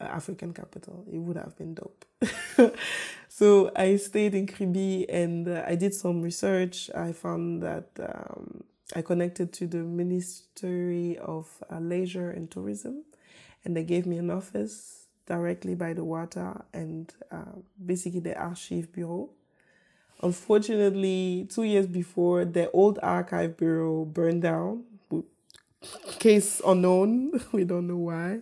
Uh, 0.00 0.04
African 0.04 0.52
capital. 0.52 1.04
It 1.10 1.18
would 1.18 1.36
have 1.36 1.56
been 1.56 1.74
dope. 1.74 2.04
so 3.28 3.70
I 3.74 3.96
stayed 3.96 4.34
in 4.34 4.46
Kribi 4.46 5.06
and 5.08 5.48
uh, 5.48 5.64
I 5.66 5.74
did 5.74 5.94
some 5.94 6.22
research. 6.22 6.90
I 6.94 7.12
found 7.12 7.62
that 7.62 7.88
um, 8.00 8.64
I 8.94 9.02
connected 9.02 9.52
to 9.54 9.66
the 9.66 9.78
Ministry 9.78 11.18
of 11.18 11.48
uh, 11.70 11.80
Leisure 11.80 12.30
and 12.30 12.50
Tourism, 12.50 13.04
and 13.64 13.76
they 13.76 13.82
gave 13.82 14.06
me 14.06 14.18
an 14.18 14.30
office 14.30 15.06
directly 15.26 15.74
by 15.74 15.92
the 15.92 16.04
water 16.04 16.62
and 16.72 17.12
uh, 17.32 17.56
basically 17.84 18.20
the 18.20 18.36
archive 18.38 18.92
bureau. 18.92 19.30
Unfortunately, 20.22 21.46
two 21.50 21.64
years 21.64 21.86
before, 21.86 22.44
the 22.44 22.70
old 22.70 22.98
archive 23.02 23.56
bureau 23.56 24.04
burned 24.04 24.42
down. 24.42 24.84
Case 26.18 26.62
unknown. 26.66 27.40
we 27.52 27.64
don't 27.64 27.86
know 27.86 27.96
why. 27.96 28.40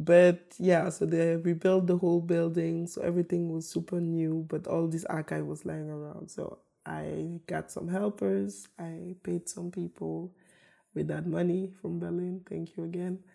But 0.00 0.54
yeah, 0.58 0.90
so 0.90 1.06
they 1.06 1.36
rebuilt 1.36 1.86
the 1.88 1.98
whole 1.98 2.22
building, 2.22 2.86
so 2.88 3.02
everything 3.02 3.52
was 3.52 3.68
super 3.68 4.00
new, 4.00 4.46
but 4.48 4.66
all 4.66 4.88
this 4.88 5.04
archive 5.06 5.46
was 5.46 5.66
lying 5.66 5.90
around. 5.90 6.30
So 6.30 6.60
I 6.86 7.40
got 7.46 7.70
some 7.70 7.88
helpers, 7.88 8.68
I 8.78 9.16
paid 9.24 9.48
some 9.48 9.70
people 9.70 10.32
with 10.94 11.08
that 11.08 11.26
money 11.26 11.70
from 11.82 11.98
Berlin, 12.00 12.42
thank 12.48 12.76
you 12.76 12.84
again. 12.84 13.20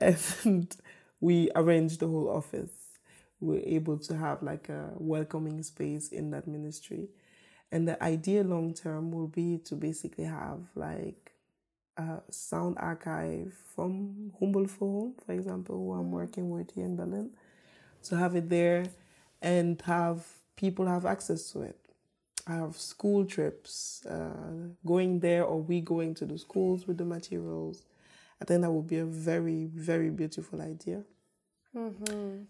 And 0.00 0.76
we 1.20 1.50
arranged 1.56 2.00
the 2.00 2.08
whole 2.08 2.30
office. 2.30 2.72
we're 3.40 3.62
able 3.66 3.98
to 3.98 4.16
have 4.16 4.42
like 4.42 4.68
a 4.68 4.92
welcoming 4.98 5.62
space 5.62 6.08
in 6.10 6.30
that 6.30 6.46
ministry. 6.48 7.08
And 7.70 7.88
the 7.88 8.02
idea 8.02 8.44
long 8.44 8.74
term 8.74 9.10
will 9.12 9.28
be 9.28 9.58
to 9.66 9.74
basically 9.76 10.24
have 10.24 10.60
like 10.74 11.21
a 11.96 12.20
sound 12.30 12.76
archive 12.78 13.54
from 13.74 14.32
Humboldt 14.38 14.70
Forum, 14.70 15.14
for 15.24 15.32
example, 15.32 15.76
who 15.76 15.92
I'm 15.92 16.10
working 16.10 16.50
with 16.50 16.74
here 16.74 16.84
in 16.84 16.96
Berlin, 16.96 17.30
to 18.04 18.16
have 18.16 18.34
it 18.34 18.48
there 18.48 18.86
and 19.40 19.80
have 19.82 20.26
people 20.56 20.86
have 20.86 21.04
access 21.06 21.50
to 21.52 21.62
it. 21.62 21.78
I 22.46 22.54
Have 22.54 22.76
school 22.76 23.24
trips, 23.24 24.04
uh, 24.06 24.72
going 24.84 25.20
there 25.20 25.44
or 25.44 25.60
we 25.60 25.80
going 25.80 26.14
to 26.14 26.26
the 26.26 26.38
schools 26.38 26.86
with 26.88 26.98
the 26.98 27.04
materials. 27.04 27.84
I 28.40 28.44
think 28.44 28.62
that 28.62 28.70
would 28.72 28.88
be 28.88 28.98
a 28.98 29.04
very, 29.04 29.66
very 29.66 30.10
beautiful 30.10 30.60
idea 30.60 31.02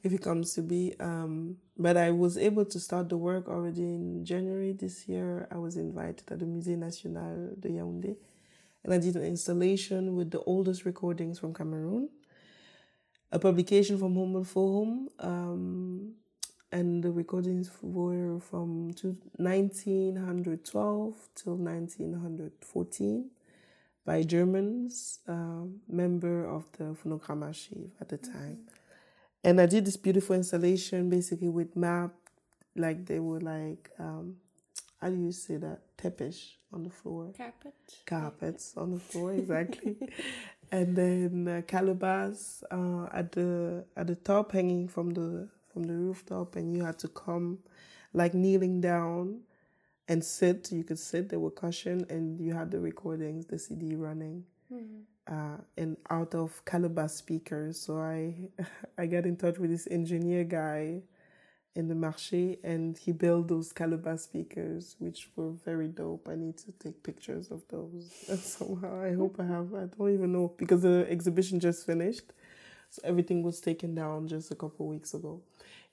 if 0.03 0.13
it 0.13 0.23
comes 0.23 0.55
to 0.55 0.63
be. 0.63 0.95
Um, 0.99 1.59
but 1.79 1.97
I 1.97 2.11
was 2.11 2.39
able 2.39 2.65
to 2.65 2.81
start 2.81 3.09
the 3.09 3.17
work 3.19 3.49
already 3.49 3.83
in 3.83 4.25
January 4.25 4.73
this 4.73 5.07
year. 5.09 5.47
I 5.51 5.59
was 5.59 5.77
invited 5.77 6.25
at 6.31 6.39
the 6.39 6.47
Musée 6.47 6.79
National 6.79 7.51
de 7.59 7.69
Yaoundé, 7.69 8.17
and 8.85 8.93
I 8.93 8.99
did 8.99 9.17
an 9.17 9.25
installation 9.25 10.15
with 10.17 10.31
the 10.31 10.41
oldest 10.41 10.85
recordings 10.85 11.39
from 11.39 11.55
Cameroon, 11.55 12.11
a 13.31 13.39
publication 13.39 13.99
from 13.99 14.17
Humboldt 14.17 14.47
Forum, 14.47 15.09
um, 15.19 16.15
and 16.73 17.03
the 17.03 17.11
recordings 17.11 17.71
were 17.83 18.39
from 18.41 18.87
1912 18.87 21.29
till 21.35 21.57
1914 21.57 23.31
by 24.05 24.23
Germans, 24.23 25.21
um, 25.29 25.81
member 25.89 26.45
of 26.45 26.67
the 26.79 26.95
Phonogram 26.95 27.45
Archive 27.45 27.91
at 28.01 28.09
the 28.09 28.17
time. 28.17 28.59
And 29.45 29.61
I 29.61 29.67
did 29.67 29.85
this 29.85 29.97
beautiful 29.97 30.35
installation 30.35 31.09
basically 31.11 31.49
with 31.49 31.77
map, 31.77 32.13
like 32.75 33.07
they 33.07 33.21
were 33.21 33.41
like, 33.41 33.91
um, 33.99 34.37
how 35.01 35.09
do 35.09 35.17
you 35.17 35.33
say 35.33 35.57
that? 35.57 35.81
Tepish 35.97 36.53
on 36.73 36.85
the 36.85 36.91
floor. 36.91 37.33
Carpet. 37.37 37.75
Carpets 38.07 38.75
on 38.77 38.93
the 38.93 39.01
floor, 39.01 39.33
exactly. 39.33 39.97
and 40.73 40.97
then 40.97 41.49
uh, 41.49 41.63
calabash 41.67 42.63
uh, 42.71 43.07
at 43.13 43.33
the 43.33 43.85
at 43.97 44.07
the 44.07 44.15
top, 44.17 44.53
hanging 44.53 44.89
from 44.89 45.11
the 45.11 45.49
from 45.73 45.85
the 45.85 45.95
rooftop, 45.95 46.57
and 46.57 46.77
you 46.77 46.85
had 46.85 46.99
to 47.01 47.09
come, 47.09 47.59
like 48.13 48.35
kneeling 48.35 48.81
down, 48.81 49.41
and 50.09 50.25
sit. 50.25 50.71
You 50.71 50.85
could 50.85 50.99
sit. 50.99 51.29
There 51.29 51.41
were 51.41 51.51
cushion, 51.51 52.07
and 52.09 52.41
you 52.41 52.55
had 52.55 52.71
the 52.71 52.81
recordings, 52.81 53.47
the 53.47 53.59
CD 53.59 53.97
running 53.97 54.45
uh, 55.27 55.57
and 55.77 55.97
out 56.11 56.35
of 56.35 56.65
Calabash 56.65 57.13
speakers. 57.13 57.81
So 57.81 57.99
I 57.99 58.35
I 58.99 59.07
got 59.07 59.25
in 59.25 59.37
touch 59.37 59.59
with 59.59 59.71
this 59.71 59.89
engineer 59.91 60.45
guy 60.45 61.03
in 61.75 61.89
the 61.89 61.95
marché 61.95 62.59
and 62.63 62.99
he 62.99 63.13
built 63.13 63.49
those 63.49 63.73
Calabash 63.73 64.21
speakers, 64.21 64.97
which 64.99 65.29
were 65.37 65.53
very 65.65 65.89
dope. 65.89 66.29
I 66.31 66.35
need 66.35 66.59
to 66.59 66.73
take 66.73 67.03
pictures 67.03 67.51
of 67.51 67.63
those 67.69 68.13
somehow. 68.43 69.03
I 69.03 69.15
hope 69.15 69.37
I 69.41 69.45
have. 69.45 69.73
I 69.75 69.87
don't 69.87 70.13
even 70.13 70.33
know 70.33 70.53
because 70.57 70.83
the 70.83 71.07
exhibition 71.09 71.61
just 71.61 71.87
finished. 71.87 72.33
So 72.91 73.01
everything 73.05 73.43
was 73.43 73.61
taken 73.61 73.95
down 73.95 74.29
just 74.29 74.51
a 74.51 74.55
couple 74.55 74.87
weeks 74.87 75.15
ago. 75.15 75.41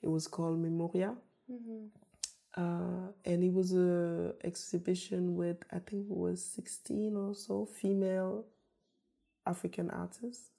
It 0.02 0.08
was 0.08 0.28
called 0.28 0.58
Memoria. 0.58 1.14
Uh, 2.56 3.12
and 3.24 3.44
it 3.44 3.52
was 3.52 3.72
a 3.72 4.34
exhibition 4.44 5.36
with 5.36 5.58
I 5.72 5.78
think 5.78 6.10
it 6.10 6.16
was 6.16 6.44
16 6.44 7.16
or 7.16 7.34
so 7.34 7.64
female 7.64 8.44
African 9.46 9.88
artists 9.90 10.50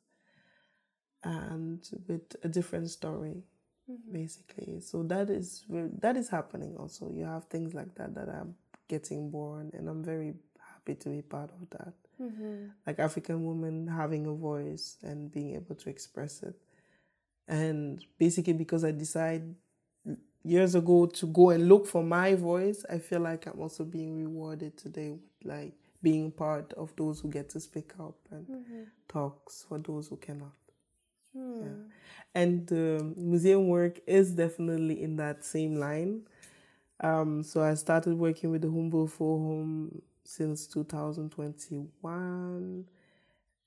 and 1.23 1.87
with 2.07 2.35
a 2.43 2.47
different 2.47 2.89
story 2.89 3.43
Mm-hmm. 3.91 4.13
basically. 4.13 4.79
So 4.79 5.03
that 5.03 5.29
is 5.29 5.65
that 5.99 6.15
is 6.15 6.29
happening 6.29 6.75
also. 6.77 7.11
You 7.11 7.25
have 7.25 7.45
things 7.45 7.73
like 7.73 7.93
that 7.95 8.15
that 8.15 8.29
are 8.29 8.47
getting 8.87 9.29
born 9.29 9.71
and 9.73 9.87
i'm 9.87 10.03
very 10.03 10.33
happy 10.59 10.95
to 10.95 11.09
be 11.09 11.21
part 11.21 11.49
of 11.49 11.69
that. 11.71 11.93
Mm-hmm. 12.21 12.67
Like 12.85 12.99
african 12.99 13.45
women 13.45 13.87
having 13.87 14.27
a 14.27 14.33
voice 14.33 14.97
and 15.01 15.31
being 15.31 15.55
able 15.55 15.75
to 15.75 15.89
express 15.89 16.43
it. 16.43 16.55
And 17.47 18.03
basically 18.17 18.53
because 18.53 18.83
i 18.83 18.91
decided 18.91 19.55
years 20.43 20.75
ago 20.75 21.05
to 21.05 21.27
go 21.27 21.51
and 21.51 21.69
look 21.69 21.85
for 21.85 22.03
my 22.03 22.33
voice 22.33 22.83
i 22.89 22.97
feel 22.97 23.19
like 23.19 23.45
i'm 23.45 23.59
also 23.59 23.83
being 23.83 24.17
rewarded 24.17 24.75
today 24.75 25.11
with 25.11 25.21
like 25.43 25.73
being 26.01 26.31
part 26.31 26.73
of 26.73 26.91
those 26.95 27.19
who 27.19 27.29
get 27.29 27.47
to 27.47 27.59
speak 27.59 27.91
up 27.99 28.15
and 28.31 28.47
mm-hmm. 28.47 28.83
talks 29.07 29.65
for 29.69 29.77
those 29.77 30.07
who 30.07 30.17
cannot 30.17 30.53
yeah. 31.33 31.69
and 32.35 32.67
the 32.67 33.13
museum 33.15 33.67
work 33.67 33.99
is 34.07 34.31
definitely 34.31 35.01
in 35.01 35.15
that 35.17 35.45
same 35.45 35.75
line. 35.75 36.21
Um, 37.03 37.41
so 37.43 37.63
i 37.63 37.73
started 37.73 38.15
working 38.15 38.51
with 38.51 38.61
the 38.61 38.69
humboldt 38.69 39.09
forum 39.11 40.01
since 40.23 40.67
2021 40.67 42.85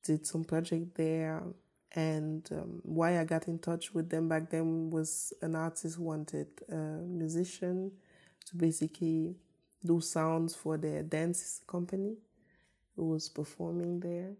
did 0.04 0.24
some 0.26 0.44
project 0.44 0.94
there. 0.94 1.42
And 1.96 2.48
um, 2.52 2.80
why 2.82 3.20
i 3.20 3.24
got 3.24 3.48
in 3.48 3.58
touch 3.58 3.94
with 3.94 4.10
them 4.10 4.28
back 4.28 4.50
then 4.50 4.90
was 4.90 5.32
an 5.42 5.54
artist 5.54 5.98
wanted 5.98 6.48
a 6.68 6.74
musician 6.74 7.92
to 8.46 8.56
basically 8.56 9.36
do 9.84 10.00
sounds 10.00 10.54
for 10.54 10.76
their 10.76 11.02
dance 11.02 11.60
company 11.66 12.16
who 12.96 13.10
was 13.10 13.28
performing 13.28 14.00
there 14.00 14.32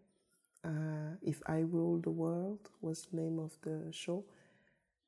uh, 0.64 1.16
if 1.22 1.42
i 1.46 1.58
rule 1.58 1.98
the 1.98 2.10
world 2.10 2.70
was 2.80 3.06
the 3.10 3.16
name 3.20 3.38
of 3.38 3.52
the 3.62 3.92
show. 3.92 4.24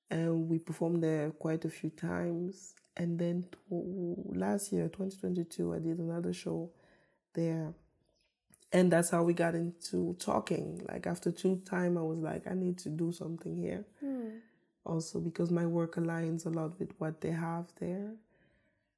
And 0.08 0.48
we 0.48 0.58
performed 0.58 1.02
there 1.02 1.30
quite 1.30 1.64
a 1.64 1.68
few 1.68 1.90
times. 1.90 2.74
And 2.96 3.18
then 3.18 3.44
t- 3.50 4.38
last 4.38 4.72
year 4.72 4.88
2022 4.88 5.74
i 5.74 5.78
did 5.78 5.98
another 5.98 6.32
show 6.32 6.70
there. 7.34 7.72
And 8.72 8.92
that's 8.92 9.10
how 9.10 9.22
we 9.22 9.32
got 9.32 9.54
into 9.54 10.14
talking. 10.18 10.82
Like 10.88 11.06
after 11.06 11.30
two 11.30 11.62
time 11.64 11.96
i 11.98 12.02
was 12.02 12.18
like 12.18 12.46
i 12.46 12.54
need 12.54 12.78
to 12.78 12.88
do 12.88 13.12
something 13.12 13.56
here. 13.56 13.84
Also 14.84 15.18
because 15.18 15.50
my 15.50 15.66
work 15.66 15.96
aligns 15.96 16.46
a 16.46 16.50
lot 16.50 16.78
with 16.78 16.92
what 16.98 17.20
they 17.20 17.32
have 17.32 17.66
there. 17.80 18.12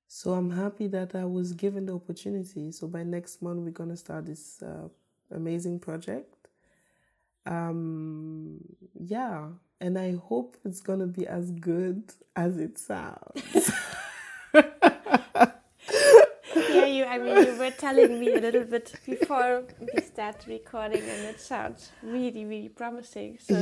So 0.09 0.33
i'm 0.33 0.51
happy 0.51 0.89
that 0.89 1.15
i 1.15 1.25
was 1.25 1.53
given 1.53 1.87
the 1.87 1.95
opportunity. 1.95 2.73
So 2.73 2.87
by 2.87 3.05
next 3.05 3.43
month 3.43 3.61
we're 3.61 3.71
going 3.71 3.91
to 3.91 3.97
start 3.97 4.27
this 4.27 4.63
uh, 4.63 4.89
amazing 5.31 5.79
project 5.79 6.38
um 7.49 8.59
yeah 8.95 9.47
and 9.81 9.99
i 9.99 10.13
hope 10.29 10.57
it's 10.65 10.81
going 10.81 11.01
to 11.01 11.07
be 11.07 11.27
as 11.27 11.51
good 11.53 12.03
as 12.37 12.59
it 12.59 12.79
sounds 12.79 13.71
Yeah, 16.71 16.87
you. 16.87 17.05
I 17.05 17.19
mean, 17.19 17.45
you 17.47 17.55
were 17.59 17.71
telling 17.71 18.19
me 18.21 18.35
a 18.35 18.41
little 18.41 18.65
bit 18.65 18.93
before 19.07 19.65
we 19.81 20.01
start 20.03 20.45
recording, 20.47 21.01
and 21.03 21.25
it 21.27 21.41
sounds 21.41 21.91
really, 22.03 22.45
really 22.45 22.69
promising. 22.69 23.39
So, 23.41 23.57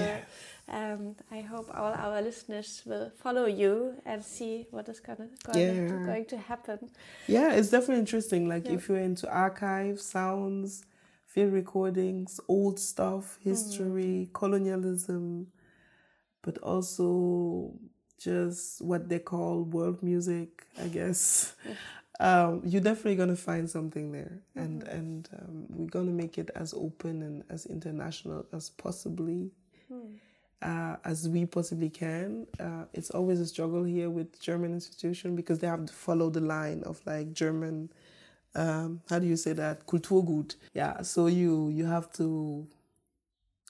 um, 0.68 1.14
I 1.30 1.40
hope 1.40 1.70
all 1.74 1.92
our 1.92 2.20
listeners 2.22 2.82
will 2.86 3.10
follow 3.22 3.46
you 3.46 3.94
and 4.04 4.24
see 4.24 4.66
what 4.70 4.88
is 4.88 5.00
gonna 5.00 5.28
going, 5.44 5.76
Yeah. 5.88 6.04
going 6.04 6.24
to 6.26 6.38
happen. 6.38 6.78
Yeah, 7.28 7.52
it's 7.52 7.70
definitely 7.70 8.00
interesting. 8.00 8.48
Like 8.48 8.66
Yeah. 8.66 8.74
if 8.76 8.88
you're 8.88 8.98
into 8.98 9.28
archive, 9.30 10.00
sounds, 10.00 10.84
field 11.36 11.52
recordings, 11.52 12.40
old 12.48 12.80
stuff, 12.80 13.38
history, 13.44 14.30
colonialism, 14.32 15.46
but 16.40 16.56
also 16.58 17.74
just 18.18 18.80
what 18.80 19.10
they 19.10 19.18
call 19.18 19.62
world 19.64 20.02
music, 20.02 20.66
I 20.82 20.88
guess. 20.88 21.54
Um, 22.18 22.62
you're 22.64 22.80
definitely 22.80 23.16
gonna 23.16 23.36
find 23.36 23.68
something 23.68 24.10
there, 24.10 24.40
and 24.54 24.82
and 24.84 25.28
um, 25.38 25.66
we're 25.68 25.90
gonna 25.90 26.12
make 26.12 26.38
it 26.38 26.50
as 26.54 26.72
open 26.72 27.20
and 27.20 27.44
as 27.50 27.66
international 27.66 28.46
as 28.54 28.70
possibly 28.70 29.50
uh, 30.62 30.96
as 31.04 31.28
we 31.28 31.44
possibly 31.44 31.90
can. 31.90 32.46
Uh, 32.58 32.84
it's 32.94 33.10
always 33.10 33.38
a 33.40 33.46
struggle 33.46 33.84
here 33.84 34.08
with 34.08 34.40
German 34.40 34.72
institution 34.72 35.36
because 35.36 35.58
they 35.58 35.66
have 35.66 35.84
to 35.84 35.92
follow 35.92 36.30
the 36.30 36.40
line 36.40 36.82
of 36.84 37.00
like 37.04 37.34
German. 37.34 37.90
Um, 38.56 39.02
how 39.10 39.18
do 39.18 39.26
you 39.26 39.36
say 39.36 39.52
that? 39.52 39.86
Kulturgut. 39.86 40.56
Yeah. 40.74 41.02
So 41.02 41.26
you 41.26 41.68
you 41.68 41.84
have 41.84 42.10
to 42.14 42.66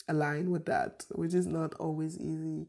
align 0.08 0.50
with 0.50 0.64
that, 0.66 1.04
which 1.10 1.34
is 1.34 1.46
not 1.46 1.74
always 1.74 2.16
easy. 2.18 2.66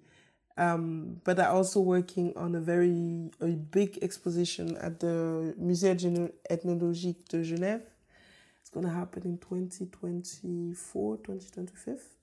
Um, 0.58 1.22
but 1.24 1.40
I'm 1.40 1.56
also 1.56 1.80
working 1.80 2.34
on 2.36 2.56
a 2.56 2.60
very 2.60 3.30
a 3.40 3.46
big 3.48 4.00
exposition 4.02 4.76
at 4.78 5.00
the 5.00 5.54
Musée 5.62 6.32
Ethnologique 6.50 7.28
de 7.30 7.44
Genève. 7.44 7.84
It's 8.62 8.72
gonna 8.72 8.90
happen 8.90 9.24
in 9.24 9.38
2024, 9.38 11.18
2025. 11.18 12.17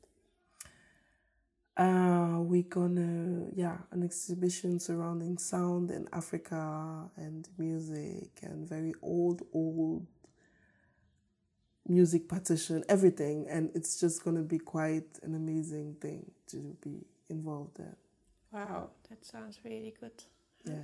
Uh, 1.76 2.36
we're 2.38 2.62
gonna, 2.62 3.46
yeah, 3.54 3.78
an 3.90 4.04
exhibition 4.04 4.78
surrounding 4.78 5.36
sound 5.38 5.90
in 5.90 6.06
Africa 6.12 7.10
and 7.16 7.48
music 7.58 8.30
and 8.42 8.68
very 8.68 8.94
old, 9.02 9.42
old 9.52 10.06
music 11.88 12.28
partition, 12.28 12.84
everything. 12.88 13.46
And 13.48 13.70
it's 13.74 13.98
just 13.98 14.22
gonna 14.24 14.42
be 14.42 14.58
quite 14.58 15.18
an 15.24 15.34
amazing 15.34 15.96
thing 16.00 16.30
to 16.48 16.76
be 16.80 17.04
involved 17.28 17.80
in. 17.80 17.96
Wow, 18.52 18.90
that 19.10 19.24
sounds 19.24 19.58
really 19.64 19.94
good. 19.98 20.22
Yeah. 20.64 20.74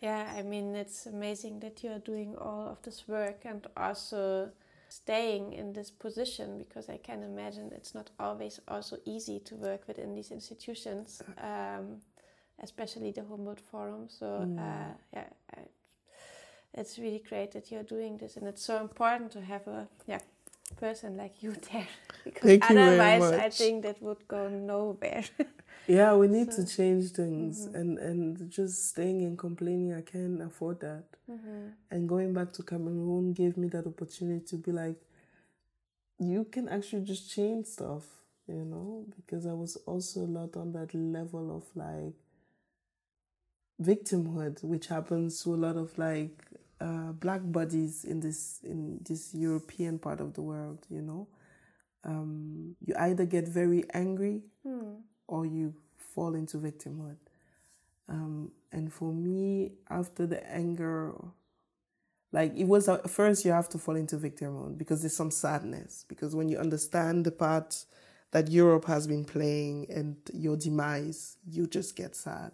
Yeah, 0.00 0.32
I 0.36 0.42
mean, 0.42 0.76
it's 0.76 1.06
amazing 1.06 1.60
that 1.60 1.82
you 1.82 1.90
are 1.90 1.98
doing 1.98 2.36
all 2.36 2.68
of 2.68 2.82
this 2.82 3.08
work 3.08 3.44
and 3.44 3.66
also 3.76 4.50
staying 4.96 5.52
in 5.52 5.72
this 5.72 5.90
position 5.90 6.58
because 6.58 6.88
I 6.88 6.98
can 6.98 7.22
imagine 7.22 7.70
it's 7.72 7.94
not 7.94 8.10
always 8.18 8.60
also 8.68 8.96
easy 9.04 9.38
to 9.40 9.54
work 9.56 9.82
within 9.88 10.14
these 10.14 10.30
institutions, 10.30 11.22
um, 11.38 12.02
especially 12.62 13.12
the 13.12 13.24
Humboldt 13.30 13.60
Forum. 13.60 14.08
So, 14.08 14.26
Mm. 14.26 14.58
uh, 14.58 14.94
yeah, 15.12 15.28
I, 15.56 15.58
it's 16.74 16.98
really 16.98 17.22
great 17.28 17.50
that 17.52 17.70
you're 17.70 17.88
doing 17.96 18.18
this, 18.18 18.36
and 18.36 18.46
it's 18.46 18.62
so 18.64 18.76
important 18.80 19.32
to 19.32 19.40
have 19.40 19.66
a 19.68 19.88
yeah 20.06 20.20
person 20.80 21.16
like 21.16 21.42
you 21.42 21.52
there 21.72 21.88
because 22.24 22.42
Thank 22.42 22.70
otherwise, 22.70 23.32
I 23.32 23.48
think 23.50 23.82
that 23.82 24.02
would 24.02 24.26
go 24.28 24.48
nowhere. 24.48 25.24
Yeah, 25.88 26.16
we 26.16 26.26
need 26.28 26.52
So- 26.52 26.62
to 26.64 26.68
change 26.68 27.10
things, 27.12 27.66
Mhm. 27.66 27.74
and 27.74 27.98
and 27.98 28.50
just 28.50 28.86
staying 28.88 29.22
and 29.24 29.38
complaining, 29.38 29.92
I 29.92 30.02
can't 30.02 30.40
afford 30.42 30.80
that. 30.80 31.04
hmm 31.26 31.68
And 31.90 32.08
going 32.08 32.32
back 32.32 32.52
to 32.54 32.62
Cameroon 32.62 33.32
gave 33.32 33.56
me 33.56 33.68
that 33.68 33.86
opportunity 33.86 34.44
to 34.46 34.56
be 34.56 34.72
like, 34.72 35.00
you 36.18 36.44
can 36.44 36.68
actually 36.68 37.04
just 37.04 37.30
change 37.30 37.66
stuff, 37.66 38.04
you 38.48 38.64
know, 38.64 39.06
because 39.16 39.46
I 39.46 39.52
was 39.52 39.76
also 39.86 40.24
a 40.24 40.30
lot 40.38 40.56
on 40.56 40.72
that 40.72 40.92
level 40.94 41.50
of 41.56 41.64
like 41.76 42.14
victimhood, 43.80 44.62
which 44.64 44.86
happens 44.88 45.42
to 45.42 45.54
a 45.54 45.56
lot 45.66 45.76
of 45.76 45.96
like 45.98 46.42
uh, 46.80 47.12
black 47.12 47.40
bodies 47.44 48.04
in 48.04 48.20
this 48.20 48.60
in 48.62 48.98
this 49.04 49.34
European 49.34 49.98
part 49.98 50.20
of 50.20 50.34
the 50.34 50.42
world, 50.42 50.86
you 50.90 51.02
know. 51.02 51.28
Um, 52.04 52.76
you 52.80 52.94
either 52.98 53.26
get 53.26 53.48
very 53.48 53.84
angry 53.92 54.42
Hmm. 54.62 55.00
Or 55.26 55.46
you 55.46 55.74
fall 55.96 56.34
into 56.34 56.58
victimhood. 56.58 57.16
Um, 58.08 58.52
and 58.72 58.92
for 58.92 59.12
me, 59.12 59.72
after 59.90 60.26
the 60.26 60.48
anger, 60.50 61.14
like 62.32 62.54
it 62.56 62.64
was 62.64 62.88
at 62.88 63.08
first, 63.10 63.44
you 63.44 63.52
have 63.52 63.68
to 63.70 63.78
fall 63.78 63.96
into 63.96 64.16
victimhood 64.16 64.78
because 64.78 65.02
there's 65.02 65.16
some 65.16 65.30
sadness. 65.30 66.04
Because 66.08 66.34
when 66.34 66.48
you 66.48 66.58
understand 66.58 67.24
the 67.24 67.32
part 67.32 67.84
that 68.30 68.50
Europe 68.50 68.84
has 68.86 69.06
been 69.06 69.24
playing 69.24 69.86
and 69.90 70.16
your 70.32 70.56
demise, 70.56 71.36
you 71.48 71.66
just 71.66 71.96
get 71.96 72.14
sad. 72.14 72.52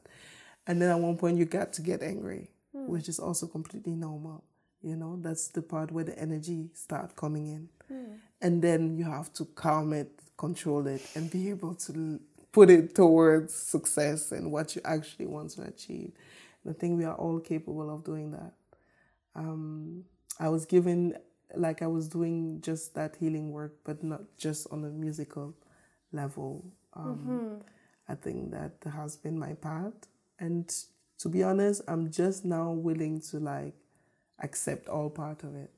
And 0.66 0.80
then 0.80 0.90
at 0.90 0.98
one 0.98 1.16
point, 1.16 1.38
you 1.38 1.44
got 1.44 1.72
to 1.74 1.82
get 1.82 2.02
angry, 2.02 2.50
which 2.72 3.08
is 3.08 3.18
also 3.18 3.46
completely 3.46 3.94
normal. 3.94 4.44
You 4.80 4.96
know, 4.96 5.18
that's 5.20 5.48
the 5.48 5.62
part 5.62 5.90
where 5.90 6.04
the 6.04 6.18
energy 6.18 6.70
start 6.74 7.16
coming 7.16 7.46
in 7.46 7.68
and 8.40 8.60
then 8.60 8.96
you 8.96 9.04
have 9.04 9.32
to 9.34 9.44
calm 9.44 9.92
it, 9.92 10.10
control 10.36 10.86
it, 10.86 11.02
and 11.14 11.30
be 11.30 11.48
able 11.48 11.74
to 11.76 12.20
put 12.52 12.70
it 12.70 12.94
towards 12.94 13.54
success 13.54 14.32
and 14.32 14.52
what 14.52 14.76
you 14.76 14.82
actually 14.84 15.26
want 15.26 15.50
to 15.50 15.62
achieve. 15.62 16.12
And 16.62 16.74
I 16.74 16.78
think 16.78 16.98
we 16.98 17.04
are 17.04 17.14
all 17.14 17.40
capable 17.40 17.92
of 17.92 18.04
doing 18.04 18.30
that. 18.32 18.52
Um, 19.34 20.04
I 20.38 20.48
was 20.48 20.66
given, 20.66 21.16
like, 21.54 21.82
I 21.82 21.86
was 21.86 22.08
doing 22.08 22.60
just 22.60 22.94
that 22.94 23.16
healing 23.18 23.50
work, 23.50 23.76
but 23.84 24.04
not 24.04 24.22
just 24.36 24.66
on 24.70 24.84
a 24.84 24.88
musical 24.88 25.54
level. 26.12 26.64
Um, 26.94 27.62
I 28.08 28.14
think 28.14 28.50
that 28.50 28.72
has 28.92 29.16
been 29.16 29.38
my 29.38 29.54
path. 29.54 29.94
And 30.38 30.70
to 31.18 31.28
be 31.28 31.42
honest, 31.42 31.82
I'm 31.88 32.10
just 32.10 32.44
now 32.44 32.70
willing 32.70 33.20
to, 33.30 33.38
like, 33.38 33.74
accept 34.40 34.88
all 34.88 35.08
part 35.08 35.44
of 35.44 35.54
it 35.54 35.70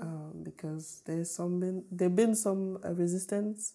um, 0.00 0.42
because 0.42 1.02
there's 1.06 1.30
some 1.30 1.58
been 1.58 1.84
there 1.90 2.10
been 2.10 2.34
some 2.34 2.78
uh, 2.84 2.92
resistance 2.92 3.74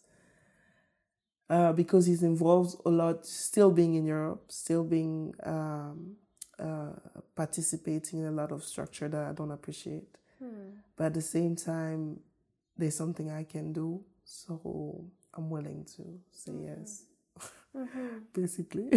uh, 1.50 1.74
because 1.74 2.06
he's 2.06 2.24
involved 2.24 2.76
a 2.86 2.90
lot 2.90 3.26
still 3.26 3.72
being 3.72 3.96
in 3.96 4.06
Europe 4.06 4.44
still 4.50 4.84
being 4.84 5.34
um, 5.44 6.16
uh, 6.60 6.92
participating 7.36 8.20
in 8.20 8.26
a 8.26 8.32
lot 8.32 8.52
of 8.52 8.64
structure 8.64 9.08
that 9.08 9.24
I 9.24 9.32
don't 9.34 9.52
appreciate. 9.52 10.08
But 10.96 11.06
at 11.06 11.14
the 11.14 11.22
same 11.22 11.56
time 11.56 12.20
there's 12.78 12.96
something 12.96 13.30
I 13.30 13.44
can 13.44 13.74
do 13.74 14.04
so 14.24 15.06
I'm 15.34 15.50
willing 15.50 15.86
to 15.98 16.20
say 16.32 16.54
yes. 16.64 17.04
Basically. 18.34 18.92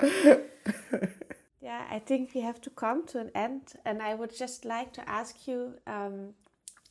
Yeah, 1.68 1.84
I 1.90 1.98
think 1.98 2.30
we 2.34 2.40
have 2.40 2.62
to 2.62 2.70
come 2.70 3.04
to 3.08 3.18
an 3.18 3.30
end, 3.34 3.74
and 3.84 4.00
I 4.00 4.14
would 4.14 4.34
just 4.34 4.64
like 4.64 4.94
to 4.94 5.06
ask 5.06 5.46
you. 5.46 5.74
Um, 5.86 6.32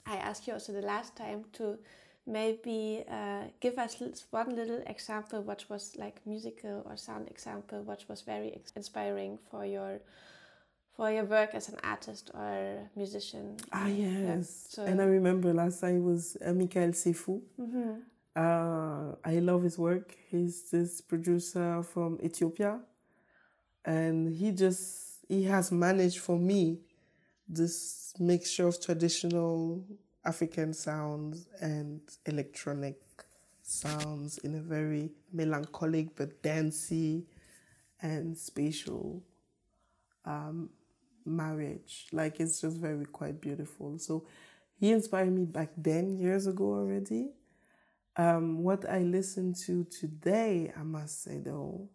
I 0.05 0.18
asked 0.18 0.45
you 0.45 0.53
also 0.53 0.72
the 0.72 0.86
last 0.86 1.16
time 1.16 1.45
to 1.53 1.80
maybe 2.28 3.03
uh, 3.09 3.43
give 3.59 3.78
us 3.80 3.95
one 4.32 4.55
little 4.55 4.82
example, 4.86 5.41
what 5.41 5.65
was 5.69 5.95
like 5.97 6.19
musical 6.25 6.84
or 6.86 6.97
sound 6.97 7.28
example, 7.30 7.82
what 7.84 8.03
was 8.09 8.21
very 8.21 8.51
ex- 8.53 8.73
inspiring 8.75 9.39
for 9.49 9.65
your 9.65 9.99
for 10.95 11.11
your 11.11 11.25
work 11.25 11.53
as 11.53 11.69
an 11.69 11.78
artist 11.84 12.32
or 12.34 12.89
musician. 12.95 13.55
ah 13.71 13.88
Yeah, 13.88 14.36
yes 14.36 14.67
so- 14.69 14.84
and 14.86 14.99
I 15.01 15.05
remember 15.05 15.53
last 15.53 15.80
time 15.82 15.97
it 15.97 16.03
was 16.03 16.38
uh, 16.45 16.53
Mikael 16.53 16.91
Seifu 16.93 17.41
Mhm. 17.59 18.01
Uh, 18.36 19.15
I 19.25 19.39
love 19.39 19.63
his 19.63 19.78
work. 19.80 20.15
He's 20.30 20.69
this 20.69 21.01
producer 21.01 21.82
from 21.84 22.19
Ethiopia, 22.23 22.80
and 23.86 24.30
he 24.39 24.51
just 24.51 25.25
he 25.28 25.43
has 25.45 25.71
managed 25.71 26.19
for 26.19 26.38
me 26.38 26.80
this 27.49 28.13
mixture 28.19 28.67
of 28.67 28.80
traditional 28.80 29.84
African 30.28 30.73
sounds 30.73 31.47
and 31.61 32.01
electronic 32.25 32.99
sounds 33.63 34.38
in 34.39 34.55
a 34.55 34.61
very 34.61 35.11
melancholic 35.32 36.15
but 36.15 36.43
dancey 36.43 37.25
and 38.01 38.38
spatial 38.38 39.23
um, 40.25 40.69
marriage. 41.25 42.07
Like 42.11 42.39
it's 42.39 42.61
just 42.61 42.78
very 42.78 43.05
quite 43.05 43.39
beautiful. 43.39 43.97
So 43.99 44.28
he 44.80 44.91
inspired 44.91 45.32
me 45.32 45.45
back 45.45 45.69
then, 45.78 46.17
years 46.17 46.45
ago 46.45 46.65
already. 46.65 47.30
Um, 48.17 48.63
what 48.63 48.88
I 48.89 48.99
listen 48.99 49.53
to 49.65 49.86
today, 49.86 50.73
I 50.78 50.84
must 50.84 51.23
say 51.23 51.39
though, 51.39 51.89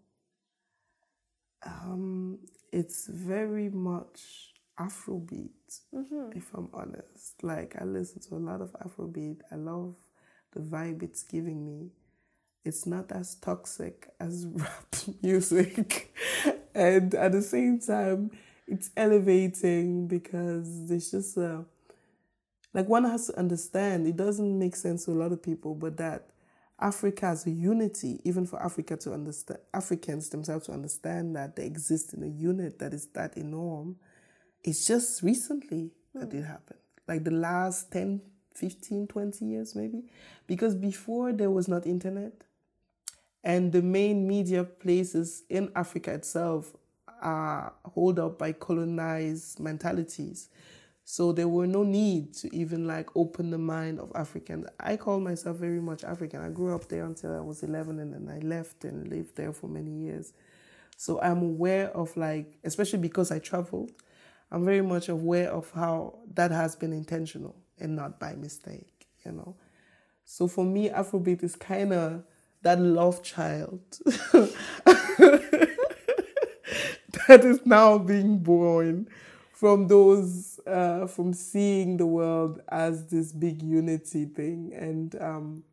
um, 1.65 2.39
it's 2.73 3.07
very 3.07 3.69
much 3.69 4.52
Afrobeat, 4.79 5.81
mm-hmm. 5.95 6.37
if 6.37 6.53
I'm 6.55 6.69
honest. 6.73 7.43
Like 7.43 7.77
I 7.81 7.85
listen 7.85 8.21
to 8.29 8.37
a 8.37 8.37
lot 8.37 8.61
of 8.61 8.73
Afrobeat. 8.75 9.41
I 9.51 9.57
love 9.57 9.95
the 10.53 10.61
vibe 10.61 11.03
it's 11.03 11.23
giving 11.23 11.65
me. 11.65 11.91
It's 12.65 12.87
not 12.87 13.11
as 13.13 13.35
toxic 13.37 14.09
as 14.21 14.47
rap 14.53 14.95
music. 15.23 16.15
and 16.75 17.15
at 17.15 17.33
the 17.33 17.43
same 17.43 17.81
time, 17.81 18.31
it's 18.67 18.91
elevating 18.97 20.07
because 20.07 20.89
there's 20.89 21.11
just 21.11 21.37
a 21.37 21.65
like 22.75 22.89
one 22.89 23.05
has 23.05 23.27
to 23.27 23.39
understand 23.39 24.07
it 24.07 24.17
doesn't 24.17 24.59
make 24.59 24.75
sense 24.75 25.05
to 25.05 25.11
a 25.11 25.13
lot 25.13 25.33
of 25.33 25.43
people 25.43 25.75
but 25.75 25.97
that 25.97 26.29
africa 26.81 27.27
as 27.27 27.47
a 27.47 27.51
unity 27.51 28.21
even 28.25 28.47
for 28.47 28.63
africa 28.63 28.97
to 28.97 29.13
understand 29.13 29.61
africans 29.75 30.31
themselves 30.31 30.67
to 30.67 30.73
understand 30.73 31.37
that 31.37 31.55
they 31.57 31.67
exist 31.67 32.15
in 32.15 32.23
a 32.23 32.27
unit 32.27 32.79
that 32.79 32.95
is 32.95 33.09
that 33.09 33.37
enormous 33.37 33.97
it's 34.65 34.87
just 34.87 35.23
recently 35.23 35.91
that 36.15 36.31
hmm. 36.31 36.39
it 36.39 36.45
happened 36.45 36.79
like 37.09 37.25
the 37.25 37.31
last 37.31 37.91
10 37.93 38.21
15 38.55 39.07
20 39.07 39.45
years 39.45 39.75
maybe 39.75 40.05
because 40.47 40.75
before 40.75 41.33
there 41.33 41.51
was 41.51 41.69
not 41.69 41.87
internet 41.87 42.33
and 43.45 43.73
the 43.73 43.83
main 43.83 44.27
media 44.27 44.63
places 44.63 45.43
in 45.49 45.71
africa 45.75 46.13
itself 46.13 46.75
are 47.21 47.73
hold 47.95 48.19
up 48.19 48.39
by 48.39 48.53
colonized 48.53 49.59
mentalities 49.59 50.49
so 51.05 51.33
there 51.33 51.49
were 51.49 51.67
no 51.67 51.83
need 51.83 52.33
to 52.35 52.55
even 52.55 52.87
like 52.87 53.11
open 53.17 53.51
the 53.51 53.59
mind 53.59 53.99
of 53.99 54.13
Africans. 54.15 54.67
I 54.79 54.97
call 54.97 55.21
myself 55.21 55.57
very 55.57 55.81
much 55.81 56.05
African. 56.05 56.41
I 56.41 56.49
grew 56.51 56.75
up 56.75 56.89
there 56.89 57.05
until 57.05 57.37
I 57.37 57.41
was 57.41 57.63
11 57.63 57.99
and 57.99 58.15
then 58.15 58.35
I 58.35 58.39
left 58.45 58.85
and 58.85 59.09
lived 59.09 59.37
there 59.37 59.53
for 59.53 59.67
many 59.67 59.91
years. 59.91 60.33
So 60.97 61.21
I'm 61.21 61.43
aware 61.43 61.89
of 61.91 62.17
like, 62.17 62.57
especially 62.63 63.01
because 63.01 63.33
I 63.33 63.41
traveled, 63.41 63.91
I'm 64.53 64.65
very 64.67 64.83
much 64.83 65.09
aware 65.09 65.51
of 65.51 65.71
how 65.73 66.19
that 66.35 66.51
has 66.51 66.77
been 66.77 66.93
intentional 66.93 67.57
and 67.81 67.97
not 67.97 68.21
by 68.21 68.35
mistake, 68.35 69.07
you 69.25 69.33
know. 69.33 69.57
So 70.27 70.47
for 70.47 70.65
me, 70.65 70.91
Afrobeat 70.91 71.43
is 71.43 71.57
kind 71.57 71.93
of 71.93 72.23
that 72.61 72.79
love 72.79 73.23
child 73.23 73.81
that 77.27 77.45
is 77.45 77.65
now 77.65 77.99
being 77.99 78.39
born 78.39 79.09
from 79.53 79.89
those 79.89 80.61
uh, 80.67 81.07
from 81.07 81.33
seeing 81.33 81.97
the 81.97 82.07
world 82.07 82.61
as 82.69 83.07
this 83.07 83.33
big 83.33 83.63
unity 83.63 84.25
thing 84.25 84.73
and 84.75 85.15
um, 85.21 85.65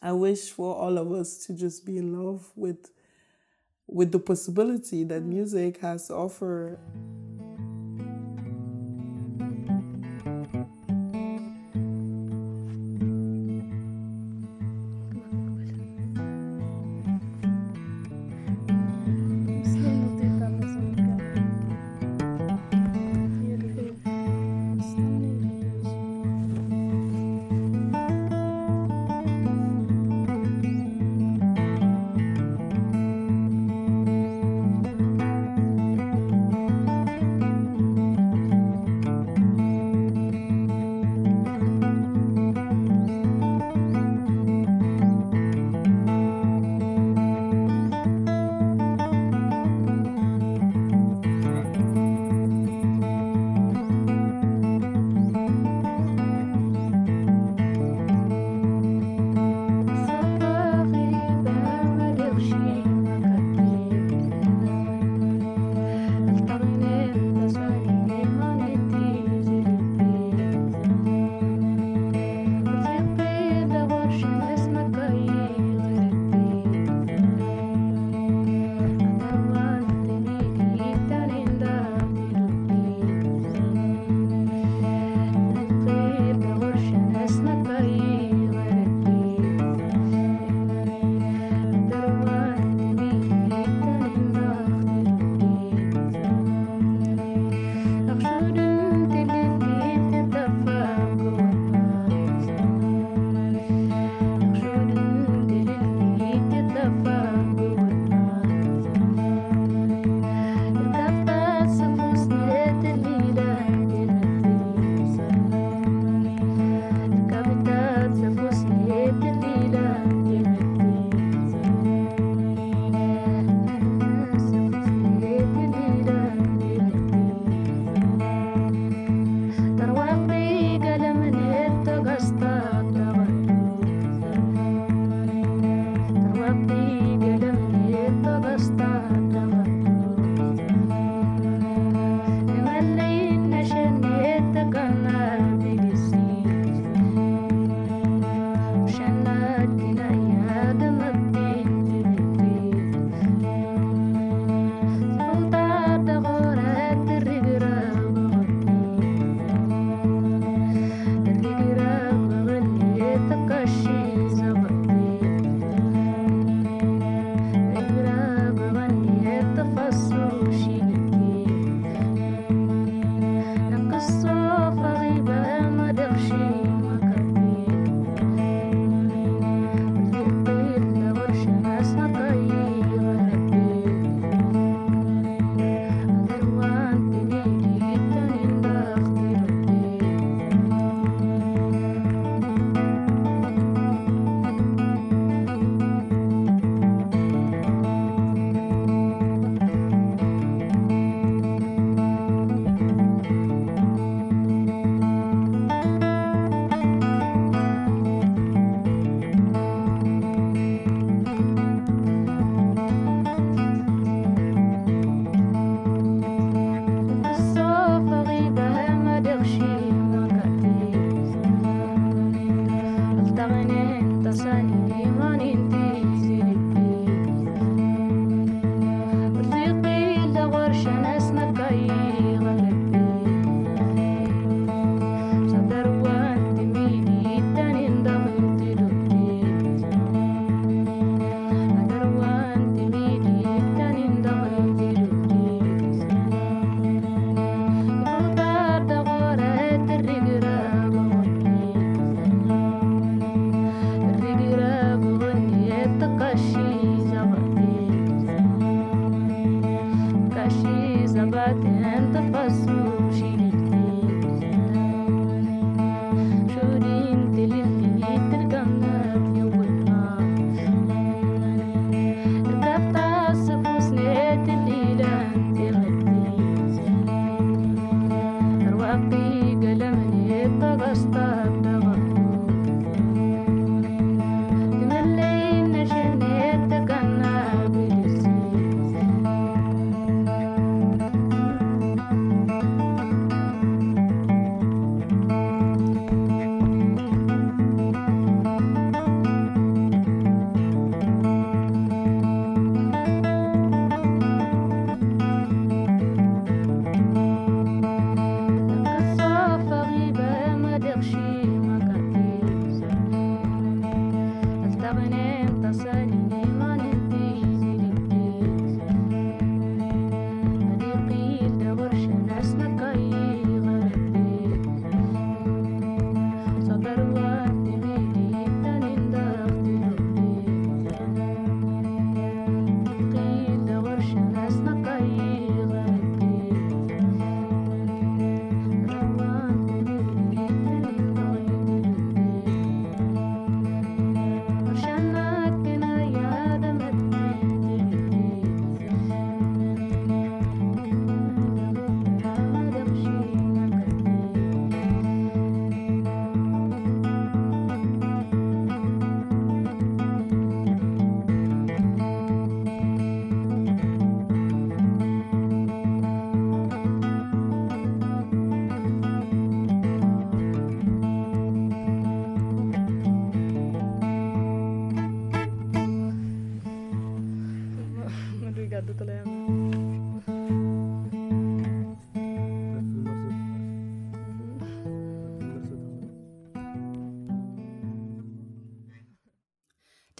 i 0.00 0.12
wish 0.12 0.50
for 0.50 0.74
all 0.74 0.98
of 0.98 1.12
us 1.12 1.44
to 1.46 1.52
just 1.52 1.84
be 1.84 1.98
in 1.98 2.16
love 2.18 2.50
with 2.56 2.90
with 3.86 4.10
the 4.10 4.18
possibility 4.18 5.04
that 5.04 5.22
music 5.22 5.80
has 5.80 6.08
to 6.08 6.14
offer 6.14 6.78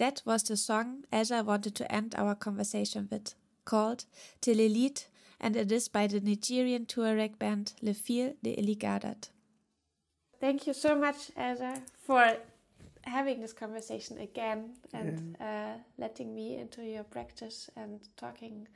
That 0.03 0.21
was 0.25 0.43
the 0.43 0.57
song 0.57 1.05
Aja 1.13 1.43
wanted 1.43 1.75
to 1.75 1.89
end 1.89 2.13
our 2.17 2.35
conversation 2.35 3.07
with, 3.09 3.35
called 3.63 4.03
Telelit, 4.41 5.07
and 5.39 5.55
it 5.55 5.71
is 5.71 5.87
by 5.87 6.07
the 6.07 6.19
Nigerian 6.19 6.85
Tuareg 6.85 7.39
band 7.39 7.71
Les 7.81 7.93
Filles 7.93 8.33
de 8.43 8.53
Illighadad. 8.53 9.29
Thank 10.41 10.67
you 10.67 10.73
so 10.73 10.93
much, 10.93 11.31
Aja, 11.37 11.75
for 12.05 12.35
having 13.03 13.39
this 13.39 13.53
conversation 13.53 14.17
again 14.17 14.71
and 14.91 15.37
yeah. 15.39 15.47
uh, 15.47 15.77
letting 15.97 16.35
me 16.35 16.57
into 16.57 16.83
your 16.83 17.05
practice 17.05 17.69
and 17.77 18.01
talking 18.17 18.67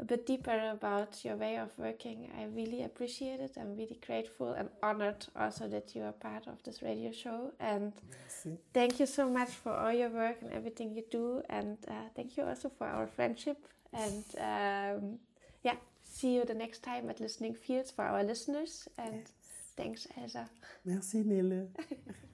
a 0.00 0.04
bit 0.04 0.26
deeper 0.26 0.70
about 0.72 1.24
your 1.24 1.36
way 1.36 1.56
of 1.58 1.70
working. 1.78 2.30
I 2.38 2.44
really 2.44 2.82
appreciate 2.84 3.40
it. 3.40 3.52
I'm 3.60 3.76
really 3.76 3.98
grateful 4.06 4.52
and 4.52 4.68
honored 4.82 5.26
also 5.36 5.68
that 5.68 5.94
you 5.94 6.02
are 6.02 6.12
part 6.12 6.46
of 6.46 6.62
this 6.62 6.82
radio 6.82 7.12
show. 7.12 7.52
And 7.60 7.92
Merci. 8.10 8.58
thank 8.72 8.98
you 8.98 9.06
so 9.06 9.28
much 9.28 9.50
for 9.50 9.72
all 9.72 9.92
your 9.92 10.10
work 10.10 10.36
and 10.40 10.52
everything 10.52 10.94
you 10.94 11.04
do. 11.10 11.42
And 11.50 11.76
uh, 11.86 12.08
thank 12.16 12.36
you 12.36 12.44
also 12.44 12.70
for 12.70 12.86
our 12.86 13.06
friendship. 13.06 13.58
And 13.92 14.24
um, 14.38 15.18
yeah, 15.62 15.76
see 16.02 16.34
you 16.36 16.44
the 16.44 16.54
next 16.54 16.82
time 16.82 17.10
at 17.10 17.20
Listening 17.20 17.54
Fields 17.54 17.90
for 17.90 18.04
our 18.04 18.24
listeners. 18.24 18.88
And 18.96 19.16
yes. 19.16 19.32
thanks, 19.76 20.06
Elsa. 20.16 20.48
Merci, 20.84 21.22
Nele. 21.24 21.68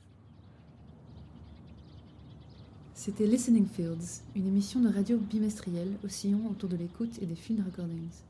C'était 2.99 3.26
Listening 3.26 3.66
Fields, 3.66 4.22
une 4.34 4.47
émission 4.47 4.80
de 4.80 4.88
radio 4.88 5.18
bimestrielle 5.18 5.92
oscillant 6.03 6.40
autour 6.51 6.70
de 6.70 6.76
l'écoute 6.76 7.18
et 7.20 7.26
des 7.26 7.34
field 7.34 7.62
recordings. 7.62 8.22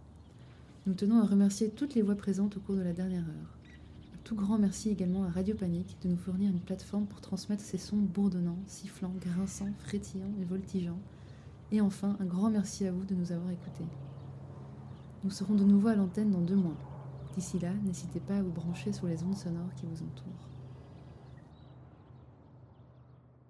Nous 0.89 0.95
tenons 0.95 1.21
à 1.21 1.25
remercier 1.25 1.71
toutes 1.71 1.95
les 1.95 2.03
voix 2.03 2.17
présentes 2.17 2.57
au 2.57 2.61
cours 2.61 2.75
de 2.75 2.83
la 2.83 2.93
dernière 2.93 3.23
heure. 3.23 3.59
Un 4.13 4.19
tout 4.25 4.35
grand 4.35 4.59
merci 4.59 4.91
également 4.91 5.23
à 5.23 5.31
Radio 5.31 5.55
Panique 5.55 5.97
de 6.03 6.09
nous 6.09 6.17
fournir 6.17 6.51
une 6.51 6.59
plateforme 6.59 7.07
pour 7.07 7.21
transmettre 7.21 7.63
ces 7.63 7.79
sons 7.79 7.97
bourdonnants, 7.97 8.59
sifflants, 8.67 9.15
grinçants, 9.21 9.73
frétillants 9.79 10.35
et 10.41 10.45
voltigeants. 10.45 10.99
Et 11.71 11.81
enfin, 11.81 12.17
un 12.19 12.27
grand 12.27 12.51
merci 12.51 12.89
à 12.89 12.93
vous 12.93 13.05
de 13.05 13.15
nous 13.15 13.31
avoir 13.31 13.53
écoutés. 13.53 13.87
Nous 15.23 15.31
serons 15.31 15.55
de 15.55 15.65
nouveau 15.65 15.89
à 15.89 15.95
l'antenne 15.95 16.33
dans 16.33 16.43
deux 16.43 16.57
mois. 16.57 16.77
D'ici 17.37 17.61
là, 17.61 17.73
n'hésitez 17.85 18.19
pas 18.19 18.39
à 18.39 18.43
vous 18.43 18.51
brancher 18.51 18.93
sur 18.93 19.07
les 19.07 19.23
ondes 19.23 19.37
sonores 19.37 19.75
qui 19.77 19.87
vous 19.87 20.03
entourent. 20.03 20.56